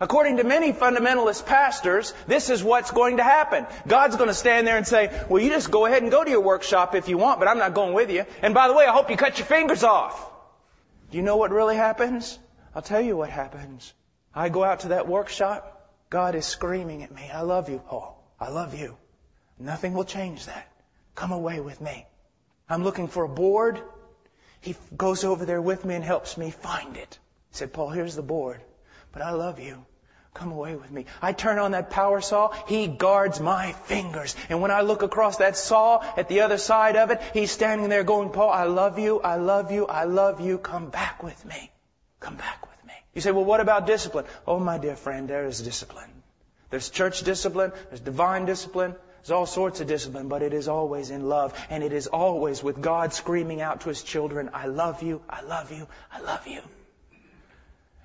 According 0.00 0.38
to 0.38 0.44
many 0.44 0.72
fundamentalist 0.72 1.46
pastors, 1.46 2.12
this 2.26 2.50
is 2.50 2.62
what's 2.62 2.90
going 2.90 3.18
to 3.18 3.22
happen. 3.22 3.66
God's 3.86 4.16
going 4.16 4.28
to 4.28 4.34
stand 4.34 4.66
there 4.66 4.76
and 4.76 4.86
say, 4.86 5.24
well, 5.30 5.40
you 5.40 5.48
just 5.48 5.70
go 5.70 5.86
ahead 5.86 6.02
and 6.02 6.10
go 6.10 6.24
to 6.24 6.30
your 6.30 6.40
workshop 6.40 6.94
if 6.94 7.08
you 7.08 7.16
want, 7.16 7.38
but 7.38 7.48
I'm 7.48 7.58
not 7.58 7.72
going 7.72 7.94
with 7.94 8.10
you. 8.10 8.26
And 8.42 8.52
by 8.52 8.68
the 8.68 8.74
way, 8.74 8.84
I 8.84 8.92
hope 8.92 9.10
you 9.10 9.16
cut 9.16 9.38
your 9.38 9.46
fingers 9.46 9.84
off. 9.84 10.30
Do 11.10 11.16
you 11.16 11.22
know 11.22 11.36
what 11.36 11.52
really 11.52 11.76
happens? 11.76 12.38
I'll 12.74 12.82
tell 12.82 13.00
you 13.00 13.16
what 13.16 13.30
happens. 13.30 13.94
I 14.34 14.48
go 14.48 14.64
out 14.64 14.80
to 14.80 14.88
that 14.88 15.06
workshop. 15.06 15.90
God 16.10 16.34
is 16.34 16.44
screaming 16.44 17.02
at 17.04 17.14
me, 17.14 17.30
I 17.32 17.42
love 17.42 17.70
you, 17.70 17.78
Paul. 17.78 18.21
I 18.42 18.48
love 18.48 18.74
you. 18.74 18.96
Nothing 19.58 19.94
will 19.94 20.04
change 20.04 20.46
that. 20.46 20.68
Come 21.14 21.30
away 21.30 21.60
with 21.60 21.80
me. 21.80 22.06
I'm 22.68 22.82
looking 22.82 23.06
for 23.06 23.24
a 23.24 23.28
board. 23.28 23.80
He 24.60 24.74
goes 24.96 25.22
over 25.22 25.44
there 25.44 25.62
with 25.62 25.84
me 25.84 25.94
and 25.94 26.04
helps 26.04 26.36
me 26.36 26.50
find 26.50 26.96
it. 26.96 27.18
He 27.50 27.56
said, 27.56 27.72
Paul, 27.72 27.90
here's 27.90 28.16
the 28.16 28.22
board, 28.22 28.60
but 29.12 29.22
I 29.22 29.30
love 29.30 29.60
you. 29.60 29.84
Come 30.34 30.50
away 30.50 30.74
with 30.74 30.90
me. 30.90 31.04
I 31.20 31.32
turn 31.32 31.58
on 31.58 31.72
that 31.72 31.90
power 31.90 32.20
saw. 32.20 32.52
He 32.66 32.86
guards 32.88 33.38
my 33.38 33.72
fingers. 33.72 34.34
And 34.48 34.62
when 34.62 34.70
I 34.70 34.80
look 34.80 35.02
across 35.02 35.36
that 35.36 35.56
saw 35.56 36.02
at 36.16 36.28
the 36.28 36.40
other 36.40 36.56
side 36.56 36.96
of 36.96 37.10
it, 37.10 37.20
he's 37.34 37.50
standing 37.50 37.90
there 37.90 38.02
going, 38.02 38.30
Paul, 38.30 38.48
I 38.50 38.64
love 38.64 38.98
you. 38.98 39.20
I 39.20 39.36
love 39.36 39.70
you. 39.70 39.86
I 39.86 40.04
love 40.04 40.40
you. 40.40 40.56
Come 40.56 40.88
back 40.88 41.22
with 41.22 41.44
me. 41.44 41.70
Come 42.18 42.36
back 42.36 42.62
with 42.62 42.86
me. 42.86 42.94
You 43.14 43.20
say, 43.20 43.30
well, 43.30 43.44
what 43.44 43.60
about 43.60 43.86
discipline? 43.86 44.24
Oh, 44.46 44.58
my 44.58 44.78
dear 44.78 44.96
friend, 44.96 45.28
there 45.28 45.44
is 45.44 45.60
discipline. 45.60 46.21
There's 46.72 46.88
church 46.88 47.22
discipline, 47.22 47.70
there's 47.90 48.00
divine 48.00 48.46
discipline, 48.46 48.94
there's 49.20 49.30
all 49.30 49.44
sorts 49.44 49.82
of 49.82 49.86
discipline, 49.86 50.28
but 50.28 50.40
it 50.40 50.54
is 50.54 50.68
always 50.68 51.10
in 51.10 51.28
love, 51.28 51.52
and 51.68 51.84
it 51.84 51.92
is 51.92 52.06
always 52.06 52.62
with 52.62 52.80
God 52.80 53.12
screaming 53.12 53.60
out 53.60 53.82
to 53.82 53.90
His 53.90 54.02
children, 54.02 54.48
I 54.54 54.68
love 54.68 55.02
you, 55.02 55.20
I 55.28 55.42
love 55.42 55.70
you, 55.70 55.86
I 56.10 56.20
love 56.20 56.46
you. 56.46 56.62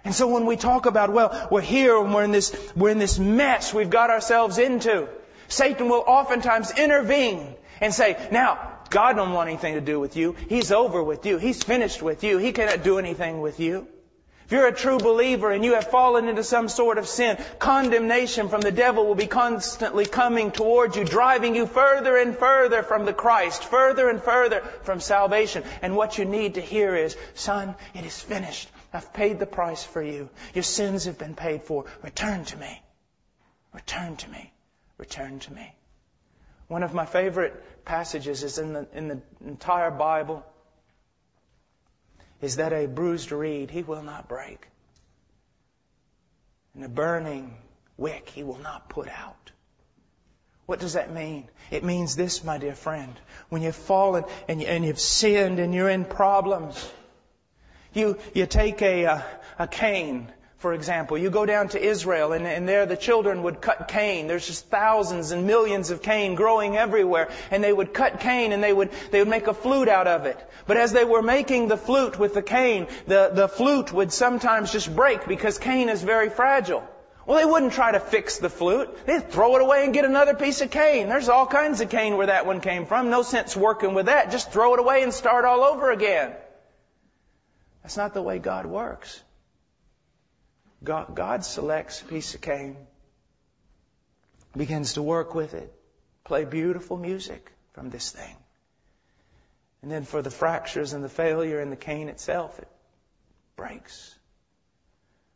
And 0.04 0.14
so 0.14 0.28
when 0.28 0.46
we 0.46 0.58
talk 0.58 0.86
about, 0.86 1.14
well, 1.14 1.48
we're 1.50 1.62
here 1.62 1.98
and 1.98 2.14
we're 2.14 2.26
in 2.26 2.34
this, 2.34 2.54
we're 2.76 2.90
in 2.90 3.00
this 3.00 3.18
mess 3.18 3.74
we've 3.74 3.90
got 3.90 4.10
ourselves 4.10 4.58
into, 4.58 5.08
Satan 5.48 5.88
will 5.88 6.04
oftentimes 6.06 6.72
intervene 6.78 7.56
and 7.80 7.94
say, 7.94 8.18
now, 8.34 8.74
God 8.90 9.16
don't 9.16 9.32
want 9.32 9.50
anything 9.50 9.76
to 9.76 9.82
do 9.82 9.98
with 9.98 10.18
you. 10.18 10.36
He's 10.50 10.74
over 10.74 11.02
with 11.02 11.26
you. 11.26 11.38
He's 11.38 11.64
finished 11.64 12.02
with 12.02 12.26
you. 12.26 12.38
He 12.38 12.52
cannot 12.52 12.84
do 12.84 13.00
anything 13.00 13.40
with 13.40 13.62
you. 13.62 13.88
If 14.48 14.54
you're 14.54 14.68
a 14.68 14.74
true 14.74 14.98
believer 14.98 15.52
and 15.52 15.66
you 15.66 15.74
have 15.74 15.92
fallen 15.92 16.30
into 16.30 16.42
some 16.42 16.70
sort 16.70 16.98
of 16.98 17.06
sin, 17.06 17.38
condemnation 17.60 18.48
from 18.48 18.62
the 18.62 18.72
devil 18.72 19.06
will 19.06 19.14
be 19.14 19.28
constantly 19.28 20.06
coming 20.06 20.52
towards 20.52 20.96
you, 20.96 21.04
driving 21.04 21.54
you 21.54 21.66
further 21.66 22.16
and 22.16 22.34
further 22.34 22.82
from 22.82 23.04
the 23.04 23.12
Christ, 23.12 23.66
further 23.66 24.08
and 24.08 24.24
further 24.24 24.62
from 24.84 25.02
salvation. 25.02 25.66
And 25.82 25.98
what 25.98 26.18
you 26.18 26.24
need 26.24 26.54
to 26.54 26.62
hear 26.62 26.96
is, 26.96 27.18
son, 27.34 27.76
it 27.94 28.06
is 28.06 28.22
finished. 28.22 28.70
I've 28.94 29.12
paid 29.12 29.38
the 29.38 29.46
price 29.46 29.84
for 29.84 30.02
you. 30.02 30.30
Your 30.54 30.64
sins 30.64 31.04
have 31.04 31.18
been 31.18 31.36
paid 31.36 31.64
for. 31.64 31.84
Return 32.02 32.46
to 32.46 32.56
me. 32.56 32.82
Return 33.74 34.16
to 34.16 34.30
me. 34.30 34.54
Return 34.98 35.40
to 35.40 35.54
me. 35.54 35.76
One 36.70 36.84
of 36.84 36.94
my 36.94 37.06
favorite 37.06 37.84
passages 37.84 38.44
is 38.44 38.60
in 38.60 38.72
the, 38.72 38.88
in 38.94 39.10
the 39.10 39.22
entire 39.46 39.92
Bible 39.92 40.46
is 42.42 42.58
that 42.58 42.74
a 42.74 42.88
bruised 42.88 43.32
reed 43.32 43.72
he 43.72 43.84
will 43.84 44.04
not 44.04 44.28
break. 44.28 44.68
And 46.76 46.84
a 46.84 46.90
burning 46.90 47.56
wick 47.98 48.30
he 48.30 48.44
will 48.44 48.60
not 48.60 48.90
put 48.90 49.08
out. 49.08 49.52
What 50.68 50.80
does 50.80 50.94
that 50.94 51.14
mean? 51.14 51.48
It 51.72 51.84
means 51.84 52.16
this, 52.16 52.44
my 52.44 52.58
dear 52.58 52.76
friend. 52.76 53.14
When 53.50 53.62
you've 53.62 53.76
fallen 53.76 54.26
and, 54.48 54.62
you, 54.62 54.68
and 54.68 54.86
you've 54.86 55.00
sinned 55.00 55.60
and 55.60 55.74
you're 55.74 55.90
in 55.90 56.04
problems, 56.04 56.92
you, 57.94 58.18
you 58.34 58.46
take 58.46 58.82
a, 58.82 59.06
a, 59.06 59.26
a 59.60 59.68
cane 59.68 60.32
for 60.58 60.74
example, 60.74 61.20
you 61.20 61.30
go 61.30 61.46
down 61.46 61.70
to 61.70 61.84
Israel 61.84 62.34
and, 62.34 62.48
and, 62.48 62.68
there 62.68 62.88
the 62.88 62.98
children 62.98 63.44
would 63.44 63.62
cut 63.62 63.88
cane. 63.88 64.26
There's 64.26 64.48
just 64.48 64.70
thousands 64.70 65.30
and 65.30 65.46
millions 65.46 65.92
of 65.92 66.02
cane 66.02 66.34
growing 66.34 66.76
everywhere. 66.76 67.30
And 67.52 67.64
they 67.64 67.72
would 67.72 67.94
cut 67.94 68.20
cane 68.20 68.52
and 68.52 68.64
they 68.64 68.74
would, 68.74 68.90
they 69.12 69.20
would 69.20 69.28
make 69.28 69.46
a 69.46 69.54
flute 69.54 69.88
out 69.88 70.08
of 70.08 70.26
it. 70.26 70.38
But 70.66 70.78
as 70.78 70.94
they 70.94 71.06
were 71.06 71.22
making 71.22 71.68
the 71.68 71.78
flute 71.78 72.18
with 72.18 72.34
the 72.34 72.42
cane, 72.42 72.88
the, 73.06 73.30
the 73.32 73.48
flute 73.48 73.94
would 73.94 74.12
sometimes 74.12 74.72
just 74.72 74.94
break 74.96 75.28
because 75.28 75.60
cane 75.60 75.90
is 75.90 76.02
very 76.02 76.30
fragile. 76.30 76.84
Well, 77.28 77.38
they 77.38 77.46
wouldn't 77.46 77.74
try 77.74 77.92
to 77.92 78.00
fix 78.00 78.40
the 78.40 78.50
flute. 78.50 79.06
They'd 79.06 79.30
throw 79.30 79.58
it 79.58 79.62
away 79.62 79.84
and 79.84 79.94
get 79.94 80.06
another 80.06 80.34
piece 80.34 80.62
of 80.62 80.72
cane. 80.72 81.08
There's 81.08 81.30
all 81.30 81.46
kinds 81.46 81.82
of 81.82 81.90
cane 81.90 82.18
where 82.18 82.28
that 82.28 82.48
one 82.48 82.62
came 82.62 82.88
from. 82.88 83.12
No 83.12 83.22
sense 83.22 83.56
working 83.56 83.94
with 83.94 84.08
that. 84.08 84.32
Just 84.32 84.52
throw 84.52 84.74
it 84.74 84.80
away 84.80 85.04
and 85.04 85.14
start 85.14 85.46
all 85.46 85.64
over 85.64 85.92
again. 85.92 86.34
That's 87.84 87.98
not 87.98 88.16
the 88.16 88.24
way 88.24 88.40
God 88.40 88.66
works. 88.66 89.22
God, 90.84 91.16
God 91.16 91.44
selects 91.44 92.02
a 92.02 92.06
piece 92.06 92.36
of 92.36 92.42
cane, 92.42 92.78
begins 94.56 94.94
to 94.94 95.02
work 95.02 95.34
with 95.34 95.54
it, 95.54 95.74
play 96.24 96.46
beautiful 96.46 96.98
music 96.98 97.52
from 97.74 97.90
this 97.90 98.12
thing. 98.12 98.36
And 99.82 99.92
then 99.92 100.04
for 100.04 100.22
the 100.22 100.32
fractures 100.32 100.94
and 100.94 101.04
the 101.04 101.10
failure 101.10 101.62
in 101.62 101.70
the 101.70 101.76
cane 101.76 102.10
itself, 102.10 102.58
it 102.60 102.68
breaks. 103.56 104.14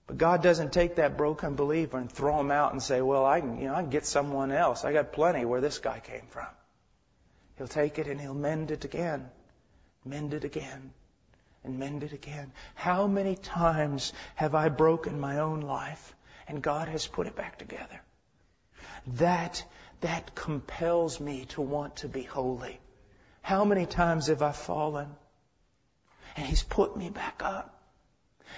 But 0.08 0.18
God 0.18 0.44
doesn't 0.44 0.74
take 0.74 0.96
that 0.96 1.18
broken 1.18 1.56
believer 1.56 1.98
and 1.98 2.12
throw 2.12 2.40
him 2.40 2.52
out 2.52 2.74
and 2.74 2.82
say, 2.82 3.02
well, 3.02 3.26
I 3.26 3.40
can, 3.40 3.60
you 3.60 3.68
know, 3.68 3.76
I 3.76 3.82
can 3.82 3.90
get 3.90 4.06
someone 4.06 4.52
else. 4.52 4.84
I 4.84 4.94
got 4.94 5.14
plenty 5.14 5.46
where 5.46 5.62
this 5.62 5.80
guy 5.80 6.00
came 6.00 6.26
from. 6.30 6.48
He'll 7.58 7.68
take 7.68 8.00
it 8.00 8.08
and 8.08 8.20
he'll 8.20 8.34
mend 8.34 8.72
it 8.72 8.84
again. 8.84 9.30
Mend 10.04 10.34
it 10.34 10.44
again 10.44 10.92
and 11.64 11.80
mend 11.80 12.04
it 12.04 12.14
again. 12.14 12.52
How 12.76 13.08
many 13.08 13.36
times 13.36 14.14
have 14.36 14.56
I 14.56 14.70
broken 14.70 15.20
my 15.20 15.40
own 15.40 15.62
life 15.62 16.16
and 16.48 16.62
God 16.62 16.88
has 16.88 17.08
put 17.08 17.28
it 17.28 17.36
back 17.36 17.58
together? 17.58 18.02
That, 19.18 19.64
that 20.02 20.36
compels 20.36 21.20
me 21.20 21.46
to 21.50 21.62
want 21.62 21.98
to 21.98 22.08
be 22.08 22.24
holy. 22.24 22.80
How 23.42 23.66
many 23.66 23.86
times 23.86 24.28
have 24.28 24.42
I 24.42 24.52
fallen 24.52 25.16
and 26.36 26.46
He's 26.46 26.64
put 26.64 26.96
me 26.96 27.10
back 27.10 27.42
up? 27.44 27.81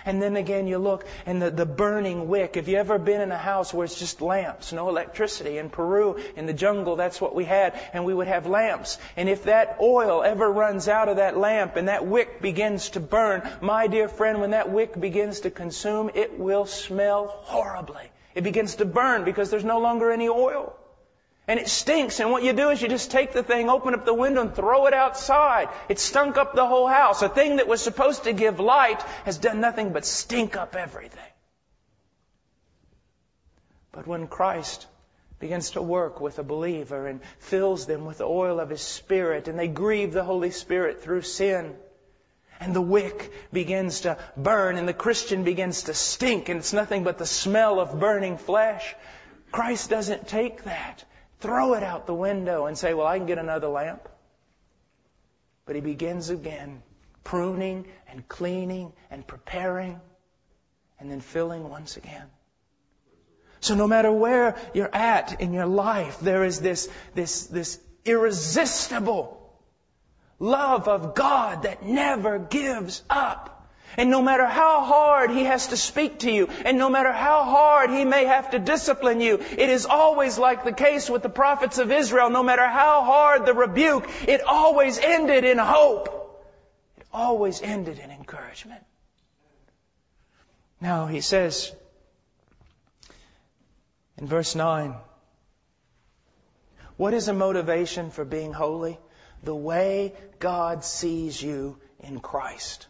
And 0.05 0.21
then 0.21 0.35
again 0.35 0.67
you 0.67 0.77
look 0.77 1.05
and 1.25 1.41
the, 1.41 1.51
the 1.51 1.65
burning 1.65 2.27
wick. 2.27 2.55
Have 2.55 2.67
you 2.67 2.77
ever 2.77 2.97
been 2.97 3.21
in 3.21 3.31
a 3.31 3.37
house 3.37 3.73
where 3.73 3.85
it's 3.85 3.97
just 3.97 4.21
lamps, 4.21 4.73
no 4.73 4.89
electricity? 4.89 5.57
In 5.57 5.69
Peru, 5.69 6.19
in 6.35 6.45
the 6.45 6.53
jungle, 6.53 6.95
that's 6.95 7.19
what 7.19 7.35
we 7.35 7.45
had. 7.45 7.79
And 7.93 8.05
we 8.05 8.13
would 8.13 8.27
have 8.27 8.47
lamps. 8.47 8.97
And 9.15 9.29
if 9.29 9.43
that 9.43 9.77
oil 9.81 10.23
ever 10.23 10.49
runs 10.51 10.87
out 10.87 11.09
of 11.09 11.17
that 11.17 11.37
lamp 11.37 11.75
and 11.75 11.87
that 11.87 12.05
wick 12.05 12.41
begins 12.41 12.89
to 12.91 12.99
burn, 12.99 13.47
my 13.61 13.87
dear 13.87 14.07
friend, 14.07 14.41
when 14.41 14.51
that 14.51 14.71
wick 14.71 14.99
begins 14.99 15.41
to 15.41 15.51
consume, 15.51 16.11
it 16.13 16.39
will 16.39 16.65
smell 16.65 17.27
horribly. 17.27 18.11
It 18.35 18.43
begins 18.43 18.75
to 18.75 18.85
burn 18.85 19.23
because 19.23 19.51
there's 19.51 19.63
no 19.63 19.79
longer 19.79 20.11
any 20.11 20.27
oil. 20.27 20.75
And 21.47 21.59
it 21.59 21.67
stinks, 21.67 22.21
and 22.21 22.31
what 22.31 22.43
you 22.43 22.53
do 22.53 22.69
is 22.69 22.81
you 22.81 22.87
just 22.87 23.11
take 23.11 23.33
the 23.33 23.43
thing, 23.43 23.69
open 23.69 23.93
up 23.93 24.05
the 24.05 24.13
window, 24.13 24.41
and 24.41 24.55
throw 24.55 24.85
it 24.85 24.93
outside. 24.93 25.67
It 25.89 25.99
stunk 25.99 26.37
up 26.37 26.55
the 26.55 26.65
whole 26.65 26.87
house. 26.87 27.21
A 27.21 27.27
thing 27.27 27.57
that 27.57 27.67
was 27.67 27.81
supposed 27.81 28.23
to 28.23 28.33
give 28.33 28.61
light 28.61 29.01
has 29.25 29.37
done 29.37 29.59
nothing 29.59 29.91
but 29.91 30.05
stink 30.05 30.55
up 30.55 30.75
everything. 30.75 31.19
But 33.91 34.07
when 34.07 34.27
Christ 34.27 34.87
begins 35.39 35.71
to 35.71 35.81
work 35.81 36.21
with 36.21 36.39
a 36.39 36.43
believer 36.43 37.07
and 37.07 37.19
fills 37.39 37.85
them 37.87 38.05
with 38.05 38.19
the 38.19 38.25
oil 38.25 38.61
of 38.61 38.69
His 38.69 38.81
Spirit, 38.81 39.49
and 39.49 39.59
they 39.59 39.67
grieve 39.67 40.13
the 40.13 40.23
Holy 40.23 40.51
Spirit 40.51 41.03
through 41.03 41.23
sin, 41.23 41.75
and 42.61 42.73
the 42.73 42.81
wick 42.81 43.33
begins 43.51 44.01
to 44.01 44.17
burn, 44.37 44.77
and 44.77 44.87
the 44.87 44.93
Christian 44.93 45.43
begins 45.43 45.83
to 45.83 45.93
stink, 45.93 46.47
and 46.47 46.59
it's 46.59 46.71
nothing 46.71 47.03
but 47.03 47.17
the 47.17 47.25
smell 47.25 47.81
of 47.81 47.99
burning 47.99 48.37
flesh, 48.37 48.95
Christ 49.51 49.89
doesn't 49.89 50.29
take 50.29 50.63
that 50.63 51.03
throw 51.43 51.73
it 51.73 51.83
out 51.83 52.07
the 52.07 52.13
window 52.13 52.67
and 52.67 52.77
say, 52.77 52.93
well, 52.93 53.05
I 53.05 53.17
can 53.17 53.27
get 53.27 53.37
another 53.37 53.67
lamp. 53.67 54.07
But 55.65 55.75
he 55.75 55.81
begins 55.81 56.29
again, 56.29 56.81
pruning 57.25 57.85
and 58.07 58.25
cleaning 58.27 58.93
and 59.11 59.27
preparing 59.27 59.99
and 60.99 61.11
then 61.11 61.19
filling 61.19 61.69
once 61.69 61.97
again. 61.97 62.25
So 63.59 63.75
no 63.75 63.87
matter 63.87 64.09
where 64.11 64.55
you're 64.73 64.93
at 64.93 65.41
in 65.41 65.51
your 65.53 65.65
life, 65.65 66.19
there 66.21 66.45
is 66.45 66.61
this, 66.61 66.89
this, 67.13 67.47
this 67.47 67.77
irresistible 68.05 69.53
love 70.39 70.87
of 70.87 71.13
God 71.13 71.63
that 71.63 71.83
never 71.83 72.39
gives 72.39 73.03
up. 73.09 73.52
And 73.97 74.09
no 74.09 74.21
matter 74.21 74.45
how 74.45 74.83
hard 74.83 75.29
He 75.29 75.43
has 75.43 75.67
to 75.67 75.77
speak 75.77 76.19
to 76.19 76.31
you, 76.31 76.47
and 76.65 76.77
no 76.77 76.89
matter 76.89 77.11
how 77.11 77.43
hard 77.43 77.89
He 77.89 78.05
may 78.05 78.25
have 78.25 78.51
to 78.51 78.59
discipline 78.59 79.21
you, 79.21 79.39
it 79.39 79.69
is 79.69 79.85
always 79.85 80.37
like 80.37 80.63
the 80.63 80.71
case 80.71 81.09
with 81.09 81.21
the 81.21 81.29
prophets 81.29 81.77
of 81.77 81.91
Israel. 81.91 82.29
No 82.29 82.43
matter 82.43 82.67
how 82.67 83.03
hard 83.03 83.45
the 83.45 83.53
rebuke, 83.53 84.09
it 84.27 84.41
always 84.41 84.97
ended 84.97 85.43
in 85.43 85.57
hope. 85.57 86.09
It 86.97 87.05
always 87.13 87.61
ended 87.61 87.99
in 87.99 88.09
encouragement. 88.09 88.83
Now, 90.81 91.05
He 91.05 91.21
says 91.21 91.71
in 94.17 94.27
verse 94.27 94.55
9, 94.55 94.95
what 96.97 97.13
is 97.13 97.27
a 97.27 97.33
motivation 97.33 98.11
for 98.11 98.25
being 98.25 98.53
holy? 98.53 98.99
The 99.43 99.55
way 99.55 100.13
God 100.39 100.83
sees 100.85 101.41
you 101.41 101.77
in 101.99 102.19
Christ 102.19 102.87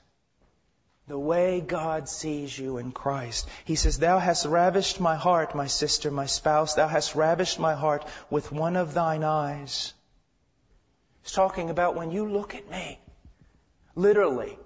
the 1.08 1.20
way 1.20 1.60
God 1.60 2.08
sees 2.08 2.58
you 2.58 2.78
in 2.78 2.92
Christ. 2.92 3.48
He 3.66 3.76
says, 3.76 4.00
Thou 4.00 4.20
hast 4.20 4.46
ravished 4.46 5.00
my 5.00 5.16
heart, 5.16 5.54
my 5.54 5.68
sister, 5.68 6.10
my 6.12 6.28
spouse. 6.28 6.76
Thou 6.76 6.88
hast 6.88 7.16
ravished 7.16 7.60
my 7.60 7.74
heart 7.74 8.08
with 8.30 8.52
one 8.52 8.78
of 8.78 8.94
thine 8.94 9.24
eyes. 9.24 9.94
He's 11.24 11.34
talking 11.34 11.70
about 11.70 11.96
when 11.96 12.12
you 12.12 12.28
look 12.30 12.56
at 12.56 12.70
me. 12.70 13.00
Literally, 13.96 14.58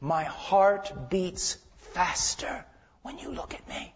my 0.00 0.24
heart 0.24 1.10
beats 1.10 1.56
faster 1.94 2.64
when 3.02 3.18
you 3.18 3.30
look 3.30 3.54
at 3.54 3.66
me. 3.68 3.94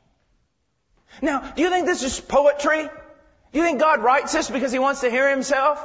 Now, 1.21 1.41
do 1.41 1.63
you 1.63 1.71
think 1.71 1.87
this 1.87 2.03
is 2.03 2.19
poetry? 2.19 2.89
Do 3.53 3.59
you 3.59 3.65
think 3.65 3.81
God 3.81 4.01
writes 4.01 4.33
this 4.33 4.49
because 4.49 4.73
He 4.73 4.79
wants 4.79 5.03
to 5.03 5.11
hear 5.11 5.29
Himself? 5.29 5.85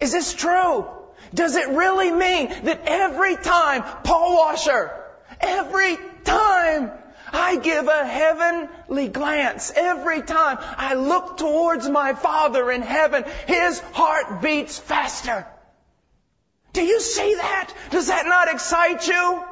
Is 0.00 0.12
this 0.12 0.34
true? 0.34 0.86
Does 1.34 1.56
it 1.56 1.68
really 1.68 2.10
mean 2.10 2.48
that 2.64 2.82
every 2.86 3.36
time, 3.36 3.82
Paul 4.02 4.36
Washer, 4.36 4.92
every 5.40 5.98
time 6.24 6.90
I 7.32 7.56
give 7.56 7.86
a 7.88 8.06
heavenly 8.06 9.08
glance, 9.08 9.72
every 9.74 10.22
time 10.22 10.58
I 10.60 10.94
look 10.94 11.36
towards 11.36 11.88
my 11.88 12.14
Father 12.14 12.70
in 12.70 12.82
heaven, 12.82 13.24
His 13.46 13.80
heart 13.92 14.42
beats 14.42 14.78
faster. 14.78 15.46
Do 16.72 16.82
you 16.82 17.00
see 17.00 17.34
that? 17.34 17.72
Does 17.90 18.08
that 18.08 18.26
not 18.26 18.52
excite 18.52 19.06
you? 19.06 19.44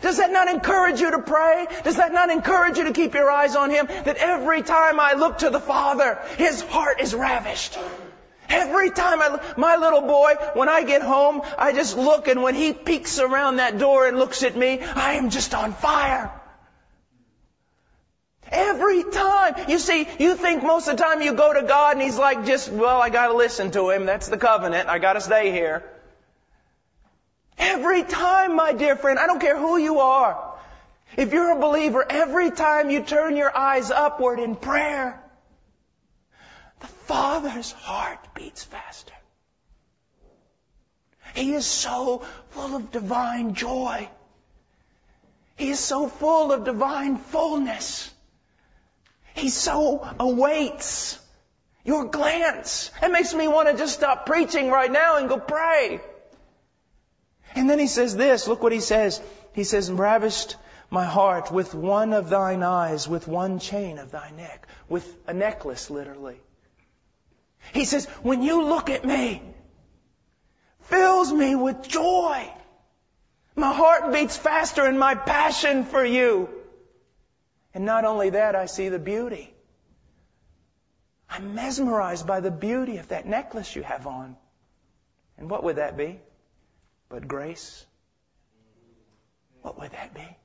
Does 0.00 0.16
that 0.16 0.30
not 0.30 0.48
encourage 0.48 1.00
you 1.00 1.10
to 1.10 1.18
pray? 1.20 1.66
Does 1.84 1.96
that 1.96 2.12
not 2.12 2.30
encourage 2.30 2.78
you 2.78 2.84
to 2.84 2.92
keep 2.92 3.14
your 3.14 3.30
eyes 3.30 3.54
on 3.54 3.70
Him? 3.70 3.86
That 3.86 4.16
every 4.16 4.62
time 4.62 4.98
I 4.98 5.14
look 5.14 5.38
to 5.38 5.50
the 5.50 5.60
Father, 5.60 6.18
His 6.36 6.62
heart 6.62 7.00
is 7.00 7.14
ravished. 7.14 7.78
Every 8.48 8.90
time 8.90 9.20
I, 9.20 9.40
my 9.56 9.76
little 9.76 10.00
boy, 10.00 10.34
when 10.54 10.68
I 10.68 10.82
get 10.82 11.02
home, 11.02 11.42
I 11.58 11.72
just 11.72 11.96
look 11.96 12.28
and 12.28 12.42
when 12.42 12.54
he 12.54 12.72
peeks 12.72 13.18
around 13.18 13.56
that 13.56 13.78
door 13.78 14.06
and 14.06 14.18
looks 14.18 14.42
at 14.42 14.56
me, 14.56 14.80
I 14.80 15.14
am 15.14 15.30
just 15.30 15.54
on 15.54 15.72
fire. 15.72 16.32
Every 18.50 19.04
time. 19.04 19.54
You 19.68 19.78
see, 19.78 20.08
you 20.18 20.34
think 20.34 20.62
most 20.62 20.88
of 20.88 20.96
the 20.96 21.02
time 21.02 21.20
you 21.20 21.34
go 21.34 21.52
to 21.52 21.62
God 21.62 21.92
and 21.96 22.02
He's 22.02 22.18
like 22.18 22.46
just, 22.46 22.70
well, 22.70 23.00
I 23.00 23.10
gotta 23.10 23.34
listen 23.34 23.70
to 23.72 23.90
Him. 23.90 24.06
That's 24.06 24.28
the 24.28 24.38
covenant. 24.38 24.88
I 24.88 24.98
gotta 24.98 25.20
stay 25.20 25.50
here. 25.52 25.84
Every 27.58 28.04
time, 28.04 28.56
my 28.56 28.72
dear 28.72 28.96
friend, 28.96 29.18
I 29.18 29.26
don't 29.26 29.40
care 29.40 29.58
who 29.58 29.76
you 29.76 30.00
are. 30.00 30.54
If 31.16 31.32
you're 31.32 31.56
a 31.56 31.60
believer, 31.60 32.04
every 32.08 32.50
time 32.50 32.90
you 32.90 33.02
turn 33.02 33.36
your 33.36 33.54
eyes 33.54 33.90
upward 33.90 34.38
in 34.38 34.56
prayer, 34.56 35.20
Father's 37.40 37.70
heart 37.70 38.18
beats 38.34 38.64
faster. 38.64 39.14
He 41.36 41.52
is 41.52 41.64
so 41.64 42.24
full 42.50 42.74
of 42.74 42.90
divine 42.90 43.54
joy. 43.54 44.08
He 45.54 45.70
is 45.70 45.78
so 45.78 46.08
full 46.08 46.50
of 46.50 46.64
divine 46.64 47.16
fullness. 47.16 48.12
He 49.34 49.50
so 49.50 50.04
awaits 50.18 51.16
your 51.84 52.06
glance. 52.06 52.90
It 53.00 53.12
makes 53.12 53.32
me 53.32 53.46
want 53.46 53.68
to 53.68 53.76
just 53.76 53.94
stop 53.94 54.26
preaching 54.26 54.68
right 54.68 54.90
now 54.90 55.18
and 55.18 55.28
go 55.28 55.38
pray. 55.38 56.00
And 57.54 57.70
then 57.70 57.78
he 57.78 57.86
says 57.86 58.16
this, 58.16 58.48
look 58.48 58.64
what 58.64 58.72
he 58.72 58.80
says. 58.80 59.22
He 59.52 59.62
says, 59.62 59.92
ravished 59.92 60.56
my 60.90 61.04
heart 61.04 61.52
with 61.52 61.72
one 61.72 62.14
of 62.14 62.30
thine 62.30 62.64
eyes, 62.64 63.06
with 63.06 63.28
one 63.28 63.60
chain 63.60 63.98
of 63.98 64.10
thy 64.10 64.32
neck, 64.32 64.66
with 64.88 65.06
a 65.28 65.34
necklace 65.34 65.88
literally. 65.88 66.40
He 67.72 67.84
says, 67.84 68.06
when 68.22 68.42
you 68.42 68.64
look 68.64 68.90
at 68.90 69.04
me, 69.04 69.42
fills 70.82 71.32
me 71.32 71.54
with 71.54 71.86
joy. 71.86 72.50
My 73.54 73.72
heart 73.72 74.12
beats 74.12 74.36
faster 74.36 74.86
in 74.86 74.98
my 74.98 75.14
passion 75.14 75.84
for 75.84 76.04
you. 76.04 76.48
And 77.74 77.84
not 77.84 78.04
only 78.04 78.30
that, 78.30 78.54
I 78.56 78.66
see 78.66 78.88
the 78.88 78.98
beauty. 78.98 79.52
I'm 81.28 81.54
mesmerized 81.54 82.26
by 82.26 82.40
the 82.40 82.50
beauty 82.50 82.98
of 82.98 83.08
that 83.08 83.26
necklace 83.26 83.76
you 83.76 83.82
have 83.82 84.06
on. 84.06 84.36
And 85.36 85.50
what 85.50 85.62
would 85.64 85.76
that 85.76 85.96
be? 85.96 86.20
But 87.08 87.28
grace? 87.28 87.84
What 89.62 89.78
would 89.78 89.90
that 89.92 90.14
be? 90.14 90.36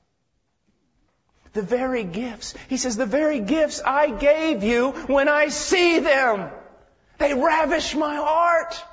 The 1.53 1.61
very 1.61 2.03
gifts. 2.03 2.55
He 2.68 2.78
says, 2.78 2.97
the 2.97 3.05
very 3.05 3.39
gifts 3.39 3.82
I 3.86 4.09
gave 4.09 4.64
you 4.64 4.91
when 4.91 5.30
I 5.30 5.49
see 5.49 5.99
them. 5.99 6.49
They 7.18 7.34
ravish 7.34 7.95
my 7.95 8.16
heart. 8.16 8.84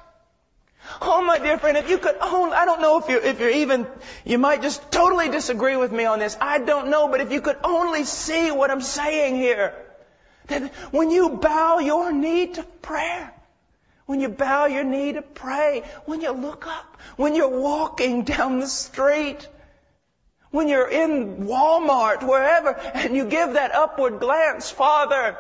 Oh, 1.00 1.22
my 1.22 1.38
dear 1.38 1.58
friend, 1.58 1.76
if 1.76 1.88
you 1.88 1.98
could 1.98 2.16
only, 2.20 2.54
I 2.54 2.64
don't 2.64 2.80
know 2.80 2.98
if 2.98 3.08
you're, 3.08 3.20
if 3.20 3.38
you're 3.40 3.50
even, 3.50 3.86
you 4.24 4.38
might 4.38 4.62
just 4.62 4.90
totally 4.90 5.28
disagree 5.28 5.76
with 5.76 5.92
me 5.92 6.04
on 6.04 6.18
this. 6.18 6.36
I 6.40 6.58
don't 6.58 6.88
know, 6.88 7.08
but 7.08 7.20
if 7.20 7.32
you 7.32 7.40
could 7.40 7.58
only 7.62 8.04
see 8.04 8.50
what 8.50 8.70
I'm 8.70 8.80
saying 8.80 9.36
here. 9.36 9.74
That 10.48 10.72
when 10.90 11.10
you 11.10 11.30
bow 11.30 11.78
your 11.78 12.10
knee 12.12 12.48
to 12.48 12.62
prayer, 12.82 13.32
when 14.06 14.20
you 14.20 14.28
bow 14.28 14.66
your 14.66 14.82
knee 14.82 15.12
to 15.12 15.22
pray, 15.22 15.84
when 16.06 16.20
you 16.20 16.32
look 16.32 16.66
up, 16.66 16.98
when 17.16 17.34
you're 17.34 17.60
walking 17.60 18.24
down 18.24 18.58
the 18.58 18.66
street, 18.66 19.46
when 20.50 20.66
you're 20.66 20.88
in 20.90 21.46
Walmart, 21.46 22.26
wherever, 22.26 22.70
and 22.70 23.14
you 23.14 23.26
give 23.26 23.52
that 23.52 23.72
upward 23.72 24.18
glance, 24.18 24.68
Father, 24.70 25.36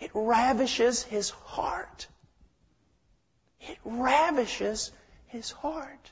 It 0.00 0.10
ravishes 0.14 1.02
his 1.02 1.30
heart. 1.30 2.06
It 3.60 3.78
ravishes 3.84 4.92
his 5.26 5.50
heart. 5.50 6.10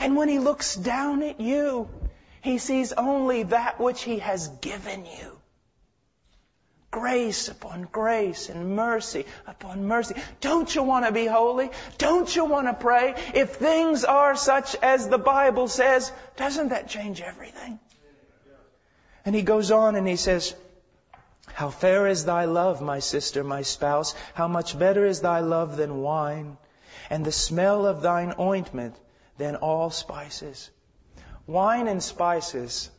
And 0.00 0.16
when 0.16 0.28
he 0.28 0.38
looks 0.38 0.74
down 0.74 1.22
at 1.22 1.40
you, 1.40 1.88
he 2.42 2.58
sees 2.58 2.92
only 2.92 3.44
that 3.44 3.78
which 3.78 4.02
he 4.02 4.18
has 4.18 4.48
given 4.48 5.06
you. 5.06 5.38
Grace 6.90 7.48
upon 7.48 7.88
grace 7.90 8.50
and 8.50 8.76
mercy 8.76 9.24
upon 9.46 9.86
mercy. 9.86 10.14
Don't 10.40 10.74
you 10.74 10.82
want 10.82 11.06
to 11.06 11.12
be 11.12 11.24
holy? 11.24 11.70
Don't 11.96 12.34
you 12.36 12.44
want 12.44 12.66
to 12.66 12.74
pray? 12.74 13.14
If 13.34 13.54
things 13.54 14.04
are 14.04 14.36
such 14.36 14.74
as 14.82 15.08
the 15.08 15.16
Bible 15.16 15.68
says, 15.68 16.12
doesn't 16.36 16.68
that 16.68 16.88
change 16.88 17.22
everything? 17.22 17.78
And 19.24 19.34
he 19.34 19.40
goes 19.40 19.70
on 19.70 19.94
and 19.94 20.06
he 20.06 20.16
says, 20.16 20.54
how 21.54 21.70
fair 21.70 22.06
is 22.06 22.24
thy 22.24 22.46
love, 22.46 22.80
my 22.80 22.98
sister, 22.98 23.44
my 23.44 23.62
spouse. 23.62 24.14
How 24.34 24.48
much 24.48 24.78
better 24.78 25.04
is 25.04 25.20
thy 25.20 25.40
love 25.40 25.76
than 25.76 26.00
wine, 26.00 26.56
and 27.10 27.24
the 27.24 27.32
smell 27.32 27.86
of 27.86 28.02
thine 28.02 28.34
ointment 28.38 28.96
than 29.38 29.56
all 29.56 29.90
spices. 29.90 30.70
Wine 31.46 31.88
and 31.88 32.02
spices 32.02 32.90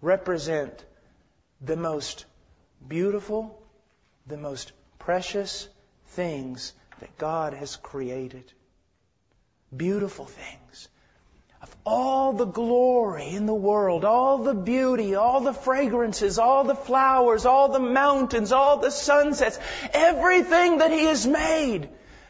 represent 0.00 0.84
the 1.60 1.76
most 1.76 2.24
beautiful, 2.86 3.62
the 4.26 4.36
most 4.36 4.72
precious 4.98 5.68
things 6.08 6.72
that 7.00 7.18
God 7.18 7.54
has 7.54 7.76
created. 7.76 8.52
Beautiful 9.76 10.26
things 10.26 10.88
of 11.60 11.76
all 11.84 12.32
the 12.32 12.46
glory 12.46 13.28
in 13.28 13.46
the 13.46 13.54
world, 13.54 14.04
all 14.04 14.38
the 14.38 14.54
beauty, 14.54 15.14
all 15.14 15.40
the 15.40 15.52
fragrances, 15.52 16.38
all 16.38 16.64
the 16.64 16.74
flowers, 16.74 17.44
all 17.44 17.68
the 17.68 17.78
mountains, 17.78 18.50
all 18.50 18.78
the 18.78 18.90
sunsets, 18.90 19.58
everything 19.92 20.78
that 20.78 20.90
He 20.90 21.04
has 21.04 21.26
made 21.26 21.88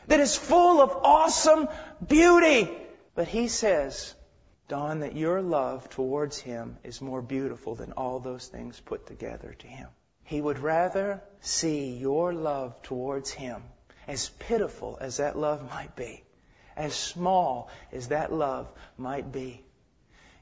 that 0.08 0.20
is 0.20 0.36
full 0.36 0.80
of 0.80 0.90
awesome 1.04 1.68
beauty. 2.04 2.68
But 3.14 3.28
He 3.28 3.46
says, 3.46 4.14
Don, 4.66 5.00
that 5.00 5.16
your 5.16 5.42
love 5.42 5.88
towards 5.90 6.38
Him 6.38 6.78
is 6.82 7.00
more 7.00 7.22
beautiful 7.22 7.74
than 7.76 7.92
all 7.92 8.18
those 8.18 8.46
things 8.46 8.80
put 8.80 9.06
together 9.06 9.54
to 9.58 9.66
Him. 9.66 9.88
He 10.24 10.40
would 10.40 10.58
rather 10.58 11.22
see 11.40 11.96
your 11.96 12.32
love 12.32 12.82
towards 12.82 13.30
Him, 13.30 13.62
as 14.08 14.28
pitiful 14.28 14.98
as 15.00 15.18
that 15.18 15.38
love 15.38 15.68
might 15.68 15.94
be, 15.94 16.24
as 16.80 16.94
small 16.94 17.68
as 17.92 18.08
that 18.08 18.32
love 18.32 18.66
might 18.96 19.30
be, 19.30 19.62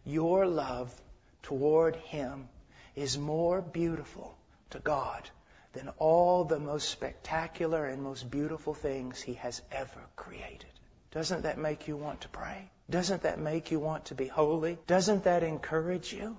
your 0.07 0.47
love 0.47 0.95
toward 1.43 1.97
Him 1.97 2.49
is 2.95 3.19
more 3.19 3.61
beautiful 3.61 4.39
to 4.71 4.79
God 4.79 5.29
than 5.73 5.89
all 5.99 6.45
the 6.45 6.61
most 6.61 6.89
spectacular 6.91 7.85
and 7.87 8.03
most 8.03 8.31
beautiful 8.31 8.73
things 8.73 9.21
He 9.21 9.35
has 9.35 9.61
ever 9.73 10.01
created. 10.15 10.71
Doesn't 11.11 11.43
that 11.43 11.59
make 11.59 11.89
you 11.89 11.97
want 11.97 12.21
to 12.21 12.29
pray? 12.29 12.71
Doesn't 12.89 13.23
that 13.23 13.41
make 13.41 13.73
you 13.73 13.81
want 13.81 14.07
to 14.07 14.15
be 14.15 14.29
holy? 14.29 14.79
Doesn't 14.87 15.25
that 15.25 15.43
encourage 15.43 16.13
you? 16.13 16.37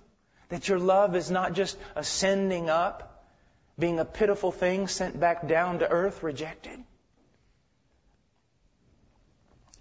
That 0.48 0.70
your 0.70 0.80
love 0.80 1.18
is 1.18 1.30
not 1.30 1.54
just 1.54 1.78
ascending 1.96 2.70
up, 2.70 3.26
being 3.78 4.00
a 4.00 4.06
pitiful 4.06 4.54
thing 4.54 4.88
sent 4.88 5.20
back 5.20 5.46
down 5.48 5.80
to 5.80 5.90
earth 5.90 6.24
rejected. 6.24 6.84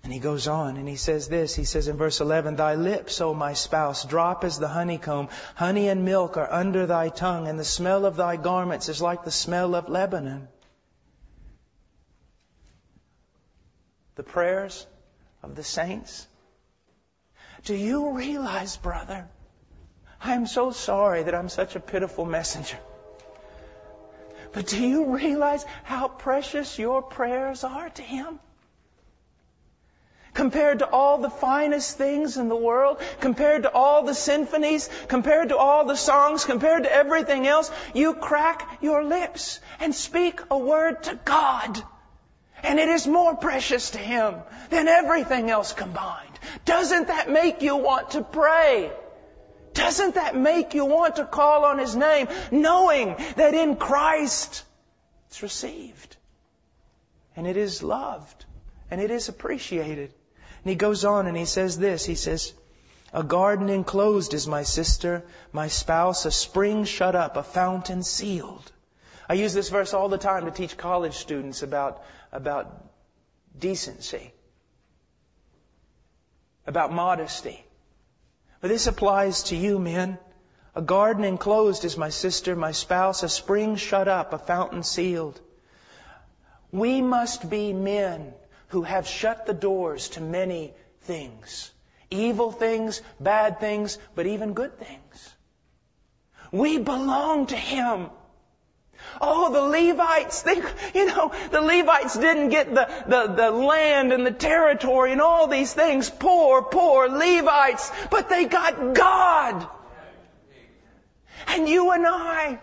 And 0.08 0.14
he 0.14 0.20
goes 0.20 0.48
on 0.48 0.78
and 0.78 0.88
he 0.88 0.96
says 0.96 1.28
this. 1.28 1.54
He 1.54 1.64
says 1.64 1.86
in 1.86 1.98
verse 1.98 2.22
11, 2.22 2.56
Thy 2.56 2.76
lips, 2.76 3.20
O 3.20 3.34
my 3.34 3.52
spouse, 3.52 4.06
drop 4.06 4.42
as 4.42 4.58
the 4.58 4.66
honeycomb. 4.66 5.28
Honey 5.54 5.90
and 5.90 6.02
milk 6.02 6.38
are 6.38 6.50
under 6.50 6.86
thy 6.86 7.10
tongue, 7.10 7.46
and 7.46 7.58
the 7.58 7.64
smell 7.64 8.06
of 8.06 8.16
thy 8.16 8.36
garments 8.36 8.88
is 8.88 9.02
like 9.02 9.24
the 9.24 9.30
smell 9.30 9.74
of 9.74 9.90
Lebanon. 9.90 10.48
The 14.14 14.22
prayers 14.22 14.86
of 15.42 15.54
the 15.56 15.62
saints. 15.62 16.26
Do 17.64 17.74
you 17.74 18.12
realize, 18.12 18.78
brother? 18.78 19.28
I'm 20.22 20.46
so 20.46 20.70
sorry 20.70 21.24
that 21.24 21.34
I'm 21.34 21.50
such 21.50 21.76
a 21.76 21.80
pitiful 21.80 22.24
messenger. 22.24 22.78
But 24.52 24.68
do 24.68 24.82
you 24.82 25.14
realize 25.14 25.66
how 25.84 26.08
precious 26.08 26.78
your 26.78 27.02
prayers 27.02 27.62
are 27.62 27.90
to 27.90 28.02
Him? 28.02 28.40
Compared 30.38 30.78
to 30.78 30.88
all 30.88 31.18
the 31.18 31.28
finest 31.28 31.98
things 31.98 32.36
in 32.36 32.48
the 32.48 32.54
world, 32.54 33.00
compared 33.18 33.64
to 33.64 33.72
all 33.72 34.04
the 34.04 34.14
symphonies, 34.14 34.88
compared 35.08 35.48
to 35.48 35.56
all 35.56 35.84
the 35.84 35.96
songs, 35.96 36.44
compared 36.44 36.84
to 36.84 36.92
everything 36.92 37.44
else, 37.48 37.72
you 37.92 38.14
crack 38.14 38.78
your 38.80 39.02
lips 39.02 39.58
and 39.80 39.92
speak 39.92 40.40
a 40.48 40.56
word 40.56 41.02
to 41.02 41.18
God. 41.24 41.82
And 42.62 42.78
it 42.78 42.88
is 42.88 43.04
more 43.04 43.34
precious 43.34 43.90
to 43.90 43.98
Him 43.98 44.36
than 44.70 44.86
everything 44.86 45.50
else 45.50 45.72
combined. 45.72 46.38
Doesn't 46.64 47.08
that 47.08 47.28
make 47.28 47.60
you 47.62 47.74
want 47.74 48.12
to 48.12 48.22
pray? 48.22 48.92
Doesn't 49.74 50.14
that 50.14 50.36
make 50.36 50.72
you 50.72 50.84
want 50.84 51.16
to 51.16 51.24
call 51.24 51.64
on 51.64 51.78
His 51.78 51.96
name, 51.96 52.28
knowing 52.52 53.16
that 53.34 53.54
in 53.54 53.74
Christ 53.74 54.62
it's 55.26 55.42
received, 55.42 56.16
and 57.34 57.44
it 57.44 57.56
is 57.56 57.82
loved, 57.82 58.44
and 58.88 59.00
it 59.00 59.10
is 59.10 59.28
appreciated? 59.28 60.14
And 60.68 60.72
he 60.74 60.76
goes 60.76 61.06
on 61.06 61.26
and 61.26 61.34
he 61.34 61.46
says 61.46 61.78
this. 61.78 62.04
He 62.04 62.14
says, 62.14 62.52
a 63.14 63.22
garden 63.22 63.70
enclosed 63.70 64.34
is 64.34 64.46
my 64.46 64.64
sister, 64.64 65.24
my 65.50 65.68
spouse, 65.68 66.26
a 66.26 66.30
spring 66.30 66.84
shut 66.84 67.16
up, 67.16 67.38
a 67.38 67.42
fountain 67.42 68.02
sealed. 68.02 68.70
I 69.30 69.32
use 69.32 69.54
this 69.54 69.70
verse 69.70 69.94
all 69.94 70.10
the 70.10 70.18
time 70.18 70.44
to 70.44 70.50
teach 70.50 70.76
college 70.76 71.14
students 71.14 71.62
about, 71.62 72.04
about 72.32 72.84
decency, 73.58 74.30
about 76.66 76.92
modesty. 76.92 77.64
But 78.60 78.68
this 78.68 78.88
applies 78.88 79.44
to 79.44 79.56
you, 79.56 79.78
men. 79.78 80.18
A 80.74 80.82
garden 80.82 81.24
enclosed 81.24 81.86
is 81.86 81.96
my 81.96 82.10
sister, 82.10 82.54
my 82.54 82.72
spouse, 82.72 83.22
a 83.22 83.30
spring 83.30 83.76
shut 83.76 84.06
up, 84.06 84.34
a 84.34 84.38
fountain 84.38 84.82
sealed. 84.82 85.40
We 86.70 87.00
must 87.00 87.48
be 87.48 87.72
men 87.72 88.34
who 88.68 88.82
have 88.82 89.06
shut 89.06 89.46
the 89.46 89.54
doors 89.54 90.10
to 90.10 90.20
many 90.20 90.72
things. 91.02 91.70
Evil 92.10 92.52
things, 92.52 93.02
bad 93.20 93.60
things, 93.60 93.98
but 94.14 94.26
even 94.26 94.54
good 94.54 94.78
things. 94.78 95.34
We 96.50 96.78
belong 96.78 97.46
to 97.46 97.56
Him. 97.56 98.10
Oh, 99.20 99.52
the 99.52 99.62
Levites, 99.62 100.42
they, 100.42 100.56
you 100.94 101.06
know, 101.06 101.32
the 101.50 101.60
Levites 101.60 102.16
didn't 102.16 102.50
get 102.50 102.74
the, 102.74 102.88
the, 103.06 103.26
the 103.34 103.50
land 103.50 104.12
and 104.12 104.26
the 104.26 104.32
territory 104.32 105.12
and 105.12 105.20
all 105.20 105.46
these 105.46 105.72
things. 105.72 106.10
Poor, 106.10 106.62
poor 106.62 107.08
Levites, 107.08 107.90
but 108.10 108.28
they 108.28 108.46
got 108.46 108.94
God. 108.94 109.66
And 111.48 111.68
you 111.68 111.90
and 111.92 112.06
I, 112.06 112.60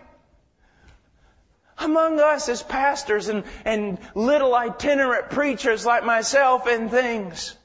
among 1.78 2.20
us 2.20 2.48
as 2.48 2.62
pastors 2.62 3.28
and, 3.28 3.44
and 3.64 3.98
little 4.14 4.54
itinerant 4.54 5.30
preachers 5.30 5.84
like 5.84 6.04
myself 6.04 6.66
and 6.66 6.90
things, 6.90 7.56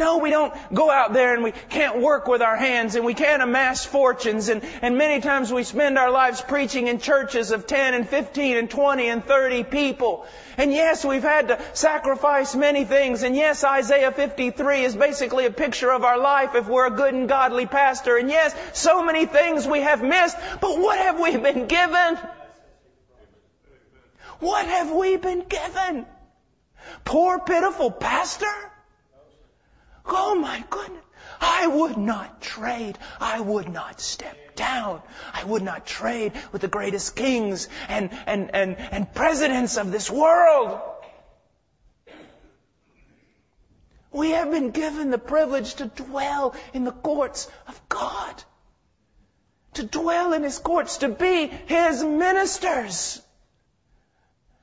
no, 0.00 0.16
we 0.16 0.30
don't 0.30 0.54
go 0.72 0.90
out 0.90 1.12
there 1.12 1.34
and 1.34 1.44
we 1.44 1.52
can't 1.52 2.00
work 2.00 2.26
with 2.26 2.40
our 2.40 2.56
hands 2.56 2.94
and 2.94 3.04
we 3.04 3.12
can't 3.12 3.42
amass 3.42 3.84
fortunes 3.84 4.48
and, 4.48 4.62
and 4.80 4.96
many 4.96 5.20
times 5.20 5.52
we 5.52 5.62
spend 5.62 5.98
our 5.98 6.10
lives 6.10 6.40
preaching 6.40 6.86
in 6.86 7.00
churches 7.00 7.50
of 7.50 7.66
10 7.66 7.92
and 7.92 8.08
15 8.08 8.56
and 8.56 8.70
20 8.70 9.08
and 9.08 9.22
30 9.22 9.64
people. 9.64 10.26
And 10.56 10.72
yes, 10.72 11.04
we've 11.04 11.22
had 11.22 11.48
to 11.48 11.60
sacrifice 11.74 12.54
many 12.54 12.86
things. 12.86 13.24
And 13.24 13.36
yes, 13.36 13.62
Isaiah 13.62 14.10
53 14.10 14.84
is 14.84 14.96
basically 14.96 15.44
a 15.44 15.50
picture 15.50 15.92
of 15.92 16.02
our 16.02 16.18
life 16.18 16.54
if 16.54 16.66
we're 16.66 16.86
a 16.86 16.90
good 16.90 17.12
and 17.12 17.28
godly 17.28 17.66
pastor. 17.66 18.16
And 18.16 18.30
yes, 18.30 18.54
so 18.72 19.04
many 19.04 19.26
things 19.26 19.66
we 19.66 19.80
have 19.80 20.02
missed. 20.02 20.38
But 20.62 20.78
what 20.78 20.98
have 20.98 21.20
we 21.20 21.36
been 21.36 21.66
given? 21.66 22.18
What 24.40 24.66
have 24.66 24.90
we 24.90 25.16
been 25.16 25.44
given? 25.48 26.06
Poor 27.04 27.38
pitiful 27.38 27.90
pastor? 27.90 28.52
Oh 30.06 30.34
my 30.34 30.64
goodness. 30.68 31.04
I 31.40 31.66
would 31.66 31.96
not 31.96 32.40
trade. 32.40 32.98
I 33.20 33.40
would 33.40 33.68
not 33.68 34.00
step 34.00 34.56
down. 34.56 35.02
I 35.32 35.44
would 35.44 35.62
not 35.62 35.86
trade 35.86 36.32
with 36.52 36.62
the 36.62 36.68
greatest 36.68 37.16
kings 37.16 37.68
and, 37.88 38.10
and, 38.26 38.54
and, 38.54 38.76
and 38.76 39.14
presidents 39.14 39.76
of 39.76 39.92
this 39.92 40.10
world. 40.10 40.80
We 44.12 44.30
have 44.30 44.50
been 44.50 44.70
given 44.70 45.10
the 45.10 45.18
privilege 45.18 45.74
to 45.74 45.86
dwell 45.86 46.54
in 46.74 46.84
the 46.84 46.92
courts 46.92 47.48
of 47.68 47.88
God. 47.88 48.42
To 49.74 49.84
dwell 49.84 50.32
in 50.32 50.42
His 50.42 50.58
courts, 50.58 50.98
to 50.98 51.08
be 51.08 51.46
His 51.46 52.02
ministers. 52.02 53.22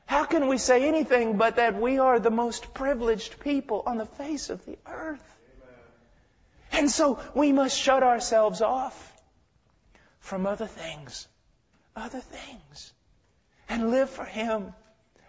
How 0.08 0.24
can 0.24 0.48
we 0.48 0.58
say 0.58 0.88
anything 0.88 1.38
but 1.38 1.58
that 1.58 1.80
we 1.80 2.00
are 2.00 2.18
the 2.18 2.32
most 2.32 2.74
privileged 2.74 3.42
people 3.42 3.84
on 3.86 3.98
the 3.98 4.06
face 4.06 4.50
of 4.50 4.66
the 4.66 4.78
earth? 4.88 5.38
And 6.72 6.90
so 6.90 7.20
we 7.36 7.52
must 7.52 7.78
shut 7.78 8.04
ourselves 8.04 8.62
off 8.62 8.96
from 10.22 10.46
other 10.46 10.66
things, 10.66 11.28
other 11.94 12.22
things, 12.22 12.94
and 13.68 13.92
live 13.92 14.10
for 14.10 14.24
Him, 14.24 14.74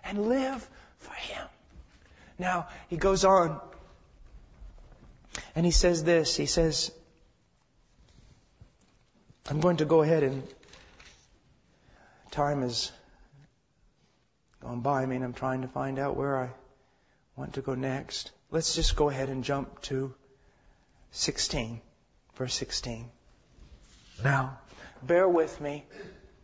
and 0.04 0.28
live 0.28 0.68
for 0.98 1.14
Him. 1.14 1.46
Now, 2.38 2.68
he 2.88 2.96
goes 2.96 3.24
on, 3.24 3.60
and 5.56 5.66
he 5.66 5.72
says 5.72 6.04
this, 6.04 6.36
he 6.36 6.46
says, 6.46 6.92
I'm 9.50 9.58
going 9.58 9.78
to 9.78 9.84
go 9.84 10.02
ahead 10.02 10.22
and 10.22 10.42
time 12.30 12.62
is 12.62 12.92
gone 14.68 14.80
by 14.80 15.06
me 15.06 15.16
and 15.16 15.24
I'm 15.24 15.32
trying 15.32 15.62
to 15.62 15.68
find 15.68 15.98
out 15.98 16.14
where 16.14 16.36
I 16.36 16.50
want 17.36 17.54
to 17.54 17.62
go 17.62 17.74
next. 17.74 18.30
Let's 18.50 18.74
just 18.74 18.96
go 18.96 19.08
ahead 19.08 19.30
and 19.30 19.42
jump 19.42 19.80
to 19.82 20.14
16, 21.12 21.80
verse 22.36 22.52
16. 22.52 23.10
Now, 24.22 24.58
bear 25.02 25.26
with 25.26 25.58
me. 25.58 25.86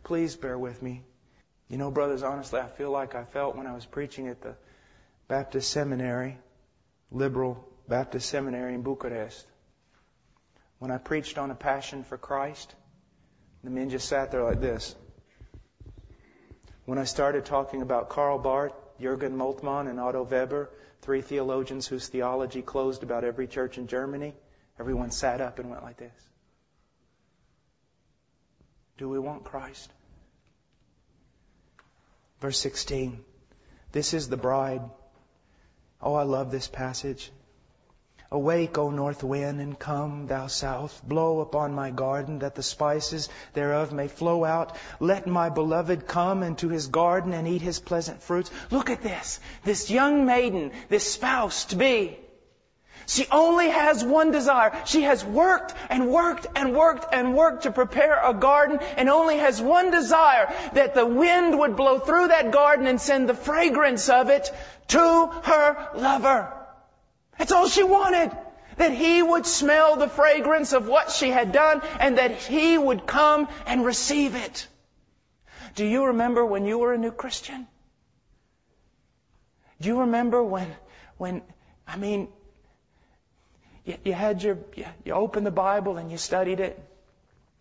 Please 0.03 0.35
bear 0.35 0.57
with 0.57 0.81
me. 0.81 1.03
You 1.69 1.77
know, 1.77 1.91
brothers, 1.91 2.23
honestly, 2.23 2.59
I 2.59 2.67
feel 2.67 2.89
like 2.89 3.13
I 3.13 3.25
felt 3.25 3.55
when 3.55 3.67
I 3.67 3.75
was 3.75 3.85
preaching 3.85 4.27
at 4.27 4.41
the 4.41 4.55
Baptist 5.27 5.69
Seminary, 5.69 6.39
liberal 7.11 7.63
Baptist 7.87 8.27
Seminary 8.27 8.73
in 8.73 8.81
Bucharest. 8.81 9.45
When 10.79 10.89
I 10.89 10.97
preached 10.97 11.37
on 11.37 11.51
a 11.51 11.55
passion 11.55 12.03
for 12.03 12.17
Christ, 12.17 12.73
the 13.63 13.69
men 13.69 13.91
just 13.91 14.07
sat 14.07 14.31
there 14.31 14.43
like 14.43 14.61
this. 14.61 14.95
When 16.85 16.99
I 16.99 17.03
started 17.03 17.45
talking 17.45 17.81
about 17.81 18.09
Karl 18.09 18.37
Barth, 18.37 18.73
Jürgen 18.99 19.35
Moltmann, 19.35 19.89
and 19.89 19.99
Otto 19.99 20.23
Weber, 20.23 20.69
three 21.01 21.21
theologians 21.21 21.87
whose 21.87 22.07
theology 22.07 22.61
closed 22.61 23.03
about 23.03 23.23
every 23.23 23.47
church 23.47 23.77
in 23.77 23.87
Germany, 23.87 24.35
everyone 24.79 25.11
sat 25.11 25.41
up 25.41 25.59
and 25.59 25.69
went 25.69 25.83
like 25.83 25.97
this. 25.97 26.13
Do 28.97 29.09
we 29.09 29.19
want 29.19 29.43
Christ? 29.43 29.91
Verse 32.39 32.59
16. 32.59 33.23
This 33.91 34.13
is 34.13 34.29
the 34.29 34.37
bride. 34.37 34.81
Oh, 36.01 36.13
I 36.13 36.23
love 36.23 36.51
this 36.51 36.67
passage. 36.67 37.31
Awake, 38.31 38.77
O 38.77 38.89
north 38.89 39.23
wind, 39.23 39.61
and 39.61 39.77
come, 39.77 40.27
thou 40.27 40.47
south. 40.47 41.01
Blow 41.03 41.41
upon 41.41 41.73
my 41.73 41.91
garden, 41.91 42.39
that 42.39 42.55
the 42.55 42.63
spices 42.63 43.29
thereof 43.53 43.93
may 43.93 44.07
flow 44.07 44.43
out. 44.43 44.75
Let 44.99 45.27
my 45.27 45.49
beloved 45.49 46.07
come 46.07 46.41
into 46.41 46.69
his 46.69 46.87
garden 46.87 47.33
and 47.33 47.47
eat 47.47 47.61
his 47.61 47.79
pleasant 47.79 48.23
fruits. 48.23 48.49
Look 48.71 48.89
at 48.89 49.03
this. 49.03 49.39
This 49.63 49.91
young 49.91 50.25
maiden, 50.25 50.71
this 50.89 51.11
spouse 51.11 51.65
to 51.65 51.75
be. 51.75 52.17
She 53.07 53.27
only 53.31 53.69
has 53.69 54.03
one 54.03 54.31
desire. 54.31 54.73
She 54.85 55.03
has 55.03 55.23
worked 55.23 55.73
and 55.89 56.09
worked 56.09 56.47
and 56.55 56.75
worked 56.75 57.13
and 57.13 57.35
worked 57.35 57.63
to 57.63 57.71
prepare 57.71 58.19
a 58.23 58.33
garden 58.33 58.79
and 58.97 59.09
only 59.09 59.37
has 59.37 59.61
one 59.61 59.91
desire 59.91 60.51
that 60.73 60.95
the 60.95 61.05
wind 61.05 61.59
would 61.59 61.75
blow 61.75 61.99
through 61.99 62.29
that 62.29 62.51
garden 62.51 62.87
and 62.87 62.99
send 62.99 63.29
the 63.29 63.35
fragrance 63.35 64.09
of 64.09 64.29
it 64.29 64.49
to 64.87 65.27
her 65.43 65.89
lover. 65.93 66.51
That's 67.37 67.51
all 67.51 67.67
she 67.67 67.83
wanted. 67.83 68.31
That 68.77 68.91
he 68.91 69.21
would 69.23 69.45
smell 69.45 69.95
the 69.95 70.09
fragrance 70.09 70.73
of 70.73 70.87
what 70.87 71.11
she 71.11 71.29
had 71.29 71.51
done 71.51 71.81
and 71.99 72.17
that 72.17 72.31
he 72.33 72.77
would 72.77 73.07
come 73.07 73.47
and 73.65 73.85
receive 73.85 74.35
it. 74.35 74.67
Do 75.75 75.85
you 75.85 76.05
remember 76.07 76.45
when 76.45 76.65
you 76.65 76.79
were 76.79 76.93
a 76.93 76.97
new 76.97 77.11
Christian? 77.11 77.67
Do 79.81 79.89
you 79.89 80.01
remember 80.01 80.43
when, 80.43 80.73
when, 81.17 81.41
I 81.87 81.97
mean, 81.97 82.27
you, 83.85 83.97
you 84.03 84.13
had 84.13 84.41
your, 84.41 84.57
you, 84.75 84.85
you 85.03 85.13
opened 85.13 85.45
the 85.45 85.51
Bible 85.51 85.97
and 85.97 86.11
you 86.11 86.17
studied 86.17 86.59
it? 86.59 86.81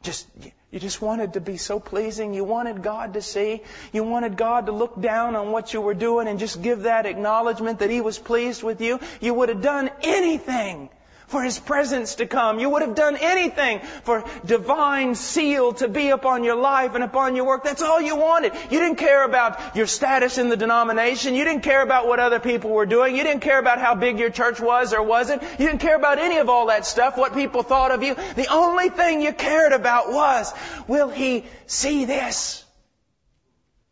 Just, 0.04 0.28
you 0.70 0.78
just 0.78 1.00
wanted 1.02 1.32
to 1.32 1.40
be 1.40 1.56
so 1.56 1.80
pleasing. 1.80 2.34
You 2.34 2.44
wanted 2.44 2.82
God 2.82 3.14
to 3.14 3.22
see. 3.22 3.62
You 3.92 4.04
wanted 4.04 4.36
God 4.36 4.66
to 4.66 4.72
look 4.72 5.00
down 5.00 5.34
on 5.34 5.50
what 5.50 5.72
you 5.72 5.80
were 5.80 5.94
doing 5.94 6.28
and 6.28 6.38
just 6.38 6.62
give 6.62 6.82
that 6.82 7.06
acknowledgement 7.06 7.78
that 7.78 7.90
He 7.90 8.00
was 8.00 8.18
pleased 8.18 8.62
with 8.62 8.80
you. 8.82 9.00
You 9.20 9.34
would 9.34 9.48
have 9.48 9.62
done 9.62 9.90
anything 10.02 10.90
for 11.26 11.42
His 11.42 11.58
presence 11.58 12.16
to 12.16 12.26
come. 12.26 12.58
You 12.58 12.70
would 12.70 12.82
have 12.82 12.94
done 12.94 13.16
anything 13.16 13.80
for 14.02 14.24
divine 14.44 15.14
seal 15.14 15.72
to 15.74 15.88
be 15.88 16.10
upon 16.10 16.44
your 16.44 16.56
life 16.56 16.94
and 16.94 17.02
upon 17.02 17.36
your 17.36 17.46
work. 17.46 17.64
That's 17.64 17.82
all 17.82 18.00
you 18.00 18.16
wanted. 18.16 18.52
You 18.70 18.80
didn't 18.80 18.96
care 18.98 19.24
about 19.24 19.76
your 19.76 19.86
status 19.86 20.38
in 20.38 20.48
the 20.48 20.56
denomination. 20.56 21.34
You 21.34 21.44
didn't 21.44 21.62
care 21.62 21.82
about 21.82 22.06
what 22.06 22.20
other 22.20 22.40
people 22.40 22.70
were 22.70 22.86
doing. 22.86 23.16
You 23.16 23.22
didn't 23.22 23.42
care 23.42 23.58
about 23.58 23.80
how 23.80 23.94
big 23.94 24.18
your 24.18 24.30
church 24.30 24.60
was 24.60 24.92
or 24.92 25.02
wasn't. 25.02 25.42
You 25.42 25.66
didn't 25.66 25.80
care 25.80 25.96
about 25.96 26.18
any 26.18 26.38
of 26.38 26.48
all 26.48 26.66
that 26.66 26.86
stuff, 26.86 27.16
what 27.16 27.34
people 27.34 27.62
thought 27.62 27.90
of 27.90 28.02
you. 28.02 28.14
The 28.14 28.48
only 28.50 28.88
thing 28.88 29.20
you 29.20 29.32
cared 29.32 29.72
about 29.72 30.12
was, 30.12 30.52
will 30.86 31.08
He 31.08 31.46
see 31.66 32.04
this? 32.04 32.64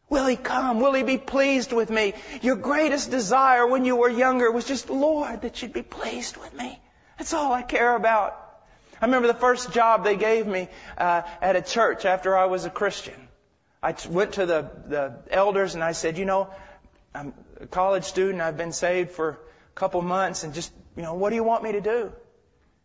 Will 0.09 0.27
He 0.27 0.37
come? 0.37 0.81
Will 0.81 0.93
He 0.93 1.03
be 1.03 1.17
pleased 1.17 1.73
with 1.73 1.89
me? 1.89 2.13
Your 2.43 2.57
greatest 2.57 3.11
desire 3.11 3.67
when 3.67 3.87
you 3.87 3.97
were 3.97 4.11
younger 4.11 4.51
was 4.51 4.67
just, 4.67 4.91
Lord, 4.91 5.41
that 5.43 5.63
you'd 5.63 5.73
be 5.73 5.83
pleased 5.83 6.37
with 6.37 6.53
me. 6.53 6.79
That's 7.19 7.33
all 7.33 7.53
I 7.53 7.63
care 7.63 7.95
about. 7.95 8.39
I 9.01 9.07
remember 9.07 9.27
the 9.29 9.35
first 9.35 9.73
job 9.73 10.05
they 10.05 10.17
gave 10.17 10.47
me 10.47 10.69
uh, 10.97 11.23
at 11.41 11.57
a 11.57 11.63
church 11.63 12.05
after 12.05 12.37
I 12.37 12.45
was 12.45 12.65
a 12.65 12.71
Christian. 12.71 13.29
I 13.83 13.93
t- 13.93 14.09
went 14.09 14.35
to 14.35 14.47
the, 14.47 14.71
the 14.87 15.15
elders 15.29 15.75
and 15.75 15.83
I 15.83 15.93
said, 15.93 16.19
you 16.19 16.25
know, 16.25 16.49
I'm 17.15 17.35
a 17.61 17.67
college 17.67 18.05
student. 18.05 18.41
I've 18.41 18.57
been 18.57 18.73
saved 18.73 19.11
for 19.11 19.31
a 19.31 19.75
couple 19.75 20.01
months 20.03 20.45
and 20.45 20.55
just, 20.55 20.73
you 20.97 21.03
know, 21.03 21.15
what 21.15 21.31
do 21.31 21.37
you 21.37 21.43
want 21.43 21.65
me 21.65 21.73
to 21.73 21.81
do? 21.81 22.13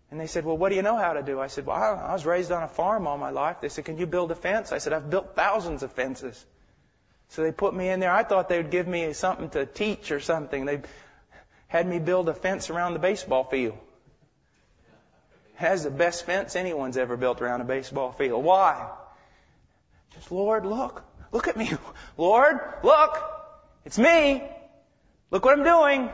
And 0.09 0.19
they 0.19 0.27
said, 0.27 0.45
well, 0.45 0.57
what 0.57 0.69
do 0.69 0.75
you 0.75 0.81
know 0.81 0.97
how 0.97 1.13
to 1.13 1.21
do? 1.21 1.39
I 1.39 1.47
said, 1.47 1.65
well, 1.65 1.77
I, 1.77 2.09
I 2.09 2.13
was 2.13 2.25
raised 2.25 2.51
on 2.51 2.63
a 2.63 2.67
farm 2.67 3.05
all 3.05 3.17
my 3.17 3.29
life. 3.29 3.57
They 3.61 3.69
said, 3.69 3.85
can 3.85 3.97
you 3.97 4.07
build 4.07 4.31
a 4.31 4.35
fence? 4.35 4.71
I 4.71 4.79
said, 4.79 4.93
I've 4.93 5.09
built 5.09 5.35
thousands 5.35 5.83
of 5.83 5.91
fences. 5.91 6.43
So 7.29 7.43
they 7.43 7.51
put 7.51 7.75
me 7.75 7.89
in 7.89 7.99
there. 7.99 8.11
I 8.11 8.23
thought 8.23 8.49
they 8.49 8.57
would 8.57 8.71
give 8.71 8.87
me 8.87 9.13
something 9.13 9.49
to 9.51 9.65
teach 9.65 10.11
or 10.11 10.19
something. 10.19 10.65
They 10.65 10.81
had 11.67 11.85
me 11.85 11.99
build 11.99 12.29
a 12.29 12.33
fence 12.33 12.69
around 12.69 12.93
the 12.93 12.99
baseball 12.99 13.43
field. 13.43 13.77
Has 15.57 15.83
the 15.83 15.89
best 15.89 16.25
fence 16.25 16.55
anyone's 16.55 16.97
ever 16.97 17.17
built 17.17 17.41
around 17.41 17.61
a 17.61 17.65
baseball 17.65 18.11
field. 18.11 18.43
Why? 18.43 18.89
Just, 20.13 20.31
Lord, 20.31 20.67
look. 20.67 21.03
Look 21.31 21.47
at 21.47 21.57
me. 21.57 21.71
Lord, 22.17 22.59
look. 22.83 23.17
It's 23.83 23.97
me. 23.97 24.43
Look 25.31 25.45
what 25.45 25.57
I'm 25.57 25.63
doing. 25.63 26.09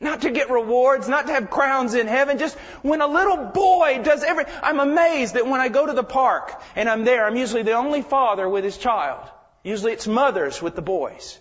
Not 0.00 0.22
to 0.22 0.30
get 0.30 0.48
rewards, 0.48 1.08
not 1.10 1.26
to 1.26 1.32
have 1.34 1.50
crowns 1.50 1.92
in 1.94 2.06
heaven, 2.06 2.38
just 2.38 2.56
when 2.82 3.02
a 3.02 3.06
little 3.06 3.36
boy 3.36 4.00
does 4.02 4.24
every, 4.24 4.44
I'm 4.62 4.80
amazed 4.80 5.34
that 5.34 5.46
when 5.46 5.60
I 5.60 5.68
go 5.68 5.86
to 5.86 5.92
the 5.92 6.02
park 6.02 6.60
and 6.74 6.88
I'm 6.88 7.04
there, 7.04 7.26
I'm 7.26 7.36
usually 7.36 7.62
the 7.62 7.74
only 7.74 8.00
father 8.00 8.48
with 8.48 8.64
his 8.64 8.78
child. 8.78 9.28
Usually 9.62 9.92
it's 9.92 10.06
mothers 10.06 10.60
with 10.60 10.74
the 10.74 10.82
boys. 10.82 11.38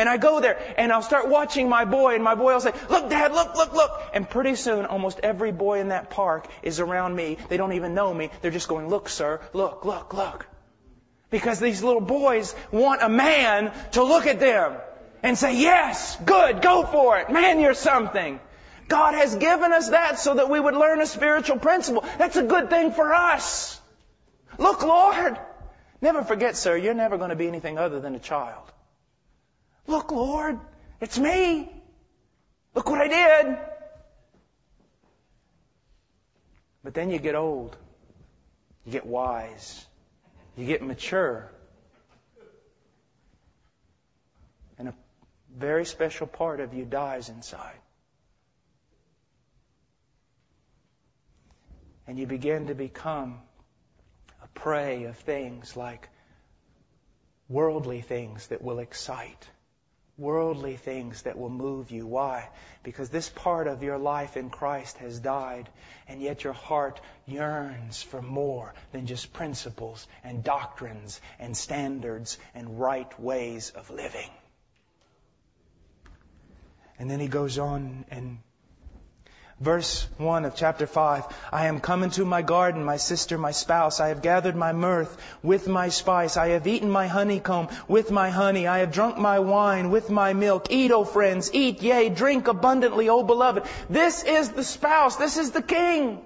And 0.00 0.08
I 0.08 0.16
go 0.16 0.40
there 0.40 0.58
and 0.78 0.90
I'll 0.90 1.02
start 1.02 1.28
watching 1.28 1.68
my 1.68 1.84
boy 1.84 2.14
and 2.14 2.24
my 2.24 2.34
boy 2.34 2.54
will 2.54 2.60
say, 2.60 2.72
look 2.88 3.10
dad, 3.10 3.32
look, 3.34 3.54
look, 3.54 3.74
look. 3.74 3.90
And 4.14 4.26
pretty 4.28 4.54
soon 4.54 4.86
almost 4.86 5.20
every 5.22 5.52
boy 5.52 5.80
in 5.80 5.88
that 5.88 6.08
park 6.08 6.48
is 6.62 6.80
around 6.80 7.14
me. 7.14 7.36
They 7.50 7.58
don't 7.58 7.74
even 7.74 7.92
know 7.92 8.14
me. 8.14 8.30
They're 8.40 8.50
just 8.50 8.66
going, 8.66 8.88
look 8.88 9.10
sir, 9.10 9.42
look, 9.52 9.84
look, 9.84 10.14
look. 10.14 10.46
Because 11.28 11.60
these 11.60 11.82
little 11.82 12.00
boys 12.00 12.54
want 12.72 13.02
a 13.02 13.10
man 13.10 13.74
to 13.90 14.02
look 14.02 14.26
at 14.26 14.40
them 14.40 14.78
and 15.22 15.36
say, 15.36 15.58
yes, 15.58 16.16
good, 16.24 16.62
go 16.62 16.82
for 16.86 17.18
it. 17.18 17.30
Man, 17.30 17.60
you're 17.60 17.74
something. 17.74 18.40
God 18.88 19.12
has 19.12 19.36
given 19.36 19.70
us 19.70 19.90
that 19.90 20.18
so 20.18 20.32
that 20.32 20.48
we 20.48 20.58
would 20.58 20.74
learn 20.74 21.02
a 21.02 21.06
spiritual 21.06 21.58
principle. 21.58 22.06
That's 22.16 22.36
a 22.36 22.42
good 22.42 22.70
thing 22.70 22.92
for 22.92 23.12
us. 23.12 23.78
Look, 24.56 24.82
Lord. 24.82 25.38
Never 26.00 26.24
forget, 26.24 26.56
sir, 26.56 26.74
you're 26.78 26.94
never 26.94 27.18
going 27.18 27.28
to 27.28 27.36
be 27.36 27.48
anything 27.48 27.76
other 27.76 28.00
than 28.00 28.14
a 28.14 28.18
child. 28.18 28.72
Look, 29.86 30.12
Lord, 30.12 30.58
it's 31.00 31.18
me. 31.18 31.70
Look 32.74 32.88
what 32.88 33.00
I 33.00 33.08
did. 33.08 33.58
But 36.82 36.94
then 36.94 37.10
you 37.10 37.18
get 37.18 37.34
old. 37.34 37.76
You 38.84 38.92
get 38.92 39.06
wise. 39.06 39.84
You 40.56 40.66
get 40.66 40.82
mature. 40.82 41.50
And 44.78 44.88
a 44.88 44.94
very 45.56 45.84
special 45.84 46.26
part 46.26 46.60
of 46.60 46.72
you 46.74 46.84
dies 46.84 47.28
inside. 47.28 47.78
And 52.06 52.18
you 52.18 52.26
begin 52.26 52.68
to 52.68 52.74
become 52.74 53.38
a 54.42 54.48
prey 54.48 55.04
of 55.04 55.16
things 55.16 55.76
like 55.76 56.08
worldly 57.48 58.00
things 58.00 58.46
that 58.48 58.62
will 58.62 58.78
excite, 58.78 59.48
worldly 60.20 60.76
things 60.76 61.22
that 61.22 61.38
will 61.38 61.50
move 61.50 61.90
you. 61.90 62.06
Why? 62.06 62.48
Because 62.82 63.08
this 63.08 63.28
part 63.28 63.66
of 63.66 63.82
your 63.82 63.98
life 63.98 64.36
in 64.36 64.50
Christ 64.50 64.98
has 64.98 65.18
died, 65.18 65.68
and 66.06 66.20
yet 66.20 66.44
your 66.44 66.52
heart 66.52 67.00
yearns 67.26 68.02
for 68.02 68.20
more 68.20 68.74
than 68.92 69.06
just 69.06 69.32
principles 69.32 70.06
and 70.22 70.44
doctrines 70.44 71.20
and 71.38 71.56
standards 71.56 72.38
and 72.54 72.78
right 72.78 73.18
ways 73.18 73.70
of 73.70 73.90
living. 73.90 74.30
And 76.98 77.10
then 77.10 77.18
he 77.18 77.28
goes 77.28 77.58
on 77.58 78.04
and 78.10 78.38
Verse 79.60 80.08
1 80.16 80.46
of 80.46 80.54
chapter 80.54 80.86
5. 80.86 81.24
I 81.52 81.66
am 81.66 81.80
come 81.80 82.02
into 82.02 82.24
my 82.24 82.40
garden, 82.40 82.82
my 82.82 82.96
sister, 82.96 83.36
my 83.36 83.50
spouse. 83.50 84.00
I 84.00 84.08
have 84.08 84.22
gathered 84.22 84.56
my 84.56 84.72
myrrh 84.72 85.06
with 85.42 85.68
my 85.68 85.90
spice. 85.90 86.38
I 86.38 86.48
have 86.50 86.66
eaten 86.66 86.90
my 86.90 87.08
honeycomb 87.08 87.68
with 87.86 88.10
my 88.10 88.30
honey. 88.30 88.66
I 88.66 88.78
have 88.78 88.90
drunk 88.90 89.18
my 89.18 89.38
wine 89.38 89.90
with 89.90 90.08
my 90.08 90.32
milk. 90.32 90.68
Eat, 90.70 90.92
O 90.92 91.04
friends, 91.04 91.50
eat, 91.52 91.82
yea, 91.82 92.08
drink 92.08 92.48
abundantly, 92.48 93.10
O 93.10 93.22
beloved. 93.22 93.64
This 93.90 94.24
is 94.24 94.48
the 94.48 94.64
spouse. 94.64 95.16
This 95.16 95.36
is 95.36 95.50
the 95.50 95.62
king. 95.62 96.24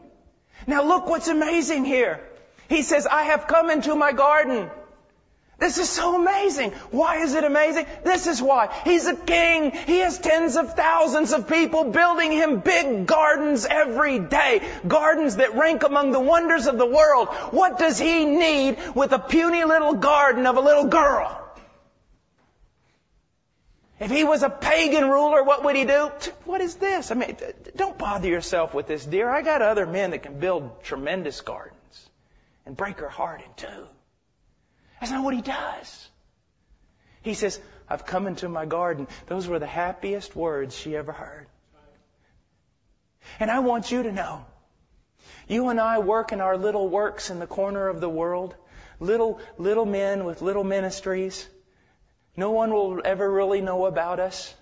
Now 0.69 0.85
look 0.85 1.09
what's 1.09 1.27
amazing 1.27 1.85
here. 1.85 2.21
He 2.69 2.83
says, 2.83 3.05
I 3.05 3.25
have 3.25 3.49
come 3.49 3.69
into 3.69 3.97
my 3.97 4.13
garden. 4.13 4.71
This 5.59 5.79
is 5.79 5.89
so 5.89 6.17
amazing. 6.21 6.73
Why 6.91 7.19
is 7.19 7.35
it 7.35 7.45
amazing? 7.45 7.87
This 8.03 8.27
is 8.27 8.43
why. 8.43 8.75
He's 8.85 9.07
a 9.07 9.15
king. 9.15 9.71
He 9.71 10.01
has 10.01 10.19
tens 10.19 10.57
of 10.57 10.75
thousands 10.75 11.33
of 11.33 11.49
people 11.49 11.85
building 11.85 12.33
him 12.33 12.61
big 12.61 13.07
gardens 13.07 13.65
every 13.65 14.19
day. 14.19 14.63
Gardens 14.87 15.37
that 15.37 15.55
rank 15.55 15.85
among 15.85 16.11
the 16.11 16.21
wonders 16.21 16.67
of 16.67 16.77
the 16.77 16.87
world. 16.87 17.29
What 17.53 17.79
does 17.79 17.99
he 17.99 18.25
need 18.25 18.79
with 18.95 19.13
a 19.13 19.19
puny 19.19 19.65
little 19.65 19.95
garden 19.95 20.47
of 20.47 20.57
a 20.57 20.61
little 20.61 20.87
girl? 20.87 21.41
If 24.01 24.11
he 24.11 24.25
was 24.25 24.43
a 24.43 24.51
pagan 24.51 25.09
ruler, 25.09 25.45
what 25.45 25.65
would 25.65 25.77
he 25.77 25.85
do? 25.85 26.11
What 26.47 26.61
is 26.61 26.75
this? 26.75 27.13
I 27.13 27.15
mean, 27.15 27.37
don't 27.77 27.97
bother 27.97 28.29
yourself 28.29 28.75
with 28.75 28.89
this, 28.89 29.05
dear. 29.05 29.31
I 29.31 29.43
got 29.43 29.63
other 29.63 29.87
men 29.87 30.11
that 30.11 30.25
can 30.25 30.41
build 30.41 30.83
tremendous 30.83 31.41
gardens 31.41 32.11
and 32.67 32.77
break 32.77 32.99
her 32.99 33.09
heart 33.09 33.41
in 33.41 33.55
two. 33.57 33.87
That's 35.01 35.13
not 35.13 35.25
what 35.25 35.35
he 35.35 35.43
does. 35.43 36.09
He 37.23 37.35
says, 37.35 37.61
I've 37.89 38.07
come 38.07 38.27
into 38.27 38.49
my 38.49 38.67
garden. 38.67 39.09
Those 39.27 39.49
were 39.49 39.59
the 39.59 39.67
happiest 39.67 40.35
words 40.37 40.77
she 40.77 40.97
ever 40.97 41.13
heard. 41.13 41.47
And 43.41 43.51
I 43.51 43.61
want 43.61 43.91
you 43.91 44.03
to 44.03 44.13
know, 44.13 44.45
you 45.49 45.69
and 45.69 45.81
I 45.81 45.99
work 45.99 46.33
in 46.33 46.41
our 46.41 46.57
little 46.57 46.89
works 46.89 47.31
in 47.31 47.39
the 47.39 47.47
corner 47.47 47.89
of 47.89 48.01
the 48.01 48.09
world, 48.09 48.55
little, 49.01 49.41
little 49.59 49.87
men 49.87 50.25
with 50.25 50.43
little 50.43 50.65
ministries. 50.65 51.47
No 52.37 52.51
one 52.51 52.73
will 52.73 53.01
ever 53.05 53.31
really 53.31 53.61
know 53.61 53.87
about 53.87 54.21
us. 54.21 54.55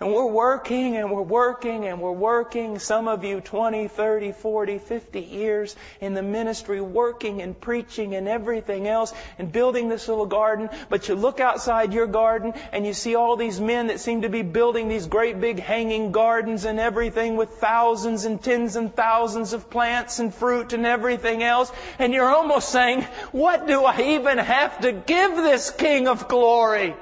And 0.00 0.12
we're 0.12 0.30
working 0.30 0.96
and 0.96 1.10
we're 1.10 1.22
working 1.22 1.84
and 1.84 2.00
we're 2.00 2.12
working. 2.12 2.78
Some 2.78 3.08
of 3.08 3.24
you 3.24 3.40
20, 3.40 3.88
30, 3.88 4.30
40, 4.30 4.78
50 4.78 5.20
years 5.20 5.74
in 6.00 6.14
the 6.14 6.22
ministry 6.22 6.80
working 6.80 7.42
and 7.42 7.60
preaching 7.60 8.14
and 8.14 8.28
everything 8.28 8.86
else 8.86 9.12
and 9.40 9.50
building 9.50 9.88
this 9.88 10.06
little 10.06 10.26
garden. 10.26 10.70
But 10.88 11.08
you 11.08 11.16
look 11.16 11.40
outside 11.40 11.92
your 11.92 12.06
garden 12.06 12.54
and 12.70 12.86
you 12.86 12.94
see 12.94 13.16
all 13.16 13.34
these 13.36 13.60
men 13.60 13.88
that 13.88 13.98
seem 13.98 14.22
to 14.22 14.28
be 14.28 14.42
building 14.42 14.86
these 14.86 15.08
great 15.08 15.40
big 15.40 15.58
hanging 15.58 16.12
gardens 16.12 16.64
and 16.64 16.78
everything 16.78 17.36
with 17.36 17.50
thousands 17.50 18.24
and 18.24 18.40
tens 18.40 18.76
and 18.76 18.94
thousands 18.94 19.52
of 19.52 19.68
plants 19.68 20.20
and 20.20 20.32
fruit 20.32 20.74
and 20.74 20.86
everything 20.86 21.42
else. 21.42 21.72
And 21.98 22.12
you're 22.12 22.30
almost 22.30 22.68
saying, 22.68 23.02
what 23.32 23.66
do 23.66 23.84
I 23.84 24.00
even 24.00 24.38
have 24.38 24.80
to 24.82 24.92
give 24.92 25.34
this 25.34 25.72
King 25.72 26.06
of 26.06 26.28
glory? 26.28 26.94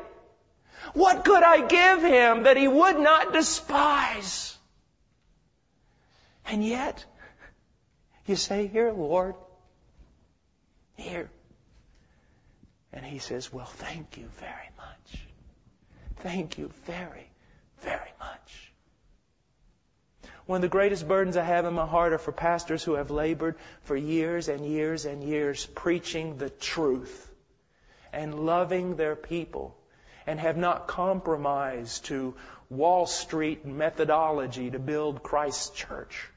What 0.96 1.26
could 1.26 1.42
I 1.42 1.66
give 1.66 2.02
him 2.02 2.44
that 2.44 2.56
he 2.56 2.66
would 2.66 2.98
not 2.98 3.34
despise? 3.34 4.56
And 6.46 6.64
yet, 6.64 7.04
you 8.24 8.34
say, 8.34 8.66
Here, 8.66 8.90
Lord, 8.90 9.34
here. 10.96 11.28
And 12.94 13.04
he 13.04 13.18
says, 13.18 13.52
Well, 13.52 13.66
thank 13.66 14.16
you 14.16 14.24
very 14.38 14.70
much. 14.78 15.20
Thank 16.20 16.56
you 16.56 16.70
very, 16.86 17.28
very 17.80 18.12
much. 18.18 18.72
One 20.46 20.56
of 20.56 20.62
the 20.62 20.68
greatest 20.68 21.06
burdens 21.06 21.36
I 21.36 21.44
have 21.44 21.66
in 21.66 21.74
my 21.74 21.86
heart 21.86 22.14
are 22.14 22.18
for 22.18 22.32
pastors 22.32 22.82
who 22.82 22.94
have 22.94 23.10
labored 23.10 23.56
for 23.82 23.96
years 23.96 24.48
and 24.48 24.64
years 24.64 25.04
and 25.04 25.22
years 25.22 25.66
preaching 25.66 26.38
the 26.38 26.48
truth 26.48 27.30
and 28.14 28.46
loving 28.46 28.96
their 28.96 29.14
people 29.14 29.76
and 30.26 30.40
have 30.40 30.56
not 30.56 30.88
compromised 30.88 32.06
to 32.06 32.34
Wall 32.68 33.06
Street 33.06 33.64
methodology 33.64 34.70
to 34.70 34.78
build 34.78 35.22
Christ's 35.22 35.70
church. 35.70 36.28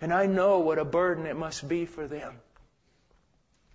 And 0.00 0.12
I 0.12 0.26
know 0.26 0.58
what 0.58 0.78
a 0.78 0.84
burden 0.84 1.26
it 1.26 1.36
must 1.36 1.66
be 1.68 1.86
for 1.86 2.08
them. 2.08 2.34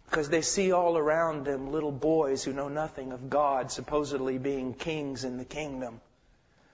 Because 0.09 0.29
they 0.29 0.41
see 0.41 0.73
all 0.73 0.97
around 0.97 1.45
them 1.45 1.71
little 1.71 1.91
boys 1.91 2.43
who 2.43 2.53
know 2.53 2.67
nothing 2.67 3.13
of 3.13 3.29
God 3.29 3.71
supposedly 3.71 4.37
being 4.37 4.73
kings 4.73 5.23
in 5.23 5.37
the 5.37 5.45
kingdom. 5.45 6.01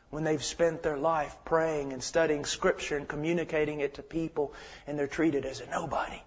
When 0.10 0.24
they've 0.24 0.44
spent 0.44 0.84
their 0.84 0.98
life 0.98 1.36
praying 1.46 1.94
and 1.94 2.04
studying 2.04 2.46
scripture 2.46 2.98
and 2.98 3.08
communicating 3.08 3.80
it 3.80 3.96
to 3.96 4.04
people 4.04 4.54
and 4.86 4.98
they're 4.98 5.08
treated 5.08 5.46
as 5.46 5.60
a 5.60 5.70
nobody. 5.70 6.22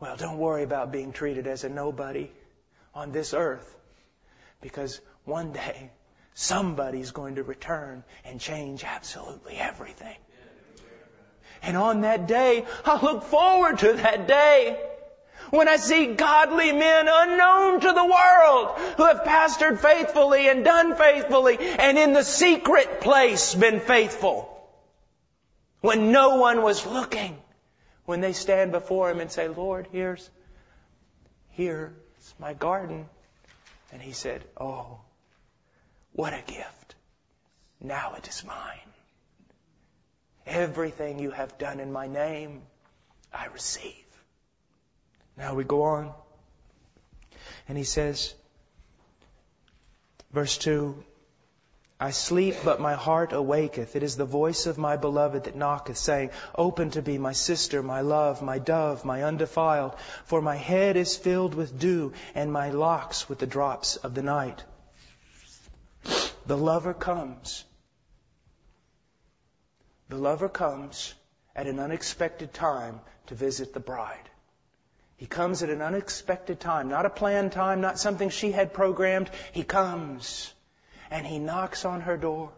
Well, 0.00 0.16
don't 0.16 0.38
worry 0.38 0.62
about 0.62 0.92
being 0.92 1.12
treated 1.12 1.46
as 1.46 1.64
a 1.64 1.70
nobody 1.70 2.30
on 2.94 3.12
this 3.12 3.32
earth. 3.32 3.75
Because 4.66 5.00
one 5.24 5.52
day, 5.52 5.92
somebody's 6.34 7.12
going 7.12 7.36
to 7.36 7.44
return 7.44 8.02
and 8.24 8.40
change 8.40 8.82
absolutely 8.82 9.54
everything. 9.54 10.16
And 11.62 11.76
on 11.76 12.00
that 12.00 12.26
day, 12.26 12.64
I 12.84 13.00
look 13.00 13.22
forward 13.22 13.78
to 13.78 13.92
that 13.92 14.26
day 14.26 14.76
when 15.50 15.68
I 15.68 15.76
see 15.76 16.14
godly 16.14 16.72
men 16.72 17.06
unknown 17.08 17.78
to 17.78 17.92
the 17.92 18.04
world 18.04 18.76
who 18.96 19.06
have 19.06 19.22
pastored 19.22 19.78
faithfully 19.78 20.48
and 20.48 20.64
done 20.64 20.96
faithfully 20.96 21.58
and 21.60 21.96
in 21.96 22.12
the 22.12 22.24
secret 22.24 23.00
place 23.00 23.54
been 23.54 23.78
faithful. 23.78 24.52
When 25.80 26.10
no 26.10 26.38
one 26.38 26.62
was 26.62 26.84
looking. 26.84 27.38
When 28.04 28.20
they 28.20 28.32
stand 28.32 28.72
before 28.72 29.12
Him 29.12 29.20
and 29.20 29.30
say, 29.30 29.46
Lord, 29.46 29.86
here's, 29.92 30.28
here's 31.50 31.92
my 32.40 32.52
garden. 32.52 33.08
And 33.92 34.02
he 34.02 34.12
said, 34.12 34.44
Oh, 34.56 35.00
what 36.12 36.32
a 36.32 36.42
gift. 36.46 36.94
Now 37.80 38.14
it 38.14 38.26
is 38.28 38.44
mine. 38.44 38.78
Everything 40.46 41.18
you 41.18 41.30
have 41.30 41.58
done 41.58 41.80
in 41.80 41.92
my 41.92 42.06
name, 42.06 42.62
I 43.32 43.46
receive. 43.46 44.04
Now 45.36 45.54
we 45.54 45.64
go 45.64 45.82
on. 45.82 46.12
And 47.68 47.76
he 47.76 47.84
says, 47.84 48.34
verse 50.32 50.56
2, 50.58 51.04
I 51.98 52.10
sleep, 52.10 52.56
but 52.62 52.78
my 52.78 52.92
heart 52.94 53.32
awaketh. 53.32 53.96
It 53.96 54.02
is 54.02 54.16
the 54.16 54.26
voice 54.26 54.66
of 54.66 54.76
my 54.76 54.98
beloved 54.98 55.44
that 55.44 55.56
knocketh, 55.56 55.96
saying, 55.96 56.30
Open 56.54 56.90
to 56.90 57.00
me, 57.00 57.16
my 57.16 57.32
sister, 57.32 57.82
my 57.82 58.02
love, 58.02 58.42
my 58.42 58.58
dove, 58.58 59.06
my 59.06 59.22
undefiled. 59.22 59.94
For 60.26 60.42
my 60.42 60.56
head 60.56 60.96
is 60.98 61.16
filled 61.16 61.54
with 61.54 61.78
dew, 61.78 62.12
and 62.34 62.52
my 62.52 62.68
locks 62.68 63.30
with 63.30 63.38
the 63.38 63.46
drops 63.46 63.96
of 63.96 64.14
the 64.14 64.22
night. 64.22 64.62
The 66.44 66.56
lover 66.58 66.92
comes. 66.92 67.64
The 70.10 70.18
lover 70.18 70.50
comes 70.50 71.14
at 71.54 71.66
an 71.66 71.80
unexpected 71.80 72.52
time 72.52 73.00
to 73.28 73.34
visit 73.34 73.72
the 73.72 73.80
bride. 73.80 74.28
He 75.16 75.24
comes 75.24 75.62
at 75.62 75.70
an 75.70 75.80
unexpected 75.80 76.60
time, 76.60 76.90
not 76.90 77.06
a 77.06 77.10
planned 77.10 77.52
time, 77.52 77.80
not 77.80 77.98
something 77.98 78.28
she 78.28 78.52
had 78.52 78.74
programmed. 78.74 79.30
He 79.52 79.64
comes 79.64 80.52
and 81.10 81.26
he 81.26 81.38
knocks 81.38 81.84
on 81.84 82.02
her 82.02 82.16
door. 82.16 82.52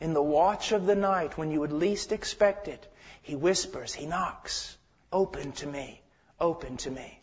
In 0.00 0.14
the 0.14 0.22
watch 0.22 0.72
of 0.72 0.86
the 0.86 0.96
night, 0.96 1.38
when 1.38 1.50
you 1.50 1.60
would 1.60 1.72
least 1.72 2.12
expect 2.12 2.68
it, 2.68 2.86
he 3.22 3.36
whispers, 3.36 3.94
he 3.94 4.06
knocks, 4.06 4.76
open 5.12 5.52
to 5.52 5.66
me, 5.66 6.02
open 6.40 6.76
to 6.78 6.90
me. 6.90 7.20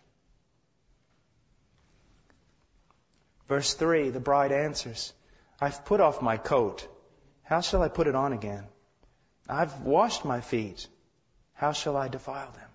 Verse 3.48 3.74
3, 3.74 4.12
the 4.12 4.20
bride 4.20 4.52
answers, 4.52 5.12
I've 5.60 5.84
put 5.84 6.00
off 6.00 6.22
my 6.22 6.38
coat. 6.38 6.88
How 7.44 7.62
shall 7.62 7.82
I 7.82 7.90
put 7.90 8.08
it 8.08 8.16
on 8.16 8.32
again? 8.32 8.66
I've 9.50 9.82
washed 9.82 10.24
my 10.24 10.40
feet. 10.40 10.88
How 11.54 11.74
shall 11.74 11.98
I 11.98 12.08
defile 12.08 12.52
them? 12.52 12.69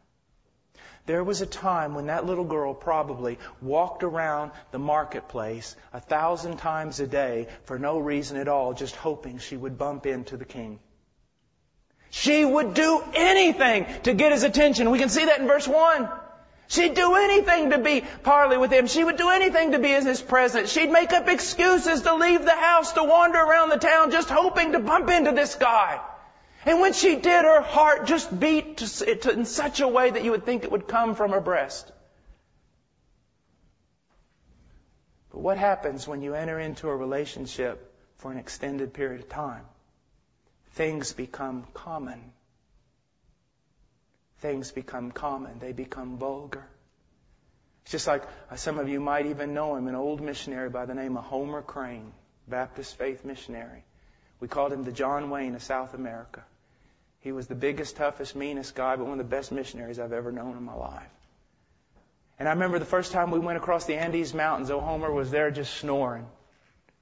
There 1.07 1.23
was 1.23 1.43
a 1.43 1.47
time 1.47 1.95
when 1.95 2.07
that 2.07 2.25
little 2.25 2.45
girl 2.45 2.73
probably 2.73 3.39
walked 3.61 4.03
around 4.03 4.53
the 4.71 4.79
marketplace 4.79 5.77
a 5.93 6.01
thousand 6.01 6.57
times 6.57 6.99
a 6.99 7.07
day 7.07 7.49
for 7.65 7.79
no 7.79 7.99
reason 7.99 8.39
at 8.39 8.49
all, 8.49 8.73
just 8.73 8.97
hoping 8.97 9.39
she 9.39 9.57
would 9.57 9.77
bump 9.77 10.07
into 10.07 10.39
the 10.39 10.47
king. 10.47 10.79
She 12.09 12.45
would 12.45 12.73
do 12.75 13.03
anything 13.15 13.87
to 14.05 14.15
get 14.15 14.33
his 14.33 14.45
attention. 14.45 14.91
We 14.91 14.99
can 14.99 15.11
see 15.11 15.27
that 15.27 15.41
in 15.41 15.47
verse 15.47 15.69
1. 15.69 16.09
She'd 16.69 16.95
do 16.95 17.15
anything 17.17 17.71
to 17.71 17.79
be 17.79 18.03
parley 18.23 18.57
with 18.57 18.73
him. 18.73 18.87
She 18.87 19.05
would 19.05 19.19
do 19.19 19.29
anything 19.29 19.73
to 19.73 19.79
be 19.79 19.93
in 19.93 20.07
his 20.07 20.23
presence. 20.23 20.73
She'd 20.73 20.91
make 20.91 21.13
up 21.13 21.29
excuses 21.29 22.03
to 22.03 22.15
leave 22.15 22.43
the 22.43 22.57
house, 22.57 22.93
to 22.93 23.05
wander 23.05 23.39
around 23.39 23.69
the 23.69 23.77
town, 23.77 24.11
just 24.11 24.31
hoping 24.31 24.73
to 24.73 24.79
bump 24.79 25.11
into 25.11 25.33
this 25.33 25.55
guy. 25.57 26.01
And 26.67 26.81
when 26.81 26.95
she 26.95 27.17
did, 27.17 27.45
her 27.45 27.61
heart 27.61 28.07
just 28.07 28.39
beat 28.39 28.81
in 29.27 29.45
such 29.45 29.81
a 29.81 29.89
way 29.89 30.11
that 30.11 30.25
you 30.25 30.31
would 30.31 30.47
think 30.47 30.65
it 30.65 30.73
would 30.73 30.89
come 30.89 31.15
from 31.15 31.33
her 31.33 31.41
breast. 31.41 31.91
But 35.31 35.41
what 35.41 35.59
happens 35.59 36.09
when 36.09 36.23
you 36.23 36.35
enter 36.35 36.59
into 36.59 36.89
a 36.89 36.97
relationship 36.97 37.93
for 38.17 38.33
an 38.33 38.39
extended 38.39 38.95
period 38.95 39.21
of 39.21 39.29
time? 39.29 39.65
Things 40.73 41.13
become 41.13 41.67
common. 41.75 42.33
Things 44.39 44.73
become 44.73 45.11
common. 45.11 45.59
They 45.59 45.73
become 45.73 46.17
vulgar. 46.17 46.67
It's 47.83 47.93
just 47.93 48.07
like 48.07 48.25
uh, 48.51 48.57
some 48.57 48.79
of 48.79 48.89
you 48.89 49.01
might 49.01 49.27
even 49.27 49.53
know 49.53 49.77
him, 49.77 49.89
an 49.89 49.95
old 49.95 50.23
missionary 50.23 50.71
by 50.71 50.87
the 50.87 50.95
name 50.95 51.19
of 51.19 51.25
Homer 51.25 51.61
Crane, 51.61 52.13
Baptist 52.49 52.97
faith 52.97 53.25
missionary. 53.25 53.85
We 54.41 54.49
called 54.49 54.73
him 54.73 54.85
the 54.85 54.93
John 54.93 55.29
Wayne 55.29 55.55
of 55.55 55.63
South 55.63 55.93
America. 55.93 56.43
He 57.25 57.33
was 57.33 57.47
the 57.47 57.55
biggest, 57.55 57.97
toughest, 57.97 58.37
meanest 58.37 58.75
guy, 58.75 58.97
but 58.97 59.05
one 59.05 59.19
of 59.19 59.31
the 59.31 59.37
best 59.37 59.51
missionaries 59.51 59.99
I've 59.99 60.13
ever 60.13 60.31
known 60.31 60.59
in 60.59 60.63
my 60.63 60.75
life. 60.75 61.09
And 62.39 62.47
I 62.47 62.53
remember 62.53 62.79
the 62.79 62.85
first 62.85 63.13
time 63.13 63.31
we 63.31 63.39
went 63.39 63.57
across 63.57 63.87
the 63.87 63.95
Andes 63.95 64.35
Mountains, 64.35 64.71
O 64.71 64.79
Homer 64.79 65.11
was 65.11 65.31
there 65.31 65.51
just 65.51 65.73
snoring 65.73 66.27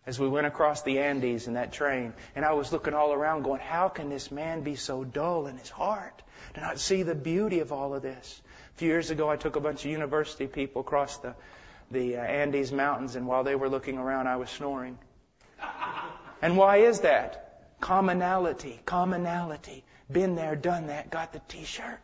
as 0.07 0.21
we 0.21 0.29
went 0.29 0.47
across 0.47 0.83
the 0.83 1.01
Andes 1.01 1.49
in 1.49 1.55
that 1.55 1.73
train. 1.73 2.13
And 2.37 2.45
I 2.45 2.53
was 2.53 2.73
looking 2.73 2.95
all 2.95 3.13
around 3.13 3.43
going, 3.43 3.59
how 3.59 3.89
can 3.89 4.11
this 4.11 4.31
man 4.31 4.63
be 4.63 4.77
so 4.77 5.03
dull 5.03 5.49
in 5.49 5.59
his 5.59 5.71
heart 5.71 6.23
to 6.55 6.61
not 6.61 6.79
see 6.79 7.03
the 7.03 7.17
beauty 7.17 7.59
of 7.59 7.73
all 7.73 7.93
of 7.93 8.03
this? 8.03 8.41
A 8.77 8.79
few 8.79 8.89
years 8.89 9.11
ago, 9.11 9.29
I 9.29 9.35
took 9.35 9.57
a 9.57 9.61
bunch 9.61 9.85
of 9.85 9.91
university 9.91 10.47
people 10.47 10.83
across 10.83 11.17
the, 11.17 11.35
the 11.91 12.19
uh, 12.19 12.21
Andes 12.21 12.71
Mountains, 12.71 13.17
and 13.17 13.27
while 13.27 13.43
they 13.43 13.57
were 13.57 13.69
looking 13.69 13.99
around, 13.99 14.29
I 14.29 14.37
was 14.37 14.51
snoring. 14.51 14.99
And 16.41 16.57
why 16.57 16.77
is 16.77 17.01
that? 17.01 17.75
Commonality, 17.81 18.81
commonality. 18.85 19.83
Been 20.13 20.35
there, 20.35 20.57
done 20.57 20.89
that, 20.89 21.11
got 21.11 21.33
the 21.33 21.41
t-shirt. 21.49 22.01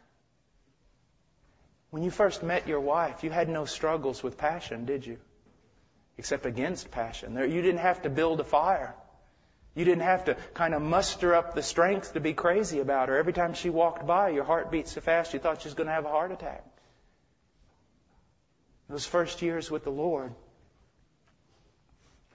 When 1.90 2.02
you 2.02 2.10
first 2.10 2.42
met 2.42 2.68
your 2.68 2.80
wife, 2.80 3.24
you 3.24 3.30
had 3.30 3.48
no 3.48 3.64
struggles 3.64 4.22
with 4.22 4.38
passion, 4.38 4.84
did 4.84 5.06
you? 5.06 5.18
Except 6.16 6.46
against 6.46 6.90
passion. 6.90 7.34
You 7.34 7.62
didn't 7.62 7.80
have 7.80 8.02
to 8.02 8.10
build 8.10 8.40
a 8.40 8.44
fire. 8.44 8.94
You 9.74 9.84
didn't 9.84 10.02
have 10.02 10.24
to 10.24 10.36
kind 10.54 10.74
of 10.74 10.82
muster 10.82 11.34
up 11.34 11.54
the 11.54 11.62
strength 11.62 12.14
to 12.14 12.20
be 12.20 12.34
crazy 12.34 12.80
about 12.80 13.08
her. 13.08 13.16
Every 13.16 13.32
time 13.32 13.54
she 13.54 13.70
walked 13.70 14.06
by, 14.06 14.30
your 14.30 14.44
heart 14.44 14.70
beat 14.70 14.88
so 14.88 15.00
fast 15.00 15.32
you 15.32 15.38
thought 15.38 15.62
she 15.62 15.68
was 15.68 15.74
going 15.74 15.86
to 15.86 15.92
have 15.92 16.04
a 16.04 16.10
heart 16.10 16.32
attack. 16.32 16.64
Those 18.88 19.06
first 19.06 19.42
years 19.42 19.70
with 19.70 19.84
the 19.84 19.90
Lord, 19.90 20.34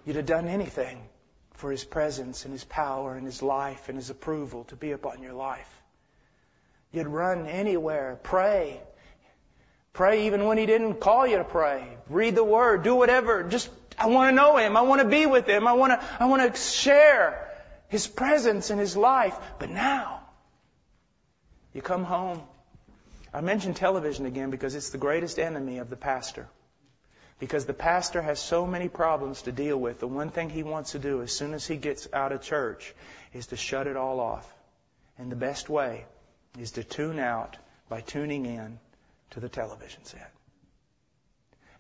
you'd 0.06 0.16
have 0.16 0.26
done 0.26 0.48
anything 0.48 1.02
for 1.54 1.72
His 1.72 1.84
presence 1.84 2.46
and 2.46 2.52
His 2.52 2.64
power 2.64 3.16
and 3.16 3.26
His 3.26 3.42
life 3.42 3.90
and 3.90 3.98
His 3.98 4.10
approval 4.10 4.66
to 4.66 4.76
be 4.76 4.92
upon 4.92 5.22
your 5.22 5.34
life. 5.34 5.70
You'd 6.92 7.08
run 7.08 7.48
anywhere, 7.48 8.20
pray. 8.22 8.82
Pray 9.94 10.28
even 10.28 10.46
when 10.46 10.58
He 10.58 10.66
didn't 10.66 10.96
call 10.96 11.26
you 11.28 11.38
to 11.38 11.44
pray. 11.44 11.98
Read 12.10 12.36
the 12.36 12.44
Word, 12.44 12.84
do 12.84 12.96
whatever. 12.96 13.44
Just, 13.44 13.70
I 13.98 14.08
want 14.08 14.32
to 14.32 14.36
know 14.36 14.58
Him. 14.58 14.76
I 14.78 14.82
want 14.82 15.02
to 15.02 15.08
be 15.08 15.26
with 15.26 15.48
Him. 15.48 15.68
I 15.68 15.74
want 15.74 16.00
to, 16.00 16.08
I 16.20 16.26
want 16.26 16.54
to 16.54 16.60
share 16.60 17.52
His 17.88 18.08
presence 18.08 18.70
and 18.70 18.80
His 18.80 18.98
life. 18.98 19.38
But 19.60 19.70
now, 19.70 20.22
you 21.74 21.82
come 21.82 22.04
home. 22.04 22.42
I 23.34 23.42
mention 23.42 23.74
television 23.74 24.28
again 24.28 24.52
because 24.52 24.76
it's 24.76 24.92
the 24.92 25.00
greatest 25.00 25.40
enemy 25.40 25.80
of 25.80 25.90
the 25.90 25.96
pastor. 25.96 26.48
Because 27.44 27.66
the 27.66 27.74
pastor 27.74 28.22
has 28.22 28.40
so 28.40 28.66
many 28.66 28.88
problems 28.88 29.42
to 29.42 29.52
deal 29.52 29.76
with. 29.76 30.00
The 30.00 30.08
one 30.08 30.30
thing 30.30 30.50
he 30.50 30.64
wants 30.64 30.94
to 30.94 31.00
do 31.00 31.22
as 31.22 31.34
soon 31.34 31.54
as 31.54 31.68
he 31.68 31.76
gets 31.76 32.08
out 32.14 32.32
of 32.32 32.42
church 32.42 32.96
is 33.34 33.48
to 33.48 33.58
shut 33.58 33.86
it 33.86 33.98
all 33.98 34.22
off. 34.22 34.50
And 35.18 35.30
the 35.30 35.36
best 35.36 35.68
way 35.68 36.06
is 36.58 36.72
to 36.72 36.86
tune 36.86 37.20
out 37.20 37.58
by 37.90 38.00
tuning 38.00 38.46
in 38.46 38.80
to 39.32 39.42
the 39.42 39.50
television 39.50 40.06
set. 40.06 40.32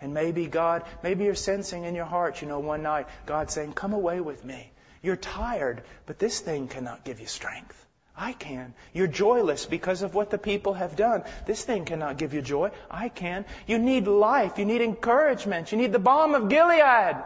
And 0.01 0.13
maybe 0.13 0.47
God, 0.47 0.83
maybe 1.01 1.23
you're 1.23 1.33
sensing 1.33 1.85
in 1.85 1.95
your 1.95 2.11
heart, 2.11 2.41
you 2.41 2.49
know, 2.49 2.59
one 2.59 2.83
night, 2.83 3.07
God 3.25 3.49
saying, 3.49 3.71
come 3.71 3.93
away 3.93 4.19
with 4.19 4.43
me. 4.43 4.69
You're 5.01 5.15
tired, 5.15 5.81
but 6.05 6.19
this 6.19 6.41
thing 6.41 6.67
cannot 6.67 7.05
give 7.05 7.21
you 7.21 7.27
strength. 7.27 7.85
I 8.15 8.33
can. 8.33 8.73
You're 8.93 9.07
joyless 9.07 9.65
because 9.65 10.03
of 10.03 10.13
what 10.13 10.29
the 10.29 10.37
people 10.37 10.73
have 10.73 10.95
done. 10.95 11.23
This 11.47 11.63
thing 11.63 11.85
cannot 11.85 12.17
give 12.17 12.33
you 12.33 12.41
joy. 12.41 12.71
I 12.89 13.09
can. 13.09 13.45
You 13.65 13.79
need 13.79 14.07
life. 14.07 14.59
You 14.59 14.65
need 14.65 14.81
encouragement. 14.81 15.71
You 15.71 15.79
need 15.79 15.91
the 15.91 15.99
balm 15.99 16.35
of 16.35 16.47
Gilead. 16.47 17.17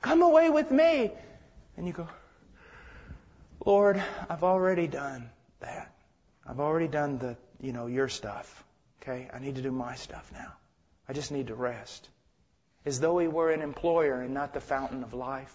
Come 0.00 0.22
away 0.22 0.50
with 0.50 0.70
me. 0.70 1.12
And 1.76 1.86
you 1.86 1.92
go, 1.92 2.08
Lord, 3.64 4.02
I've 4.28 4.42
already 4.42 4.88
done 4.88 5.30
that. 5.60 5.94
I've 6.44 6.58
already 6.58 6.88
done 6.88 7.18
the, 7.18 7.36
you 7.60 7.72
know, 7.72 7.86
your 7.86 8.08
stuff. 8.08 8.64
Okay? 9.00 9.28
I 9.32 9.38
need 9.38 9.54
to 9.56 9.62
do 9.62 9.70
my 9.70 9.94
stuff 9.94 10.28
now. 10.32 10.52
I 11.08 11.12
just 11.12 11.30
need 11.30 11.46
to 11.46 11.54
rest. 11.54 12.08
As 12.84 12.98
though 12.98 13.18
he 13.18 13.28
were 13.28 13.50
an 13.50 13.62
employer 13.62 14.20
and 14.20 14.34
not 14.34 14.54
the 14.54 14.60
fountain 14.60 15.04
of 15.04 15.14
life. 15.14 15.54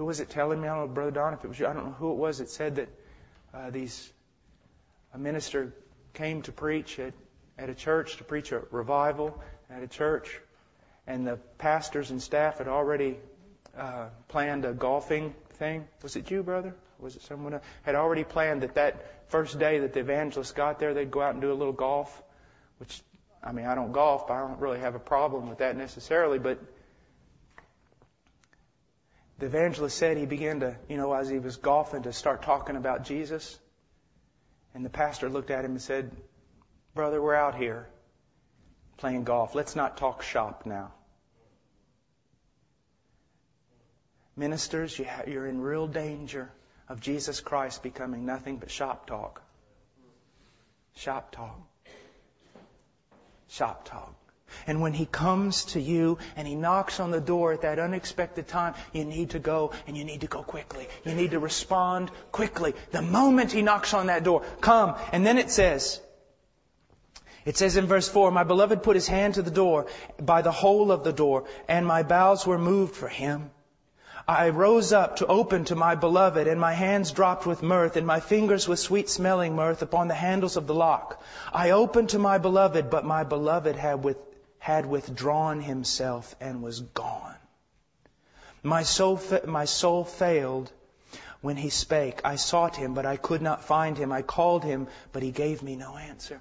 Who 0.00 0.06
was 0.06 0.18
it 0.18 0.30
telling 0.30 0.58
me? 0.58 0.66
I 0.66 0.74
don't 0.74 0.86
know, 0.88 0.94
Brother 0.94 1.10
Don, 1.10 1.34
if 1.34 1.44
it 1.44 1.48
was 1.48 1.58
you. 1.58 1.66
I 1.66 1.74
don't 1.74 1.84
know 1.84 1.92
who 1.92 2.12
it 2.12 2.16
was 2.16 2.38
that 2.38 2.48
said 2.48 2.76
that 2.76 2.88
uh, 3.52 3.68
these 3.68 4.10
a 5.12 5.18
minister 5.18 5.74
came 6.14 6.40
to 6.40 6.52
preach 6.52 6.98
at, 6.98 7.12
at 7.58 7.68
a 7.68 7.74
church 7.74 8.16
to 8.16 8.24
preach 8.24 8.50
a 8.50 8.62
revival 8.70 9.38
at 9.68 9.82
a 9.82 9.86
church, 9.86 10.40
and 11.06 11.26
the 11.26 11.36
pastors 11.58 12.10
and 12.10 12.22
staff 12.22 12.56
had 12.56 12.66
already 12.66 13.18
uh, 13.76 14.06
planned 14.28 14.64
a 14.64 14.72
golfing 14.72 15.34
thing. 15.58 15.86
Was 16.02 16.16
it 16.16 16.30
you, 16.30 16.42
brother? 16.42 16.74
Was 16.98 17.16
it 17.16 17.20
someone 17.20 17.52
else? 17.52 17.64
Had 17.82 17.94
already 17.94 18.24
planned 18.24 18.62
that 18.62 18.76
that 18.76 19.28
first 19.28 19.58
day 19.58 19.80
that 19.80 19.92
the 19.92 20.00
evangelist 20.00 20.56
got 20.56 20.78
there, 20.78 20.94
they'd 20.94 21.10
go 21.10 21.20
out 21.20 21.34
and 21.34 21.42
do 21.42 21.52
a 21.52 21.58
little 21.60 21.74
golf. 21.74 22.22
Which, 22.78 23.02
I 23.44 23.52
mean, 23.52 23.66
I 23.66 23.74
don't 23.74 23.92
golf, 23.92 24.28
but 24.28 24.32
I 24.32 24.48
don't 24.48 24.60
really 24.60 24.80
have 24.80 24.94
a 24.94 24.98
problem 24.98 25.50
with 25.50 25.58
that 25.58 25.76
necessarily. 25.76 26.38
But 26.38 26.58
the 29.40 29.46
evangelist 29.46 29.96
said 29.96 30.18
he 30.18 30.26
began 30.26 30.60
to, 30.60 30.76
you 30.86 30.98
know, 30.98 31.14
as 31.14 31.30
he 31.30 31.38
was 31.38 31.56
golfing, 31.56 32.02
to 32.02 32.12
start 32.12 32.42
talking 32.42 32.76
about 32.76 33.04
Jesus. 33.04 33.58
And 34.74 34.84
the 34.84 34.90
pastor 34.90 35.30
looked 35.30 35.50
at 35.50 35.64
him 35.64 35.72
and 35.72 35.82
said, 35.82 36.10
Brother, 36.94 37.22
we're 37.22 37.34
out 37.34 37.54
here 37.54 37.88
playing 38.98 39.24
golf. 39.24 39.54
Let's 39.54 39.74
not 39.74 39.96
talk 39.96 40.22
shop 40.22 40.66
now. 40.66 40.92
Ministers, 44.36 45.00
you're 45.26 45.46
in 45.46 45.60
real 45.60 45.86
danger 45.86 46.50
of 46.88 47.00
Jesus 47.00 47.40
Christ 47.40 47.82
becoming 47.82 48.26
nothing 48.26 48.58
but 48.58 48.70
shop 48.70 49.06
talk. 49.06 49.42
Shop 50.96 51.32
talk. 51.32 51.58
Shop 53.48 53.88
talk. 53.88 54.19
And 54.66 54.80
when 54.80 54.92
he 54.92 55.06
comes 55.06 55.64
to 55.66 55.80
you 55.80 56.18
and 56.36 56.46
he 56.46 56.54
knocks 56.54 57.00
on 57.00 57.10
the 57.10 57.20
door 57.20 57.52
at 57.52 57.62
that 57.62 57.78
unexpected 57.78 58.48
time, 58.48 58.74
you 58.92 59.04
need 59.04 59.30
to 59.30 59.38
go 59.38 59.72
and 59.86 59.96
you 59.96 60.04
need 60.04 60.22
to 60.22 60.26
go 60.26 60.42
quickly. 60.42 60.88
You 61.04 61.14
need 61.14 61.32
to 61.32 61.38
respond 61.38 62.10
quickly. 62.32 62.74
The 62.90 63.02
moment 63.02 63.52
he 63.52 63.62
knocks 63.62 63.94
on 63.94 64.06
that 64.06 64.24
door, 64.24 64.42
come. 64.60 64.96
And 65.12 65.24
then 65.26 65.38
it 65.38 65.50
says, 65.50 66.00
it 67.44 67.56
says 67.56 67.76
in 67.76 67.86
verse 67.86 68.08
4, 68.08 68.30
My 68.30 68.44
beloved 68.44 68.82
put 68.82 68.96
his 68.96 69.08
hand 69.08 69.34
to 69.34 69.42
the 69.42 69.50
door 69.50 69.86
by 70.20 70.42
the 70.42 70.52
hole 70.52 70.92
of 70.92 71.04
the 71.04 71.12
door, 71.12 71.44
and 71.68 71.86
my 71.86 72.02
bowels 72.02 72.46
were 72.46 72.58
moved 72.58 72.94
for 72.94 73.08
him. 73.08 73.50
I 74.28 74.50
rose 74.50 74.92
up 74.92 75.16
to 75.16 75.26
open 75.26 75.64
to 75.64 75.74
my 75.74 75.94
beloved, 75.94 76.46
and 76.46 76.60
my 76.60 76.72
hands 76.72 77.10
dropped 77.10 77.46
with 77.46 77.62
myrrh, 77.62 77.90
and 77.94 78.06
my 78.06 78.20
fingers 78.20 78.68
with 78.68 78.78
sweet 78.78 79.08
smelling 79.08 79.56
myrrh 79.56 79.76
upon 79.80 80.08
the 80.08 80.14
handles 80.14 80.56
of 80.56 80.66
the 80.66 80.74
lock. 80.74 81.20
I 81.52 81.70
opened 81.70 82.10
to 82.10 82.18
my 82.18 82.38
beloved, 82.38 82.90
but 82.90 83.04
my 83.04 83.24
beloved 83.24 83.74
had, 83.74 84.04
with, 84.04 84.18
had 84.60 84.86
withdrawn 84.86 85.60
himself 85.60 86.36
and 86.40 86.62
was 86.62 86.80
gone. 86.80 87.34
My 88.62 88.82
soul, 88.82 89.16
fa- 89.16 89.46
my 89.46 89.64
soul 89.64 90.04
failed 90.04 90.70
when 91.40 91.56
he 91.56 91.70
spake. 91.70 92.20
I 92.24 92.36
sought 92.36 92.76
him, 92.76 92.94
but 92.94 93.06
I 93.06 93.16
could 93.16 93.40
not 93.40 93.64
find 93.64 93.96
him. 93.96 94.12
I 94.12 94.22
called 94.22 94.62
him, 94.62 94.86
but 95.12 95.22
he 95.22 95.30
gave 95.30 95.62
me 95.62 95.76
no 95.76 95.96
answer. 95.96 96.40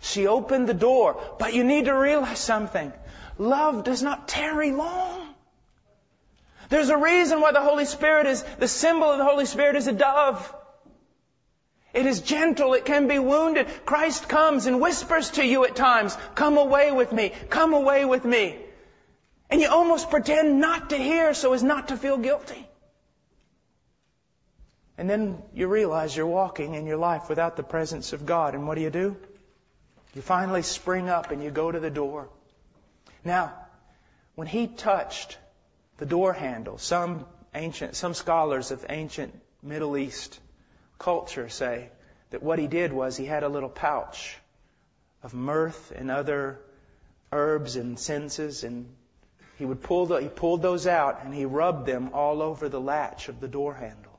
She 0.00 0.28
opened 0.28 0.68
the 0.68 0.74
door, 0.74 1.20
but 1.38 1.54
you 1.54 1.64
need 1.64 1.86
to 1.86 1.92
realize 1.92 2.38
something. 2.38 2.92
Love 3.36 3.82
does 3.82 4.02
not 4.02 4.28
tarry 4.28 4.70
long. 4.70 5.34
There's 6.68 6.88
a 6.88 6.96
reason 6.96 7.40
why 7.40 7.50
the 7.52 7.60
Holy 7.60 7.84
Spirit 7.84 8.26
is, 8.26 8.44
the 8.58 8.68
symbol 8.68 9.10
of 9.10 9.18
the 9.18 9.24
Holy 9.24 9.46
Spirit 9.46 9.76
is 9.76 9.88
a 9.88 9.92
dove. 9.92 10.54
It 11.94 12.06
is 12.06 12.20
gentle. 12.20 12.74
It 12.74 12.84
can 12.84 13.06
be 13.06 13.20
wounded. 13.20 13.68
Christ 13.86 14.28
comes 14.28 14.66
and 14.66 14.80
whispers 14.80 15.30
to 15.32 15.46
you 15.46 15.64
at 15.64 15.76
times, 15.76 16.16
come 16.34 16.58
away 16.58 16.90
with 16.90 17.12
me. 17.12 17.32
Come 17.48 17.72
away 17.72 18.04
with 18.04 18.24
me. 18.24 18.58
And 19.48 19.60
you 19.60 19.68
almost 19.68 20.10
pretend 20.10 20.60
not 20.60 20.90
to 20.90 20.96
hear 20.96 21.32
so 21.34 21.52
as 21.52 21.62
not 21.62 21.88
to 21.88 21.96
feel 21.96 22.18
guilty. 22.18 22.68
And 24.98 25.08
then 25.08 25.42
you 25.54 25.68
realize 25.68 26.16
you're 26.16 26.26
walking 26.26 26.74
in 26.74 26.86
your 26.86 26.96
life 26.96 27.28
without 27.28 27.56
the 27.56 27.62
presence 27.62 28.12
of 28.12 28.26
God. 28.26 28.54
And 28.54 28.66
what 28.66 28.74
do 28.74 28.80
you 28.80 28.90
do? 28.90 29.16
You 30.14 30.22
finally 30.22 30.62
spring 30.62 31.08
up 31.08 31.30
and 31.30 31.42
you 31.42 31.50
go 31.50 31.70
to 31.70 31.78
the 31.78 31.90
door. 31.90 32.28
Now, 33.24 33.52
when 34.34 34.48
he 34.48 34.66
touched 34.66 35.38
the 35.98 36.06
door 36.06 36.32
handle, 36.32 36.78
some 36.78 37.26
ancient, 37.54 37.94
some 37.94 38.14
scholars 38.14 38.72
of 38.72 38.84
ancient 38.88 39.32
Middle 39.62 39.96
East 39.96 40.40
culture 40.98 41.48
say 41.48 41.90
that 42.30 42.42
what 42.42 42.58
he 42.58 42.66
did 42.66 42.92
was 42.92 43.16
he 43.16 43.26
had 43.26 43.42
a 43.42 43.48
little 43.48 43.68
pouch 43.68 44.36
of 45.22 45.34
myrrh 45.34 45.72
and 45.94 46.10
other 46.10 46.60
herbs 47.32 47.76
and 47.76 47.98
senses 47.98 48.64
and 48.64 48.86
he 49.56 49.64
would 49.64 49.82
pull 49.82 50.06
the, 50.06 50.16
he 50.20 50.28
pulled 50.28 50.62
those 50.62 50.86
out 50.86 51.20
and 51.24 51.32
he 51.32 51.44
rubbed 51.44 51.86
them 51.86 52.10
all 52.12 52.42
over 52.42 52.68
the 52.68 52.80
latch 52.80 53.28
of 53.28 53.40
the 53.40 53.48
door 53.48 53.74
handle. 53.74 54.18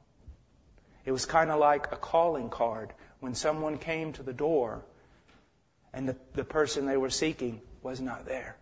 It 1.05 1.11
was 1.11 1.25
kind 1.25 1.51
of 1.51 1.59
like 1.59 1.91
a 1.91 1.97
calling 1.97 2.49
card 2.49 2.93
when 3.19 3.35
someone 3.35 3.77
came 3.77 4.13
to 4.13 4.23
the 4.23 4.33
door 4.33 4.83
and 5.93 6.09
the, 6.09 6.15
the 6.33 6.43
person 6.43 6.85
they 6.85 6.97
were 6.97 7.09
seeking 7.09 7.61
was 7.83 8.01
not 8.01 8.25
there. 8.25 8.57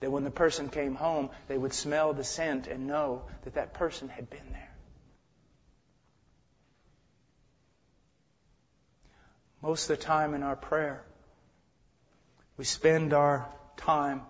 That 0.00 0.10
when 0.10 0.24
the 0.24 0.30
person 0.30 0.68
came 0.68 0.94
home, 0.94 1.30
they 1.48 1.58
would 1.58 1.72
smell 1.72 2.14
the 2.14 2.24
scent 2.24 2.68
and 2.68 2.86
know 2.86 3.22
that 3.42 3.54
that 3.54 3.74
person 3.74 4.08
had 4.08 4.30
been 4.30 4.52
there. 4.52 4.67
Most 9.60 9.90
of 9.90 9.98
the 9.98 10.04
time 10.04 10.34
in 10.34 10.42
our 10.42 10.56
prayer, 10.56 11.02
we 12.56 12.64
spend 12.64 13.12
our 13.12 13.48
time 13.76 14.22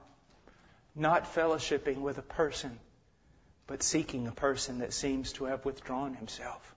not 0.94 1.34
fellowshipping 1.34 1.98
with 1.98 2.18
a 2.18 2.22
person, 2.22 2.78
but 3.66 3.82
seeking 3.82 4.26
a 4.26 4.32
person 4.32 4.78
that 4.78 4.92
seems 4.92 5.32
to 5.34 5.44
have 5.44 5.64
withdrawn 5.64 6.14
himself. 6.14 6.74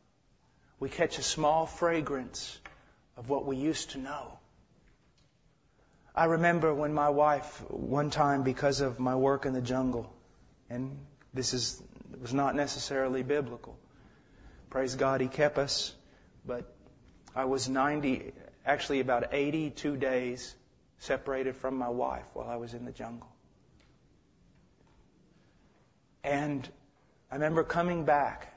We 0.80 0.89
catch 0.89 1.18
a 1.18 1.24
small 1.24 1.66
fragrance 1.66 2.60
of 3.18 3.30
what 3.30 3.45
we 3.45 3.56
used 3.56 3.91
to 3.91 3.99
know. 3.99 4.39
I 6.14 6.26
remember 6.26 6.74
when 6.74 6.93
my 6.93 7.10
wife, 7.10 7.64
one 7.70 8.10
time 8.10 8.43
because 8.43 8.82
of 8.82 8.99
my 8.99 9.16
work 9.16 9.45
in 9.45 9.54
the 9.54 9.62
jungle, 9.62 10.14
and 10.70 10.97
this 11.34 11.54
is, 11.54 11.82
was 12.22 12.34
not 12.34 12.56
necessarily 12.56 13.24
biblical. 13.24 13.78
Praise 14.70 14.95
God, 14.95 15.22
He 15.22 15.28
kept 15.28 15.58
us, 15.58 15.93
but 16.45 16.74
I 17.36 17.45
was 17.45 17.69
90, 17.69 18.34
actually 18.65 18.99
about 18.99 19.34
82 19.34 19.97
days 19.97 20.55
separated 20.99 21.55
from 21.55 21.77
my 21.77 21.89
wife 21.89 22.25
while 22.34 22.49
I 22.49 22.57
was 22.57 22.73
in 22.73 22.86
the 22.86 22.91
jungle. 22.91 23.29
And 26.23 26.67
I 27.32 27.36
remember 27.36 27.63
coming 27.63 28.05
back 28.05 28.53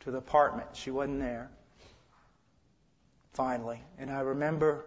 to 0.00 0.10
the 0.10 0.18
apartment. 0.18 0.68
She 0.74 0.90
wasn't 0.90 1.20
there. 1.20 1.50
Finally. 3.32 3.82
And 3.98 4.10
I 4.10 4.20
remember 4.20 4.86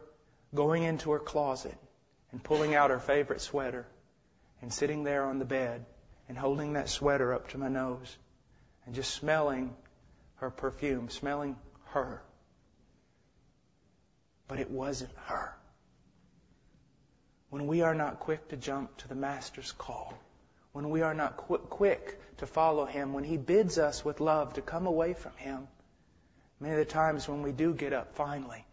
going 0.56 0.84
into 0.84 1.12
her 1.12 1.20
closet 1.20 1.78
and 2.32 2.44
pulling 2.44 2.76
out 2.76 2.90
her 2.90 3.00
favorite 3.00 3.42
sweater 3.42 3.86
and 4.62 4.74
sitting 4.74 5.04
there 5.04 5.26
on 5.26 5.40
the 5.40 5.46
bed 5.46 5.86
and 6.28 6.38
holding 6.38 6.74
that 6.74 6.90
sweater 6.90 7.34
up 7.34 7.50
to 7.50 7.58
my 7.58 7.68
nose 7.68 8.18
and 8.86 8.96
just 8.96 9.14
smelling 9.14 9.76
her 10.36 10.50
perfume, 10.50 11.10
smelling 11.10 11.56
her. 11.88 12.22
But 14.52 14.60
it 14.60 14.70
wasn't 14.70 15.14
her. 15.28 15.56
When 17.52 17.68
we 17.68 17.84
are 17.84 17.96
not 17.96 18.20
quick 18.20 18.50
to 18.50 18.58
jump 18.58 18.98
to 18.98 19.08
the 19.08 19.16
Master's 19.16 19.72
call, 19.72 20.14
when 20.74 20.90
we 20.90 21.04
are 21.04 21.14
not 21.14 21.38
qu- 21.38 21.60
quick 21.60 22.20
to 22.36 22.46
follow 22.46 22.84
Him, 22.84 23.14
when 23.14 23.24
He 23.24 23.38
bids 23.38 23.78
us 23.78 24.04
with 24.04 24.20
love 24.20 24.56
to 24.56 24.62
come 24.62 24.88
away 24.88 25.14
from 25.14 25.32
Him, 25.38 25.70
many 26.60 26.74
of 26.74 26.80
the 26.80 26.94
times 26.94 27.30
when 27.30 27.44
we 27.44 27.54
do 27.54 27.74
get 27.74 27.94
up 27.94 28.14
finally, 28.16 28.66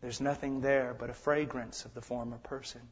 there's 0.00 0.20
nothing 0.20 0.60
there 0.60 0.94
but 0.96 1.10
a 1.10 1.14
fragrance 1.14 1.84
of 1.84 1.92
the 1.92 2.02
former 2.02 2.38
person. 2.38 2.82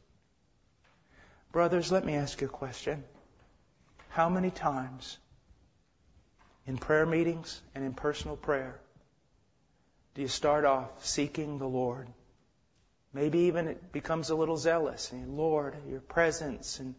Brothers, 1.53 1.89
let 1.89 2.03
me 2.03 2.15
ask 2.15 2.41
you 2.41 2.47
a 2.47 2.49
question. 2.49 3.05
How 4.09 4.27
many 4.27 4.51
times 4.51 5.17
in 6.67 6.77
prayer 6.77 7.05
meetings 7.05 7.61
and 7.75 7.85
in 7.85 7.93
personal 7.93 8.35
prayer 8.35 8.81
do 10.19 10.23
you 10.23 10.27
start 10.27 10.65
off 10.65 11.05
seeking 11.05 11.59
the 11.59 11.65
Lord? 11.65 12.05
Maybe 13.13 13.39
even 13.43 13.69
it 13.69 13.93
becomes 13.93 14.29
a 14.29 14.35
little 14.35 14.57
zealous. 14.57 15.13
And 15.13 15.37
Lord, 15.37 15.77
your 15.87 16.01
presence 16.01 16.81
and 16.81 16.93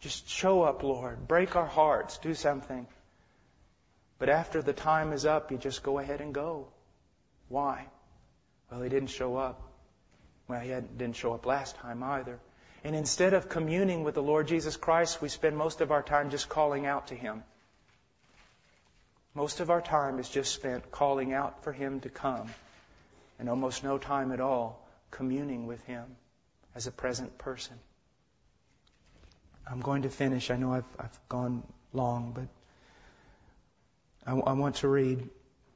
just 0.00 0.28
show 0.28 0.60
up, 0.60 0.82
Lord. 0.82 1.26
Break 1.26 1.56
our 1.56 1.64
hearts. 1.64 2.18
Do 2.18 2.34
something. 2.34 2.86
But 4.18 4.28
after 4.28 4.60
the 4.60 4.74
time 4.74 5.14
is 5.14 5.24
up, 5.24 5.50
you 5.50 5.56
just 5.56 5.82
go 5.82 5.98
ahead 6.00 6.20
and 6.20 6.34
go. 6.34 6.68
Why? 7.48 7.86
Well, 8.70 8.82
he 8.82 8.90
didn't 8.90 9.08
show 9.08 9.38
up. 9.38 9.62
Well, 10.48 10.60
he 10.60 10.68
didn't 10.68 11.16
show 11.16 11.32
up 11.32 11.46
last 11.46 11.76
time 11.76 12.02
either. 12.02 12.38
And 12.84 12.94
instead 12.94 13.32
of 13.32 13.48
communing 13.48 14.04
with 14.04 14.16
the 14.16 14.22
Lord 14.22 14.48
Jesus 14.48 14.76
Christ, 14.76 15.22
we 15.22 15.30
spend 15.30 15.56
most 15.56 15.80
of 15.80 15.90
our 15.90 16.02
time 16.02 16.28
just 16.28 16.50
calling 16.50 16.84
out 16.84 17.06
to 17.06 17.14
Him. 17.14 17.42
Most 19.38 19.60
of 19.60 19.70
our 19.70 19.80
time 19.80 20.18
is 20.18 20.28
just 20.28 20.52
spent 20.52 20.90
calling 20.90 21.32
out 21.32 21.62
for 21.62 21.72
Him 21.72 22.00
to 22.00 22.08
come, 22.08 22.50
and 23.38 23.48
almost 23.48 23.84
no 23.84 23.96
time 23.96 24.32
at 24.32 24.40
all 24.40 24.84
communing 25.12 25.68
with 25.68 25.80
Him 25.84 26.16
as 26.74 26.88
a 26.88 26.90
present 26.90 27.38
person. 27.38 27.76
I'm 29.64 29.80
going 29.80 30.02
to 30.02 30.08
finish. 30.08 30.50
I 30.50 30.56
know 30.56 30.72
I've, 30.72 30.90
I've 30.98 31.20
gone 31.28 31.62
long, 31.92 32.32
but 32.34 32.48
I, 34.26 34.36
I 34.36 34.52
want 34.54 34.74
to 34.76 34.88
read. 34.88 35.28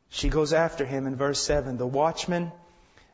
She 0.09 0.29
goes 0.29 0.53
after 0.53 0.85
him 0.85 1.07
in 1.07 1.15
verse 1.15 1.41
7. 1.41 1.77
The 1.77 1.87
watchman 1.87 2.51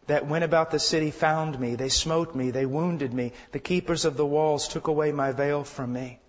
that 0.06 0.26
went 0.26 0.44
about 0.44 0.70
the 0.70 0.78
city 0.78 1.10
found 1.10 1.60
me. 1.60 1.74
They 1.74 1.90
smote 1.90 2.34
me. 2.34 2.52
They 2.52 2.64
wounded 2.64 3.12
me. 3.12 3.34
The 3.52 3.58
keepers 3.58 4.06
of 4.06 4.16
the 4.16 4.24
walls 4.24 4.68
took 4.68 4.86
away 4.86 5.12
my 5.12 5.32
veil 5.32 5.64
from 5.64 5.92
me. 5.92 6.20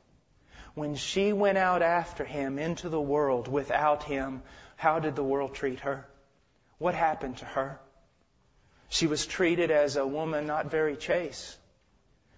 When 0.79 0.95
she 0.95 1.33
went 1.33 1.57
out 1.57 1.81
after 1.81 2.23
him 2.23 2.57
into 2.57 2.87
the 2.87 3.01
world 3.01 3.49
without 3.49 4.03
him, 4.03 4.41
how 4.77 4.99
did 4.99 5.13
the 5.13 5.23
world 5.25 5.53
treat 5.53 5.81
her? 5.81 6.07
What 6.77 6.95
happened 6.95 7.39
to 7.39 7.45
her? 7.45 7.81
She 8.87 9.05
was 9.05 9.25
treated 9.25 9.71
as 9.71 9.97
a 9.97 10.07
woman 10.07 10.47
not 10.47 10.71
very 10.71 10.95
chaste. 10.95 11.57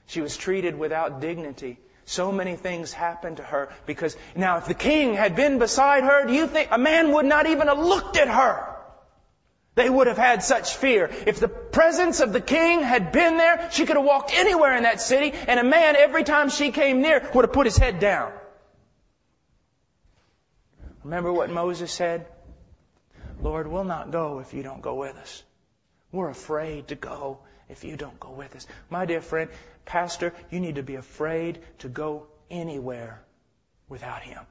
She 0.08 0.22
was 0.22 0.36
treated 0.38 0.76
without 0.76 1.22
dignity. 1.22 1.78
So 2.06 2.32
many 2.32 2.56
things 2.56 2.92
happened 2.92 3.38
to 3.38 3.44
her 3.44 3.70
because 3.86 4.18
now 4.36 4.58
if 4.58 4.66
the 4.66 4.74
king 4.74 5.14
had 5.14 5.36
been 5.36 5.60
beside 5.60 6.04
her, 6.04 6.26
do 6.26 6.34
you 6.34 6.48
think 6.48 6.70
a 6.72 6.80
man 6.80 7.12
would 7.12 7.28
not 7.28 7.46
even 7.46 7.68
have 7.68 7.78
looked 7.78 8.18
at 8.18 8.28
her? 8.28 8.76
They 9.76 9.88
would 9.88 10.08
have 10.08 10.18
had 10.18 10.42
such 10.42 10.78
fear. 10.78 11.12
If 11.28 11.40
the 11.40 11.48
presence 11.72 12.20
of 12.20 12.34
the 12.34 12.42
king 12.42 12.82
had 12.82 13.12
been 13.12 13.38
there. 13.38 13.70
She 13.72 13.86
could 13.86 13.96
have 13.96 14.06
walked 14.06 14.34
anywhere 14.34 14.76
in 14.76 14.84
that 14.84 15.02
city, 15.02 15.34
and 15.48 15.60
a 15.60 15.64
man, 15.64 15.96
every 15.96 16.24
time 16.24 16.50
she 16.50 16.72
came 16.72 17.02
near, 17.02 17.30
would 17.34 17.46
have 17.46 17.54
put 17.54 17.66
his 17.66 17.78
head 17.78 18.00
down. 18.00 18.34
Remember 21.04 21.34
what 21.34 21.50
Moses 21.50 21.92
said? 21.92 22.28
Lord, 23.42 23.68
we'll 23.68 23.84
not 23.84 24.12
go 24.12 24.40
if 24.40 24.54
you 24.54 24.62
don't 24.62 24.82
go 24.82 24.96
with 24.96 25.16
us. 25.16 25.44
We're 26.12 26.30
afraid 26.30 26.90
to 26.90 26.96
go 26.96 27.40
if 27.70 27.84
you 27.84 27.96
don't 27.98 28.20
go 28.20 28.32
with 28.32 28.56
us. 28.56 28.68
My 28.90 29.06
dear 29.06 29.22
friend, 29.22 29.50
Pastor, 29.86 30.34
you 30.52 30.60
need 30.60 30.76
to 30.76 30.84
be 30.84 30.96
afraid 30.96 31.60
to 31.80 31.90
go 31.90 32.28
anywhere 32.50 33.24
without 33.90 34.22
Him. 34.22 34.46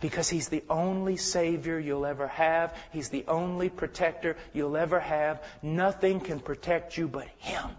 Because 0.00 0.28
He's 0.28 0.48
the 0.48 0.64
only 0.70 1.16
Savior 1.16 1.78
you'll 1.78 2.06
ever 2.06 2.28
have. 2.28 2.74
He's 2.92 3.08
the 3.08 3.24
only 3.28 3.68
protector 3.68 4.36
you'll 4.52 4.76
ever 4.76 5.00
have. 5.00 5.42
Nothing 5.62 6.20
can 6.20 6.40
protect 6.40 6.96
you 6.96 7.08
but 7.08 7.28
Him. 7.38 7.70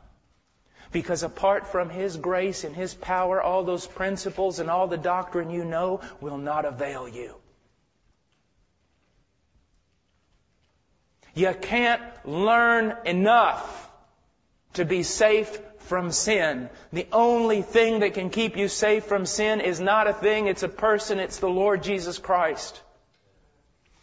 Because 0.91 1.23
apart 1.23 1.67
from 1.67 1.89
His 1.89 2.17
grace 2.17 2.63
and 2.63 2.75
His 2.75 2.93
power, 2.93 3.41
all 3.41 3.63
those 3.63 3.85
principles 3.85 4.59
and 4.59 4.69
all 4.69 4.87
the 4.87 4.97
doctrine 4.97 5.49
you 5.49 5.63
know 5.63 6.01
will 6.19 6.37
not 6.37 6.65
avail 6.65 7.07
you. 7.07 7.35
You 11.35 11.53
can't 11.53 12.01
learn 12.25 12.97
enough 13.05 13.89
to 14.73 14.83
be 14.83 15.03
safe 15.03 15.59
from 15.89 16.11
sin. 16.11 16.69
The 16.93 17.07
only 17.11 17.63
thing 17.63 17.99
that 17.99 18.13
can 18.13 18.29
keep 18.29 18.55
you 18.55 18.67
safe 18.67 19.05
from 19.05 19.25
sin 19.25 19.59
is 19.59 19.79
not 19.79 20.07
a 20.07 20.13
thing, 20.13 20.47
it's 20.47 20.63
a 20.63 20.69
person, 20.69 21.19
it's 21.19 21.39
the 21.39 21.49
Lord 21.49 21.83
Jesus 21.83 22.19
Christ. 22.19 22.81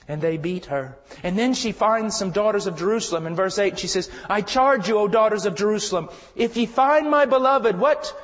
And 0.08 0.20
they 0.20 0.36
beat 0.36 0.66
her. 0.66 0.96
And 1.22 1.38
then 1.38 1.54
she 1.54 1.72
finds 1.72 2.16
some 2.16 2.32
daughters 2.32 2.66
of 2.66 2.76
Jerusalem. 2.76 3.26
In 3.26 3.34
verse 3.34 3.58
8, 3.58 3.78
she 3.78 3.86
says, 3.86 4.10
I 4.28 4.40
charge 4.40 4.88
you, 4.88 4.98
O 4.98 5.08
daughters 5.08 5.46
of 5.46 5.54
Jerusalem, 5.54 6.10
if 6.34 6.56
ye 6.56 6.66
find 6.66 7.10
my 7.10 7.24
beloved, 7.24 7.78
what? 7.78 8.14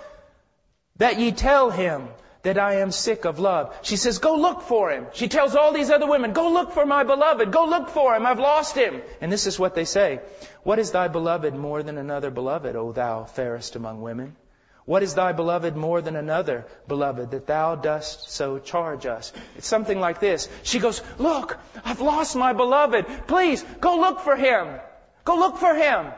That 0.99 1.19
ye 1.19 1.33
tell 1.33 1.71
him 1.71 2.09
that 2.43 2.59
I 2.59 2.77
am 2.77 2.91
sick 2.91 3.25
of 3.25 3.39
love. 3.39 3.75
She 3.83 3.97
says, 3.97 4.19
go 4.19 4.35
look 4.35 4.63
for 4.63 4.91
him. 4.91 5.07
She 5.13 5.29
tells 5.29 5.55
all 5.55 5.73
these 5.73 5.91
other 5.91 6.09
women, 6.09 6.33
go 6.33 6.53
look 6.53 6.73
for 6.73 6.85
my 6.85 7.05
beloved. 7.05 7.53
Go 7.53 7.67
look 7.67 7.91
for 7.91 8.15
him. 8.15 8.27
I've 8.27 8.41
lost 8.41 8.77
him. 8.77 9.01
And 9.21 9.31
this 9.31 9.47
is 9.47 9.59
what 9.59 9.75
they 9.75 9.85
say. 9.85 10.21
What 10.65 10.79
is 10.79 10.91
thy 10.91 11.09
beloved 11.09 11.55
more 11.55 11.83
than 11.83 11.99
another 11.99 12.31
beloved, 12.31 12.75
O 12.75 12.93
thou 12.93 13.25
fairest 13.25 13.77
among 13.77 14.03
women? 14.03 14.37
What 14.85 15.05
is 15.05 15.15
thy 15.15 15.33
beloved 15.33 15.77
more 15.77 16.01
than 16.01 16.17
another 16.17 16.67
beloved 16.89 17.31
that 17.31 17.47
thou 17.47 17.77
dost 17.77 18.31
so 18.31 18.59
charge 18.59 19.07
us? 19.07 19.33
It's 19.57 19.69
something 19.69 20.01
like 20.01 20.19
this. 20.19 20.49
She 20.65 20.81
goes, 20.81 21.01
look, 21.19 21.57
I've 21.85 22.01
lost 22.01 22.35
my 22.35 22.53
beloved. 22.53 23.07
Please 23.29 23.63
go 23.81 23.99
look 23.99 24.21
for 24.21 24.35
him. 24.35 24.81
Go 25.25 25.37
look 25.37 25.59
for 25.59 25.73
him. 25.75 26.09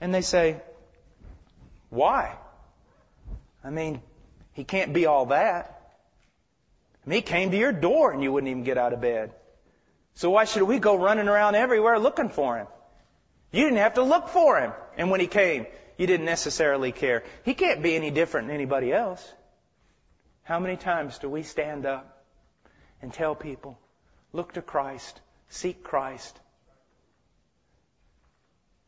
And 0.00 0.14
they 0.14 0.20
say, 0.20 0.62
why? 1.90 2.36
I 3.64 3.70
mean, 3.70 4.00
he 4.52 4.62
can't 4.64 4.92
be 4.92 5.06
all 5.06 5.26
that. 5.26 5.71
I 7.04 7.10
mean, 7.10 7.16
he 7.16 7.22
came 7.22 7.50
to 7.50 7.56
your 7.56 7.72
door 7.72 8.12
and 8.12 8.22
you 8.22 8.32
wouldn't 8.32 8.50
even 8.50 8.64
get 8.64 8.78
out 8.78 8.92
of 8.92 9.00
bed. 9.00 9.32
So 10.14 10.30
why 10.30 10.44
should 10.44 10.62
we 10.62 10.78
go 10.78 10.96
running 10.96 11.28
around 11.28 11.54
everywhere 11.54 11.98
looking 11.98 12.28
for 12.28 12.58
him? 12.58 12.66
You 13.50 13.64
didn't 13.64 13.78
have 13.78 13.94
to 13.94 14.02
look 14.02 14.28
for 14.28 14.58
him. 14.60 14.72
And 14.96 15.10
when 15.10 15.20
he 15.20 15.26
came, 15.26 15.66
you 15.96 16.06
didn't 16.06 16.26
necessarily 16.26 16.92
care. 16.92 17.24
He 17.44 17.54
can't 17.54 17.82
be 17.82 17.96
any 17.96 18.10
different 18.10 18.48
than 18.48 18.54
anybody 18.54 18.92
else. 18.92 19.26
How 20.42 20.58
many 20.58 20.76
times 20.76 21.18
do 21.18 21.28
we 21.28 21.42
stand 21.42 21.86
up 21.86 22.24
and 23.00 23.12
tell 23.12 23.34
people, 23.34 23.78
look 24.32 24.54
to 24.54 24.62
Christ, 24.62 25.20
seek 25.48 25.82
Christ? 25.82 26.38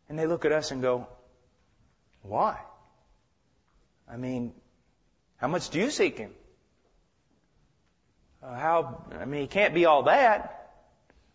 And 0.09 0.19
they 0.19 0.27
look 0.27 0.45
at 0.45 0.53
us 0.53 0.71
and 0.71 0.83
go, 0.83 1.09
why? 2.23 2.59
I 4.11 4.17
mean, 4.17 4.53
how 5.37 5.49
much 5.49 5.71
do 5.71 5.79
you 5.79 5.91
seek 5.91 6.19
Him? 6.19 6.31
Uh, 8.45 8.55
how, 8.55 9.05
I 9.19 9.25
mean, 9.25 9.43
He 9.43 9.47
can't 9.47 9.75
be 9.75 9.87
all 9.87 10.05
that. 10.05 10.71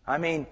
I 0.06 0.18
mean, 0.18 0.46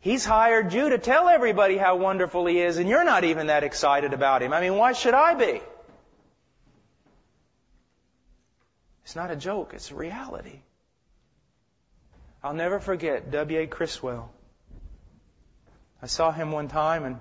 He's 0.00 0.24
hired 0.24 0.72
you 0.72 0.90
to 0.90 0.98
tell 0.98 1.28
everybody 1.28 1.76
how 1.76 1.96
wonderful 1.96 2.46
He 2.46 2.60
is, 2.60 2.78
and 2.78 2.88
you're 2.88 3.04
not 3.04 3.24
even 3.24 3.48
that 3.48 3.64
excited 3.64 4.12
about 4.12 4.42
Him. 4.42 4.52
I 4.52 4.60
mean, 4.60 4.76
why 4.76 4.92
should 4.92 5.14
I 5.14 5.34
be? 5.34 5.60
It's 9.04 9.14
not 9.14 9.30
a 9.30 9.36
joke, 9.36 9.72
it's 9.74 9.92
a 9.92 9.94
reality. 9.94 10.60
I'll 12.42 12.54
never 12.54 12.80
forget 12.80 13.30
W.A. 13.30 13.66
Criswell. 13.66 14.30
I 16.02 16.06
saw 16.06 16.30
him 16.30 16.52
one 16.52 16.68
time 16.68 17.04
and 17.04 17.18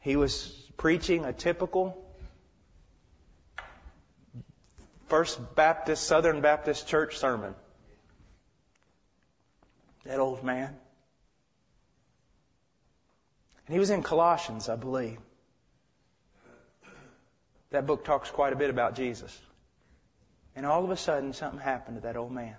he 0.00 0.16
was 0.16 0.48
preaching 0.76 1.24
a 1.24 1.32
typical 1.32 2.01
First 5.12 5.54
Baptist, 5.54 6.04
Southern 6.04 6.40
Baptist 6.40 6.88
Church 6.88 7.18
sermon. 7.18 7.54
That 10.06 10.18
old 10.18 10.42
man. 10.42 10.74
And 13.66 13.74
he 13.74 13.78
was 13.78 13.90
in 13.90 14.02
Colossians, 14.02 14.70
I 14.70 14.76
believe. 14.76 15.18
That 17.72 17.86
book 17.86 18.06
talks 18.06 18.30
quite 18.30 18.54
a 18.54 18.56
bit 18.56 18.70
about 18.70 18.94
Jesus. 18.94 19.38
And 20.56 20.64
all 20.64 20.82
of 20.82 20.88
a 20.88 20.96
sudden, 20.96 21.34
something 21.34 21.60
happened 21.60 21.98
to 21.98 22.02
that 22.04 22.16
old 22.16 22.32
man. 22.32 22.56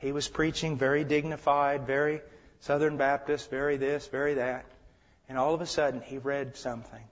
He 0.00 0.12
was 0.12 0.28
preaching 0.28 0.76
very 0.76 1.02
dignified, 1.02 1.86
very 1.86 2.20
Southern 2.60 2.98
Baptist, 2.98 3.48
very 3.48 3.78
this, 3.78 4.06
very 4.06 4.34
that. 4.34 4.66
And 5.30 5.38
all 5.38 5.54
of 5.54 5.62
a 5.62 5.66
sudden, 5.66 6.02
he 6.02 6.18
read 6.18 6.58
something 6.58 7.04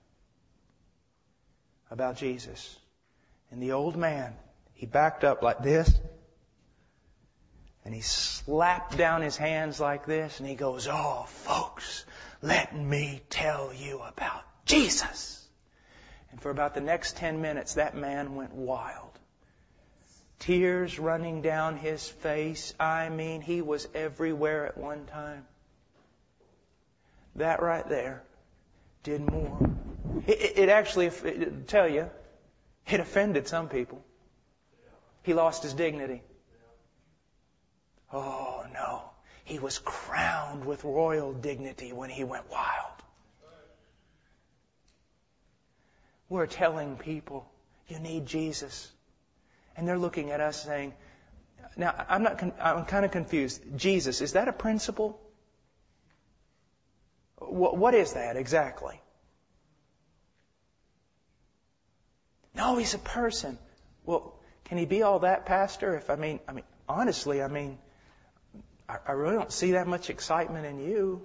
about 1.91 2.19
Jesus. 2.19 2.79
And 3.51 3.63
the 3.63 3.73
old 3.73 3.97
man, 3.97 4.35
he 4.75 4.87
backed 4.87 5.25
up 5.25 5.43
like 5.43 5.63
this. 5.63 5.93
And 7.85 7.95
he 7.95 8.03
slapped 8.03 8.97
down 8.97 9.23
his 9.23 9.37
hands 9.37 9.81
like 9.81 10.07
this 10.07 10.39
and 10.39 10.49
he 10.49 10.55
goes, 10.55 10.87
Oh, 10.91 11.25
folks, 11.27 12.05
let 12.43 12.77
me 12.77 13.23
tell 13.31 13.73
you 13.75 14.01
about 14.01 14.45
Jesus. 14.67 15.45
And 16.31 16.41
for 16.41 16.51
about 16.51 16.75
the 16.75 16.81
next 16.81 17.17
10 17.17 17.41
minutes, 17.41 17.75
that 17.75 17.97
man 17.97 18.37
went 18.37 18.55
wild. 18.55 19.19
Tears 20.39 20.99
running 20.99 21.43
down 21.43 21.77
his 21.77 22.09
face. 22.09 22.73
I 22.79 23.09
mean, 23.09 23.41
he 23.41 23.61
was 23.61 23.89
everywhere 23.95 24.67
at 24.67 24.79
one 24.79 25.07
time. 25.07 25.45
That 27.37 27.63
right 27.63 27.87
there 27.89 28.23
did 29.03 29.21
more. 29.21 29.59
It, 30.27 30.59
it 30.59 30.69
actually, 30.69 31.07
it, 31.07 31.69
tell 31.69 31.89
you, 31.89 32.11
it 32.87 33.01
offended 33.01 33.49
some 33.49 33.69
people. 33.69 34.05
He 35.23 35.35
lost 35.35 35.63
his 35.63 35.75
dignity. 35.75 36.23
Oh 38.13 38.65
no. 38.73 39.03
He 39.45 39.59
was 39.59 39.79
crowned 39.79 40.65
with 40.65 40.85
royal 40.85 41.33
dignity 41.33 41.93
when 41.93 42.11
he 42.11 42.25
went 42.25 42.51
wild. 42.51 42.87
We're 46.29 46.47
telling 46.47 46.97
people, 46.97 47.51
you 47.89 47.99
need 47.99 48.27
Jesus. 48.27 48.91
And 49.77 49.87
they're 49.89 49.99
looking 49.99 50.31
at 50.31 50.41
us 50.41 50.63
saying, 50.63 50.95
now 51.77 51.95
I'm 52.09 52.23
not, 52.23 52.43
I'm 52.61 52.85
kind 52.85 53.05
of 53.05 53.11
confused. 53.11 53.63
Jesus, 53.77 54.21
is 54.21 54.35
that 54.35 54.47
a 54.47 54.53
principle? 54.53 55.21
What 57.39 57.95
is 57.95 58.13
that 58.13 58.37
exactly? 58.37 59.01
No, 62.55 62.77
he's 62.77 62.95
a 62.95 62.99
person. 62.99 63.59
Well, 64.05 64.35
can 64.65 64.79
he 64.79 64.87
be 64.87 65.03
all 65.03 65.21
that, 65.21 65.47
Pastor? 65.47 65.97
If 65.97 66.11
I 66.11 66.17
mean, 66.17 66.41
I 66.49 66.53
mean, 66.53 66.65
honestly, 66.89 67.43
I 67.43 67.49
mean, 67.49 67.79
I, 68.89 68.99
I 69.09 69.13
really 69.13 69.37
don't 69.37 69.53
see 69.53 69.73
that 69.73 69.87
much 69.87 70.11
excitement 70.11 70.67
in 70.67 70.81
you. 70.81 71.23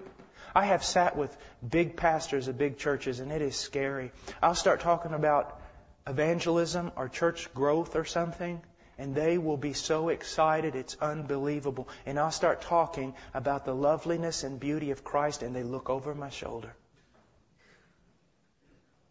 I 0.53 0.65
have 0.65 0.83
sat 0.83 1.17
with 1.17 1.35
big 1.67 1.97
pastors 1.97 2.47
of 2.47 2.57
big 2.57 2.77
churches, 2.77 3.19
and 3.19 3.31
it 3.31 3.41
is 3.41 3.55
scary. 3.55 4.11
I'll 4.41 4.55
start 4.55 4.79
talking 4.79 5.13
about 5.13 5.59
evangelism 6.07 6.91
or 6.95 7.09
church 7.09 7.53
growth 7.53 7.95
or 7.95 8.05
something, 8.05 8.61
and 8.97 9.13
they 9.13 9.37
will 9.37 9.57
be 9.57 9.73
so 9.73 10.09
excited 10.09 10.75
it's 10.75 10.95
unbelievable. 11.01 11.89
And 12.05 12.17
I'll 12.17 12.31
start 12.31 12.61
talking 12.61 13.15
about 13.33 13.65
the 13.65 13.73
loveliness 13.73 14.43
and 14.43 14.59
beauty 14.59 14.91
of 14.91 15.03
Christ, 15.03 15.43
and 15.43 15.55
they 15.55 15.63
look 15.63 15.89
over 15.89 16.15
my 16.15 16.29
shoulder. 16.29 16.73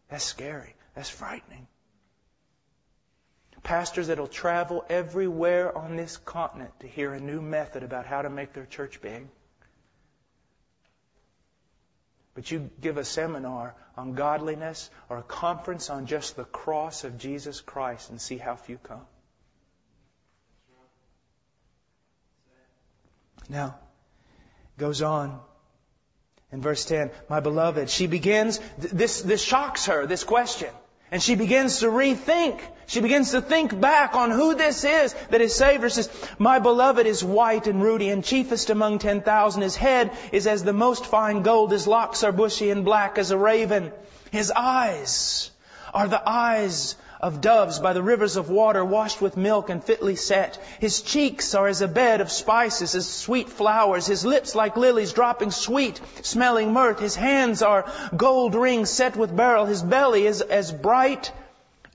That's 0.09 0.25
scary. 0.25 0.75
That's 0.95 1.11
frightening 1.11 1.67
pastors 3.65 4.07
that'll 4.07 4.29
travel 4.29 4.85
everywhere 4.89 5.77
on 5.77 5.97
this 5.97 6.17
continent 6.19 6.71
to 6.81 6.87
hear 6.87 7.13
a 7.13 7.21
new 7.21 7.41
method 7.43 7.83
about 7.83 8.07
how 8.07 8.23
to 8.23 8.31
make 8.31 8.53
their 8.53 8.67
church 8.67 9.01
big. 9.01 9.27
But 12.35 12.51
you 12.51 12.71
give 12.81 12.97
a 12.97 13.05
seminar 13.05 13.75
on 13.97 14.15
godliness 14.15 14.91
or 15.09 15.19
a 15.19 15.23
conference 15.23 15.91
on 15.91 16.07
just 16.07 16.37
the 16.37 16.45
cross 16.45 17.05
of 17.05 17.19
Jesus 17.19 17.61
Christ 17.61 18.11
and 18.11 18.21
see 18.21 18.37
how 18.37 18.55
few 18.55 18.79
come. 18.79 19.07
Now, 23.49 23.77
goes 24.79 25.03
on 25.03 25.41
In 26.55 26.61
verse 26.61 26.85
10, 26.85 27.11
my 27.29 27.41
beloved, 27.41 27.91
she 27.91 28.07
begins, 28.07 28.61
this, 28.79 29.23
this 29.23 29.43
shocks 29.43 29.87
her, 29.87 30.07
this 30.07 30.23
question. 30.23 30.69
And 31.15 31.23
she 31.23 31.37
begins 31.37 31.79
to 31.79 31.87
rethink. 31.87 32.59
She 32.87 33.01
begins 33.01 33.31
to 33.31 33.41
think 33.41 33.81
back 33.81 34.17
on 34.17 34.33
who 34.33 34.57
this 34.57 34.83
is 34.83 35.15
that 35.31 35.49
saved 35.49 35.85
her. 35.85 35.89
Says, 35.89 36.11
My 36.41 36.59
beloved 36.59 37.07
is 37.07 37.23
white 37.23 37.69
and 37.69 37.81
ruddy 37.81 38.11
and 38.11 38.25
chiefest 38.25 38.69
among 38.69 38.99
ten 38.99 39.21
thousand. 39.21 39.63
His 39.63 39.77
head 39.77 40.11
is 40.33 40.49
as 40.49 40.65
the 40.65 40.73
most 40.73 41.07
fine 41.07 41.43
gold. 41.43 41.71
His 41.71 41.87
locks 41.87 42.25
are 42.25 42.33
bushy 42.33 42.69
and 42.71 42.85
black 42.85 43.17
as 43.17 43.31
a 43.31 43.39
raven. 43.39 43.93
His 44.33 44.51
eyes 44.51 45.53
are 45.95 46.09
the 46.09 46.21
eyes 46.29 46.97
of 47.21 47.41
doves 47.41 47.79
by 47.79 47.93
the 47.93 48.03
rivers 48.03 48.37
of 48.37 48.51
water 48.51 48.85
washed 48.85 49.21
with 49.21 49.37
milk 49.37 49.71
and 49.71 49.83
fitly 49.83 50.17
set. 50.17 50.59
His 50.81 51.03
cheeks 51.03 51.55
are 51.55 51.69
as 51.69 51.81
a 51.81 51.89
bed 51.89 52.21
of 52.21 52.31
spices, 52.31 52.95
as 52.95 53.09
sweet 53.09 53.49
flowers. 53.49 54.07
His 54.07 54.25
lips 54.25 54.55
like 54.55 54.77
lilies 54.77 55.13
dropping 55.13 55.51
sweet 55.51 56.01
smelling 56.23 56.73
myrrh. 56.73 56.95
His 56.95 57.17
hands 57.17 57.63
are 57.63 57.91
gold 58.17 58.55
rings 58.55 58.91
set 58.91 59.17
with 59.17 59.35
beryl. 59.35 59.65
His 59.65 59.83
belly 59.83 60.27
is 60.27 60.41
as 60.41 60.73
bright 60.73 61.33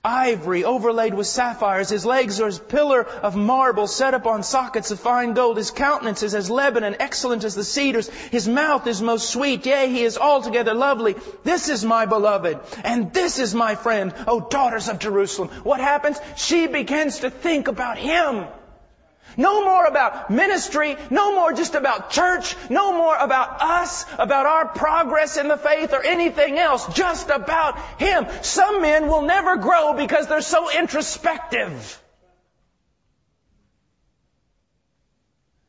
ivory 0.03 0.63
overlaid 0.63 1.13
with 1.13 1.27
sapphires. 1.27 1.89
His 1.89 2.05
legs 2.05 2.39
are 2.39 2.47
as 2.47 2.59
pillar 2.59 3.03
of 3.03 3.35
marble 3.35 3.88
set 3.88 4.13
upon 4.13 4.43
sockets 4.43 4.91
of 4.91 4.99
fine 4.99 5.34
gold. 5.34 5.57
His 5.57 5.71
countenance 5.71 6.23
is 6.23 6.35
as 6.35 6.49
Lebanon, 6.49 6.95
excellent 6.99 7.43
as 7.43 7.55
the 7.55 7.63
cedars. 7.63 8.09
His 8.09 8.47
mouth 8.47 8.88
is 8.88 9.01
most 9.01 9.30
sweet. 9.30 9.65
Yea, 9.65 9.89
he 9.89 10.03
is 10.03 10.17
altogether 10.17 10.73
lovely. 10.73 11.15
This 11.43 11.69
is 11.69 11.84
my 11.84 12.05
beloved, 12.05 12.59
and 12.84 13.11
this 13.13 13.39
is 13.39 13.53
my 13.53 13.76
friend, 13.76 14.13
O 14.27 14.39
daughters 14.39 14.88
of 14.88 14.99
Jerusalem. 14.99 15.49
What 15.63 15.81
happens? 15.81 16.19
She 16.38 16.67
begins 16.67 17.19
to 17.19 17.30
think 17.30 17.67
about 17.67 17.97
him. 17.97 18.45
No 19.40 19.64
more 19.64 19.86
about 19.86 20.30
ministry, 20.30 20.98
no 21.10 21.34
more 21.34 21.53
just 21.53 21.74
about 21.74 22.10
church, 22.10 22.57
no 22.70 22.91
more 22.91 23.16
about 23.16 23.61
us, 23.61 24.06
about 24.18 24.45
our 24.45 24.68
progress 24.68 25.38
in 25.38 25.48
the 25.48 25.56
faith 25.56 25.94
or 25.94 26.03
anything 26.03 26.60
else, 26.60 26.86
just 26.94 27.30
about 27.30 27.80
Him. 27.99 28.28
Some 28.41 28.82
men 28.82 29.07
will 29.07 29.22
never 29.22 29.56
grow 29.56 29.94
because 29.94 30.28
they're 30.28 30.41
so 30.41 30.70
introspective. 30.78 32.02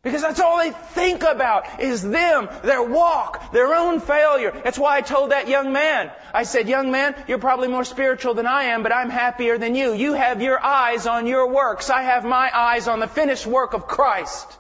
Because 0.02 0.22
that's 0.22 0.40
all 0.40 0.58
they 0.58 0.70
think 0.70 1.22
about 1.22 1.80
is 1.80 2.02
them, 2.02 2.48
their 2.62 2.82
walk, 2.82 3.52
their 3.52 3.74
own 3.74 4.00
failure. 4.00 4.50
That's 4.64 4.78
why 4.78 4.96
I 4.96 5.02
told 5.02 5.30
that 5.30 5.46
young 5.46 5.72
man. 5.72 6.10
I 6.32 6.44
said, 6.44 6.70
young 6.70 6.90
man, 6.90 7.14
you're 7.28 7.38
probably 7.38 7.68
more 7.68 7.84
spiritual 7.84 8.32
than 8.32 8.46
I 8.46 8.64
am, 8.64 8.82
but 8.82 8.94
I'm 8.94 9.10
happier 9.10 9.58
than 9.58 9.74
you. 9.74 9.92
You 9.92 10.14
have 10.14 10.40
your 10.40 10.58
eyes 10.58 11.06
on 11.06 11.26
your 11.26 11.48
works. 11.50 11.90
I 11.90 12.02
have 12.02 12.24
my 12.24 12.50
eyes 12.54 12.88
on 12.88 12.98
the 13.00 13.08
finished 13.08 13.46
work 13.46 13.74
of 13.74 13.86
Christ. 13.86 14.59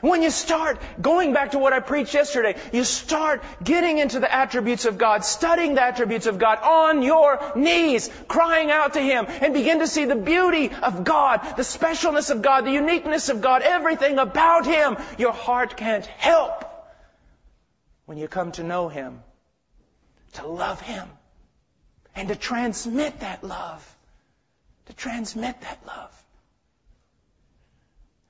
When 0.00 0.22
you 0.22 0.30
start 0.30 0.80
going 1.00 1.32
back 1.32 1.50
to 1.52 1.58
what 1.58 1.72
I 1.72 1.80
preached 1.80 2.14
yesterday, 2.14 2.56
you 2.72 2.84
start 2.84 3.42
getting 3.62 3.98
into 3.98 4.20
the 4.20 4.32
attributes 4.34 4.86
of 4.86 4.96
God, 4.96 5.24
studying 5.24 5.74
the 5.74 5.82
attributes 5.82 6.26
of 6.26 6.38
God 6.38 6.58
on 6.62 7.02
your 7.02 7.52
knees, 7.54 8.10
crying 8.26 8.70
out 8.70 8.94
to 8.94 9.00
Him, 9.00 9.26
and 9.28 9.52
begin 9.52 9.80
to 9.80 9.86
see 9.86 10.06
the 10.06 10.16
beauty 10.16 10.70
of 10.70 11.04
God, 11.04 11.40
the 11.56 11.62
specialness 11.62 12.30
of 12.30 12.42
God, 12.42 12.64
the 12.64 12.72
uniqueness 12.72 13.28
of 13.28 13.40
God, 13.40 13.62
everything 13.62 14.18
about 14.18 14.66
Him. 14.66 14.96
Your 15.18 15.32
heart 15.32 15.76
can't 15.76 16.06
help 16.06 16.64
when 18.06 18.18
you 18.18 18.26
come 18.26 18.52
to 18.52 18.62
know 18.62 18.88
Him, 18.88 19.22
to 20.34 20.46
love 20.46 20.80
Him, 20.80 21.08
and 22.16 22.28
to 22.28 22.36
transmit 22.36 23.20
that 23.20 23.44
love. 23.44 23.86
To 24.86 24.92
transmit 24.94 25.60
that 25.60 25.78
love. 25.86 26.19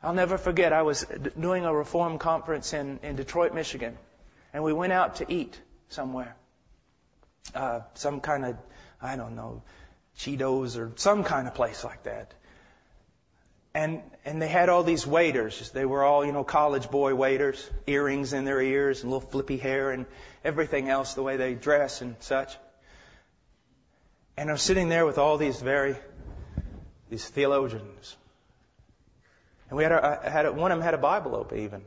I'll 0.03 0.15
never 0.15 0.39
forget, 0.39 0.73
I 0.73 0.83
was 0.83 1.05
doing 1.39 1.65
a 1.65 1.75
reform 1.75 2.19
conference 2.19 2.73
in, 2.73 3.01
in 3.03 3.17
Detroit, 3.17 3.55
Michigan, 3.55 3.99
and 4.53 4.65
we 4.65 4.73
went 4.73 4.93
out 4.93 5.17
to 5.17 5.31
eat 5.31 5.61
somewhere. 5.89 6.37
Uh, 7.55 7.81
some 7.95 8.21
kind 8.21 8.45
of, 8.47 8.57
I 9.03 9.17
don't 9.17 9.37
know, 9.37 9.63
Cheetos 10.17 10.79
or 10.79 10.93
some 10.97 11.25
kind 11.25 11.47
of 11.49 11.55
place 11.55 11.85
like 11.85 12.05
that. 12.05 12.33
And, 13.75 14.03
and 14.25 14.43
they 14.43 14.49
had 14.49 14.69
all 14.69 14.83
these 14.83 15.07
waiters. 15.07 15.71
They 15.71 15.85
were 15.85 16.03
all, 16.03 16.25
you 16.25 16.33
know, 16.33 16.45
college 16.45 16.91
boy 16.91 17.15
waiters, 17.15 17.71
earrings 17.87 18.33
in 18.33 18.45
their 18.45 18.61
ears 18.61 19.03
and 19.03 19.13
little 19.13 19.29
flippy 19.29 19.59
hair 19.59 19.91
and 19.93 20.07
everything 20.45 20.89
else, 20.89 21.15
the 21.15 21.23
way 21.23 21.37
they 21.37 21.55
dress 21.55 22.01
and 22.01 22.17
such. 22.21 22.57
And 24.37 24.51
I'm 24.51 24.57
sitting 24.57 24.89
there 24.89 25.07
with 25.07 25.19
all 25.19 25.37
these 25.37 25.61
very, 25.61 25.97
these 27.11 27.29
theologians, 27.29 28.17
and 29.71 29.77
we 29.77 29.85
had, 29.85 29.93
had 30.25 30.47
a, 30.47 30.53
one 30.53 30.73
of 30.73 30.79
them 30.79 30.85
had 30.85 30.95
a 30.95 30.99
Bible 30.99 31.37
open 31.37 31.61
even. 31.61 31.83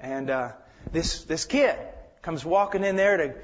And 0.00 0.28
uh, 0.30 0.52
this 0.92 1.24
this 1.24 1.44
kid 1.44 1.78
comes 2.22 2.44
walking 2.44 2.82
in 2.84 2.96
there 2.96 3.16
to, 3.16 3.34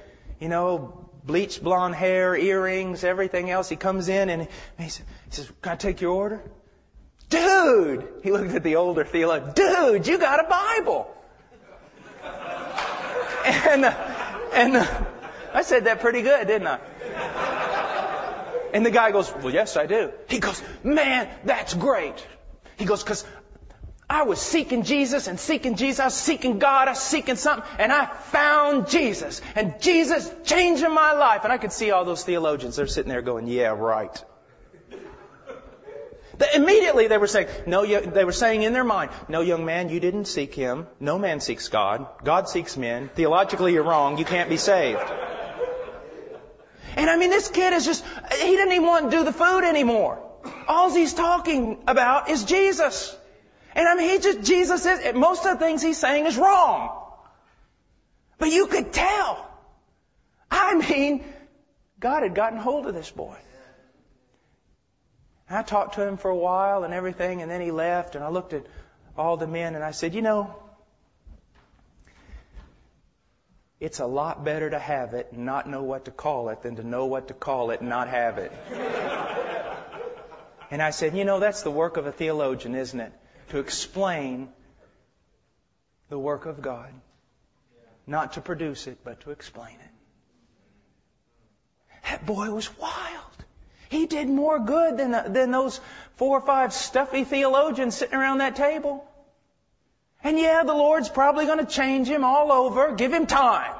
you 0.41 0.49
know, 0.49 1.09
bleached 1.25 1.63
blonde 1.63 1.95
hair, 1.95 2.37
earrings, 2.37 3.05
everything 3.05 3.49
else. 3.49 3.69
He 3.69 3.77
comes 3.77 4.09
in 4.09 4.29
and 4.29 4.49
he 4.79 4.89
says, 4.89 5.07
he 5.27 5.37
says 5.37 5.53
"Can 5.63 5.73
I 5.73 5.77
take 5.77 6.01
your 6.01 6.13
order?" 6.13 6.43
Dude, 7.29 8.09
he 8.23 8.33
looked 8.33 8.55
at 8.55 8.63
the 8.63 8.77
older 8.77 9.05
theologian. 9.05 9.53
Dude, 9.55 10.07
you 10.07 10.19
got 10.19 10.45
a 10.45 10.49
Bible. 10.49 11.15
and 13.45 13.85
uh, 13.85 13.95
and 14.53 14.77
uh, 14.77 15.05
I 15.55 15.63
said 15.63 15.85
that 15.85 16.01
pretty 16.01 16.23
good, 16.23 16.47
didn't 16.49 16.67
I? 16.67 16.81
And 18.73 18.85
the 18.85 18.91
guy 18.91 19.13
goes, 19.13 19.33
"Well, 19.33 19.55
yes, 19.55 19.77
I 19.77 19.87
do." 19.87 20.11
He 20.29 20.41
goes, 20.41 20.61
"Man, 20.83 21.29
that's 21.45 21.73
great." 21.73 22.27
He 22.79 22.85
goes, 22.85 23.05
"Cause 23.05 23.25
I 24.09 24.23
was 24.23 24.41
seeking 24.41 24.85
Jesus 24.85 25.27
and 25.27 25.39
seeking 25.39 25.75
Jesus. 25.75 25.99
I 25.99 26.05
was 26.05 26.15
seeking 26.15 26.61
God. 26.61 26.87
I 26.87 26.93
was 26.93 27.01
seeking 27.01 27.35
something. 27.35 27.69
And 27.79 27.93
I 27.93 28.07
found 28.07 28.89
Jesus. 28.89 29.43
And 29.57 29.81
Jesus 29.81 30.31
changing 30.45 30.95
my 30.95 31.13
life. 31.13 31.43
And 31.43 31.53
I 31.53 31.59
could 31.59 31.73
see 31.73 31.91
all 31.91 32.05
those 32.05 32.23
theologians. 32.23 32.77
They're 32.77 32.87
sitting 32.87 33.11
there 33.11 33.23
going, 33.23 33.49
yeah, 33.49 33.69
right. 33.69 34.25
Immediately 36.55 37.09
they 37.09 37.19
were 37.19 37.27
saying, 37.27 37.49
no, 37.67 37.85
they 37.85 38.25
were 38.25 38.33
saying 38.33 38.63
in 38.63 38.75
their 38.75 38.85
mind, 38.85 39.11
no 39.29 39.41
young 39.41 39.65
man, 39.65 39.89
you 39.89 39.99
didn't 39.99 40.27
seek 40.27 40.55
him. 40.55 40.87
No 41.01 41.19
man 41.19 41.41
seeks 41.41 41.69
God. 41.69 42.07
God 42.23 42.49
seeks 42.49 42.77
men. 42.77 43.09
Theologically 43.15 43.73
you're 43.73 43.83
wrong. 43.83 44.19
You 44.19 44.25
can't 44.25 44.49
be 44.49 44.59
saved. 44.59 45.01
And 46.95 47.11
I 47.11 47.17
mean, 47.17 47.31
this 47.31 47.49
kid 47.49 47.73
is 47.73 47.85
just, 47.85 48.05
he 48.33 48.51
didn't 48.51 48.73
even 48.73 48.87
want 48.87 49.11
to 49.11 49.17
do 49.17 49.25
the 49.25 49.33
food 49.33 49.65
anymore. 49.65 50.23
All 50.69 50.95
he's 50.95 51.15
talking 51.15 51.83
about 51.89 52.31
is 52.31 52.45
Jesus. 52.45 53.17
And 53.77 53.87
I 53.87 53.95
mean, 53.95 54.09
he 54.09 54.19
just, 54.19 54.43
Jesus 54.43 54.87
is, 54.87 55.15
most 55.15 55.45
of 55.45 55.59
the 55.59 55.65
things 55.65 55.83
he's 55.83 55.99
saying 55.99 56.25
is 56.25 56.39
wrong. 56.39 56.99
But 58.39 58.51
you 58.51 58.69
could 58.69 58.91
tell. 58.91 59.51
I 60.51 60.75
mean, 60.75 61.23
God 62.01 62.23
had 62.23 62.35
gotten 62.35 62.59
hold 62.59 62.87
of 62.87 62.95
this 62.95 63.11
boy. 63.11 63.37
And 65.51 65.59
I 65.59 65.63
talked 65.63 65.97
to 65.97 66.09
him 66.09 66.17
for 66.17 66.31
a 66.31 66.37
while 66.37 66.85
and 66.85 66.95
everything, 66.95 67.43
and 67.43 67.51
then 67.51 67.61
he 67.61 67.71
left, 67.71 68.15
and 68.15 68.25
I 68.25 68.31
looked 68.31 68.55
at 68.55 68.65
all 69.15 69.37
the 69.37 69.47
men, 69.47 69.75
and 69.75 69.85
I 69.85 69.91
said, 69.91 70.15
you 70.15 70.23
know, 70.23 70.57
it's 73.79 74.01
a 74.01 74.07
lot 74.07 74.43
better 74.43 74.71
to 74.71 74.79
have 74.79 75.13
it 75.13 75.29
and 75.33 75.45
not 75.45 75.69
know 75.69 75.83
what 75.83 76.07
to 76.07 76.11
call 76.11 76.49
it 76.49 76.63
than 76.63 76.77
to 76.77 76.83
know 76.83 77.05
what 77.05 77.29
to 77.29 77.35
call 77.35 77.73
it 77.73 77.81
and 77.81 77.91
not 77.91 78.09
have 78.09 78.39
it. 78.39 78.53
and 80.71 80.81
I 80.81 80.91
said, 80.91 81.15
you 81.15 81.27
know, 81.27 81.41
that's 81.41 81.63
the 81.63 81.71
work 81.71 81.99
of 81.99 82.07
a 82.07 82.13
theologian, 82.13 82.75
isn't 82.75 82.99
it? 82.99 83.13
To 83.49 83.59
explain 83.59 84.49
the 86.09 86.19
work 86.19 86.47
of 86.47 86.63
God. 86.63 86.93
Not 88.07 88.35
to 88.35 88.41
produce 88.41 88.87
it, 88.87 88.99
but 89.05 89.21
to 89.23 89.31
explain 89.31 89.75
it. 89.75 89.91
That 92.05 92.25
boy 92.25 92.51
was 92.51 92.71
wild. 92.79 93.23
He 93.89 94.07
did 94.07 94.29
more 94.29 94.59
good 94.59 94.97
than, 94.99 95.33
than 95.33 95.51
those 95.51 95.81
four 96.17 96.39
or 96.39 96.41
five 96.41 96.73
stuffy 96.73 97.25
theologians 97.25 97.97
sitting 97.97 98.17
around 98.17 98.39
that 98.39 98.57
table. 98.57 99.05
And 100.23 100.39
yeah, 100.39 100.63
the 100.65 100.75
Lord's 100.75 101.09
probably 101.09 101.47
going 101.47 101.59
to 101.59 101.67
change 101.67 102.09
him 102.09 102.25
all 102.25 102.53
over. 102.53 102.95
Give 102.95 103.13
him 103.13 103.27
time. 103.27 103.75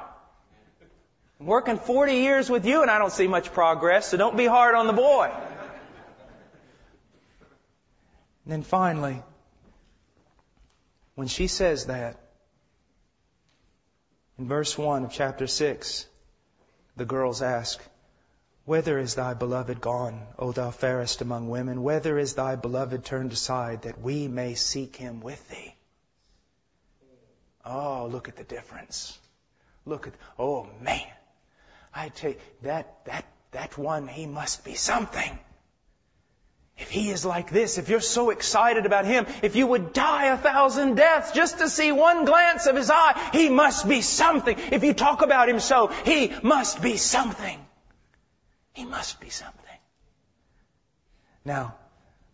I'm 1.39 1.45
working 1.45 1.77
40 1.77 2.13
years 2.13 2.49
with 2.49 2.65
you 2.65 2.81
and 2.81 2.91
I 2.91 2.97
don't 2.99 3.11
see 3.11 3.27
much 3.27 3.53
progress, 3.53 4.09
so 4.09 4.17
don't 4.17 4.35
be 4.35 4.45
hard 4.45 4.75
on 4.75 4.87
the 4.87 4.93
boy. 4.93 5.31
And 8.45 8.53
then 8.53 8.63
finally, 8.63 9.21
when 11.17 11.27
she 11.27 11.47
says 11.47 11.87
that, 11.87 12.15
in 14.37 14.47
verse 14.47 14.77
1 14.77 15.05
of 15.05 15.11
chapter 15.11 15.47
6, 15.47 16.05
the 16.95 17.05
girls 17.05 17.41
ask, 17.41 17.81
Whither 18.65 18.99
is 18.99 19.15
thy 19.15 19.33
beloved 19.33 19.81
gone, 19.81 20.27
O 20.37 20.51
thou 20.51 20.69
fairest 20.69 21.21
among 21.21 21.49
women? 21.49 21.81
Whither 21.81 22.19
is 22.19 22.35
thy 22.35 22.55
beloved 22.55 23.03
turned 23.03 23.31
aside 23.31 23.81
that 23.81 23.99
we 23.99 24.27
may 24.27 24.53
seek 24.53 24.95
him 24.95 25.19
with 25.19 25.41
thee? 25.49 25.73
Oh, 27.65 28.07
look 28.11 28.29
at 28.29 28.35
the 28.35 28.43
difference. 28.43 29.17
Look 29.87 30.05
at, 30.05 30.13
oh 30.37 30.69
man. 30.81 31.07
I 31.95 32.09
tell 32.09 32.29
you, 32.29 32.37
that, 32.61 33.05
that, 33.05 33.25
that 33.53 33.75
one, 33.75 34.07
he 34.07 34.27
must 34.27 34.63
be 34.63 34.75
something. 34.75 35.39
If 36.77 36.89
He 36.89 37.09
is 37.09 37.25
like 37.25 37.49
this, 37.49 37.77
if 37.77 37.89
you're 37.89 37.99
so 37.99 38.29
excited 38.29 38.85
about 38.85 39.05
Him, 39.05 39.25
if 39.41 39.55
you 39.55 39.67
would 39.67 39.93
die 39.93 40.27
a 40.27 40.37
thousand 40.37 40.95
deaths 40.95 41.31
just 41.31 41.57
to 41.59 41.69
see 41.69 41.91
one 41.91 42.25
glance 42.25 42.67
of 42.67 42.75
His 42.75 42.91
eye, 42.91 43.29
He 43.33 43.49
must 43.49 43.87
be 43.87 44.01
something. 44.01 44.57
If 44.71 44.83
you 44.83 44.93
talk 44.93 45.21
about 45.21 45.49
Him 45.49 45.59
so, 45.59 45.87
He 45.87 46.33
must 46.43 46.81
be 46.81 46.97
something. 46.97 47.59
He 48.73 48.85
must 48.85 49.19
be 49.19 49.29
something. 49.29 49.63
Now, 51.43 51.75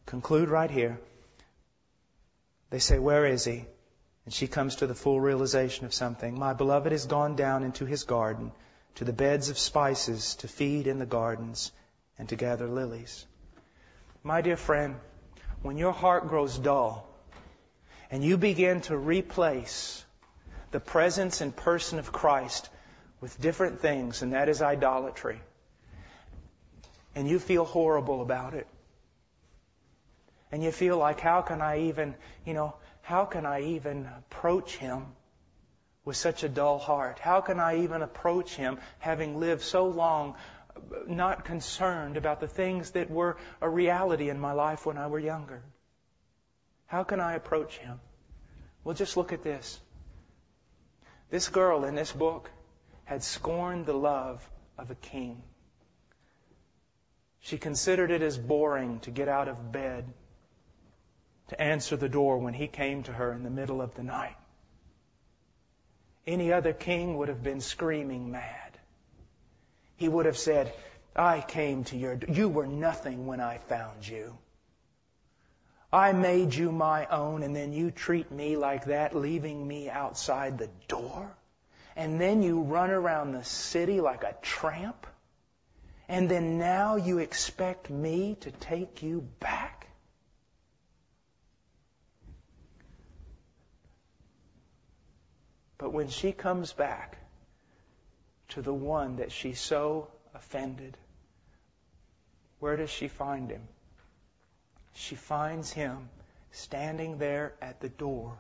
conclude 0.06 0.50
right 0.50 0.70
here. 0.70 1.00
They 2.70 2.80
say, 2.80 3.00
Where 3.00 3.26
is 3.26 3.46
He? 3.46 3.66
And 4.26 4.34
she 4.34 4.48
comes 4.48 4.78
to 4.78 4.88
the 4.88 4.96
full 4.96 5.20
realization 5.20 5.86
of 5.86 5.94
something. 5.94 6.38
My 6.38 6.54
beloved 6.54 6.92
has 6.92 7.06
gone 7.06 7.36
down 7.36 7.64
into 7.64 7.86
his 7.86 8.04
garden, 8.04 8.52
to 8.96 9.06
the 9.06 9.14
beds 9.14 9.50
of 9.50 9.58
spices, 9.58 10.36
to 10.36 10.48
feed 10.48 10.88
in 10.88 11.00
the 11.00 11.06
gardens, 11.06 11.72
and 12.18 12.30
to 12.30 12.36
gather 12.36 12.68
lilies. 12.68 13.26
My 14.26 14.42
dear 14.42 14.56
friend, 14.56 14.96
when 15.64 15.78
your 15.78 15.92
heart 15.92 16.30
grows 16.30 16.58
dull, 16.58 17.06
and 18.10 18.24
you 18.24 18.38
begin 18.38 18.80
to 18.82 18.98
replace 18.98 20.06
the 20.72 20.80
presence 20.80 21.42
and 21.42 21.54
person 21.54 22.00
of 22.00 22.14
Christ 22.14 22.70
with 23.20 23.40
different 23.42 23.82
things, 23.82 24.22
and 24.22 24.32
that 24.32 24.48
is 24.48 24.62
idolatry, 24.62 25.42
and 27.16 27.28
you 27.28 27.38
feel 27.38 27.66
horrible 27.66 28.22
about 28.22 28.54
it, 28.54 28.68
and 30.54 30.64
you 30.64 30.72
feel 30.72 30.98
like, 30.98 31.20
how 31.20 31.42
can 31.42 31.62
I 31.62 31.82
even, 31.82 32.16
you 32.46 32.54
know, 32.54 32.76
how 33.02 33.26
can 33.26 33.46
I 33.46 33.62
even 33.62 34.08
approach 34.20 34.78
him 34.78 35.06
with 36.06 36.16
such 36.16 36.44
a 36.44 36.50
dull 36.50 36.80
heart? 36.80 37.20
How 37.20 37.42
can 37.42 37.60
I 37.60 37.84
even 37.84 38.02
approach 38.02 38.56
him 38.56 38.78
having 39.00 39.42
lived 39.42 39.64
so 39.64 39.88
long 39.88 40.36
not 41.08 41.46
concerned 41.46 42.18
about 42.18 42.40
the 42.40 42.48
things 42.48 42.92
that 42.92 43.10
were 43.10 43.38
a 43.62 43.70
reality 43.70 44.30
in 44.30 44.40
my 44.40 44.54
life 44.54 44.86
when 44.86 44.98
I 44.98 45.08
were 45.08 45.20
younger? 45.20 45.64
How 46.88 47.04
can 47.04 47.20
I 47.20 47.34
approach 47.34 47.78
him? 47.78 48.00
Well, 48.84 48.96
just 48.96 49.18
look 49.18 49.34
at 49.34 49.44
this. 49.44 49.80
This 51.30 51.50
girl 51.50 51.86
in 51.86 51.96
this 51.96 52.12
book 52.12 52.50
had 53.06 53.24
scorned 53.24 53.86
the 53.86 53.94
love 53.94 54.48
of 54.78 54.92
a 54.92 54.96
king. 54.96 55.42
She 57.40 57.58
considered 57.58 58.12
it 58.12 58.22
as 58.22 58.38
boring 58.38 59.00
to 59.02 59.12
get 59.12 59.28
out 59.28 59.48
of 59.48 59.72
bed 59.72 60.06
to 61.50 61.62
answer 61.62 61.98
the 61.98 62.10
door 62.10 62.38
when 62.38 62.54
he 62.54 62.68
came 62.68 63.04
to 63.04 63.12
her 63.12 63.34
in 63.34 63.44
the 63.44 63.50
middle 63.50 63.82
of 63.82 63.96
the 63.96 64.04
night. 64.04 64.36
Any 66.26 66.54
other 66.54 66.72
king 66.72 67.18
would 67.18 67.28
have 67.28 67.44
been 67.44 67.60
screaming 67.60 68.32
mad. 68.32 68.63
He 70.04 70.10
would 70.10 70.26
have 70.26 70.38
said, 70.38 70.74
I 71.16 71.40
came 71.40 71.86
to 71.86 71.96
your, 71.96 72.20
you 72.28 72.50
were 72.50 72.68
nothing 72.68 73.26
when 73.26 73.40
I 73.40 73.58
found 73.58 74.06
you. 74.06 74.38
I 75.94 76.12
made 76.12 76.54
you 76.54 76.74
my 76.74 77.06
own 77.06 77.42
and 77.42 77.56
then 77.56 77.72
you 77.72 77.90
treat 77.90 78.30
me 78.30 78.58
like 78.58 78.84
that, 78.88 79.16
leaving 79.16 79.66
me 79.66 79.90
outside 79.90 80.58
the 80.58 80.68
door. 80.90 81.34
And 81.96 82.20
then 82.20 82.44
you 82.44 82.64
run 82.64 82.92
around 82.92 83.32
the 83.32 83.46
city 83.46 84.02
like 84.02 84.26
a 84.26 84.36
tramp. 84.42 85.08
And 86.10 86.28
then 86.28 86.58
now 86.58 86.98
you 86.98 87.20
expect 87.20 87.90
me 87.90 88.36
to 88.42 88.52
take 88.52 89.04
you 89.04 89.22
back? 89.40 89.88
But 95.78 95.94
when 95.94 96.10
she 96.10 96.34
comes 96.34 96.74
back 96.74 97.23
to 98.54 98.62
the 98.62 98.74
one 98.74 99.16
that 99.16 99.32
she 99.32 99.54
so 99.54 100.08
offended, 100.36 100.96
where 102.60 102.78
does 102.78 102.90
she 102.90 103.08
find 103.08 103.50
him? 103.50 103.68
She 104.94 105.16
finds 105.16 105.72
him 105.74 106.10
standing 106.52 107.18
there 107.18 107.54
at 107.62 107.82
the 107.82 107.90
door 107.90 108.38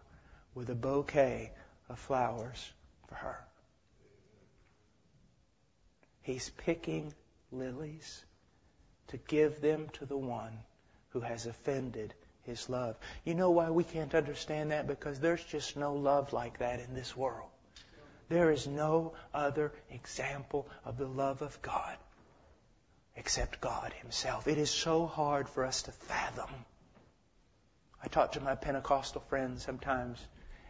with 0.53 0.69
a 0.69 0.75
bouquet 0.75 1.51
of 1.89 1.97
flowers 1.97 2.71
for 3.07 3.15
her. 3.15 3.39
He's 6.21 6.51
picking 6.57 7.13
lilies 7.51 8.23
to 9.07 9.17
give 9.17 9.61
them 9.61 9.89
to 9.93 10.05
the 10.05 10.17
one 10.17 10.59
who 11.09 11.21
has 11.21 11.47
offended 11.47 12.13
his 12.43 12.69
love. 12.69 12.97
You 13.23 13.33
know 13.33 13.49
why 13.49 13.71
we 13.71 13.83
can't 13.83 14.13
understand 14.13 14.71
that? 14.71 14.87
Because 14.87 15.19
there's 15.19 15.43
just 15.43 15.75
no 15.75 15.95
love 15.95 16.33
like 16.33 16.59
that 16.59 16.79
in 16.79 16.93
this 16.93 17.17
world. 17.17 17.49
There 18.33 18.49
is 18.49 18.65
no 18.65 19.13
other 19.31 19.71
example 19.91 20.67
of 20.85 20.97
the 20.97 21.05
love 21.05 21.43
of 21.43 21.61
God 21.61 21.95
except 23.15 23.61
God 23.61 23.93
Himself. 24.01 24.47
It 24.47 24.57
is 24.57 24.71
so 24.71 25.05
hard 25.05 25.47
for 25.47 25.63
us 25.63 25.83
to 25.83 25.91
fathom. 25.91 26.49
I 28.03 28.07
talk 28.07 28.31
to 28.31 28.41
my 28.41 28.55
Pentecostal 28.55 29.21
friends 29.29 29.63
sometimes, 29.63 30.17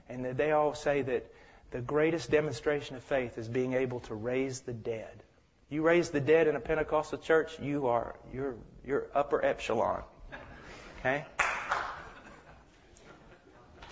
and 0.10 0.26
they 0.26 0.52
all 0.52 0.76
say 0.76 1.04
that 1.04 1.32
the 1.72 1.80
greatest 1.80 2.30
demonstration 2.30 2.98
of 2.98 3.04
faith 3.04 3.38
is 3.38 3.48
being 3.48 3.76
able 3.76 4.02
to 4.02 4.14
raise 4.14 4.60
the 4.60 4.74
dead. 4.74 5.24
You 5.70 5.84
raise 5.84 6.10
the 6.10 6.20
dead 6.20 6.50
in 6.50 6.58
a 6.58 6.60
Pentecostal 6.60 7.20
church, 7.20 7.58
you 7.62 7.88
are 7.88 8.14
you're 8.34 8.56
you're 8.86 9.08
upper 9.16 9.44
echelon. 9.44 10.04
Okay? 11.00 11.24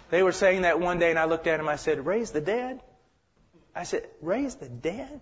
They 0.10 0.24
were 0.24 0.34
saying 0.34 0.64
that 0.64 0.82
one 0.82 1.00
day, 1.00 1.10
and 1.10 1.18
I 1.18 1.24
looked 1.24 1.48
at 1.48 1.56
them. 1.56 1.70
I 1.70 1.78
said, 1.78 2.06
"Raise 2.06 2.32
the 2.32 2.42
dead." 2.42 2.82
I 3.76 3.84
said, 3.84 4.10
"Raise 4.22 4.56
the 4.56 4.70
dead? 4.70 5.22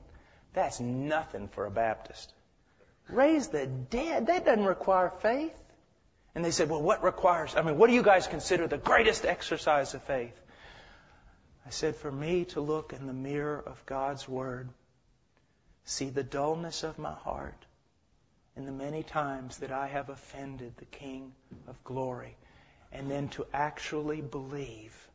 That's 0.54 0.80
nothing 0.80 1.48
for 1.50 1.66
a 1.66 1.72
Baptist. 1.72 2.34
Raise 3.08 3.48
the 3.50 3.68
dead? 3.68 4.28
That 4.28 4.46
doesn't 4.46 4.66
require 4.66 5.10
faith." 5.10 5.58
And 6.36 6.44
they 6.44 6.52
said, 6.52 6.70
"Well, 6.70 6.82
what 6.82 7.04
requires? 7.04 7.56
I 7.56 7.62
mean, 7.62 7.78
what 7.78 7.88
do 7.88 7.94
you 7.94 8.04
guys 8.04 8.28
consider 8.28 8.68
the 8.68 8.78
greatest 8.78 9.26
exercise 9.26 9.94
of 9.94 10.04
faith?" 10.04 10.40
I 11.66 11.70
said, 11.70 11.96
"For 11.96 12.12
me 12.12 12.46
to 12.46 12.62
look 12.62 12.94
in 12.94 13.08
the 13.08 13.14
mirror 13.14 13.62
of 13.66 13.86
God's 13.86 14.28
Word, 14.28 14.70
see 15.84 16.10
the 16.10 16.24
dullness 16.24 16.84
of 16.84 16.98
my 16.98 17.14
heart, 17.14 17.66
and 18.56 18.68
the 18.68 18.72
many 18.72 19.04
times 19.04 19.58
that 19.58 19.72
I 19.72 19.88
have 19.88 20.10
offended 20.10 20.78
the 20.78 20.86
King 20.86 21.34
of 21.68 21.84
glory." 21.84 22.38
and 22.92 23.10
then 23.10 23.30
to 23.30 23.46
actually 23.54 24.22
believe 24.22 25.09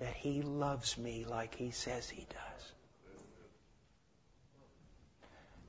that 0.00 0.14
He 0.14 0.42
loves 0.42 0.98
me 0.98 1.24
like 1.28 1.54
He 1.54 1.70
says 1.70 2.08
He 2.08 2.26
does. 2.28 2.72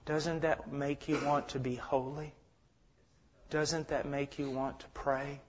Doesn't 0.05 0.41
that 0.41 0.71
make 0.71 1.07
you 1.07 1.19
want 1.23 1.49
to 1.49 1.59
be 1.59 1.75
holy? 1.75 2.33
Doesn't 3.49 3.89
that 3.89 4.07
make 4.07 4.39
you 4.39 4.49
want 4.49 4.79
to 4.79 4.87
pray? 4.93 5.41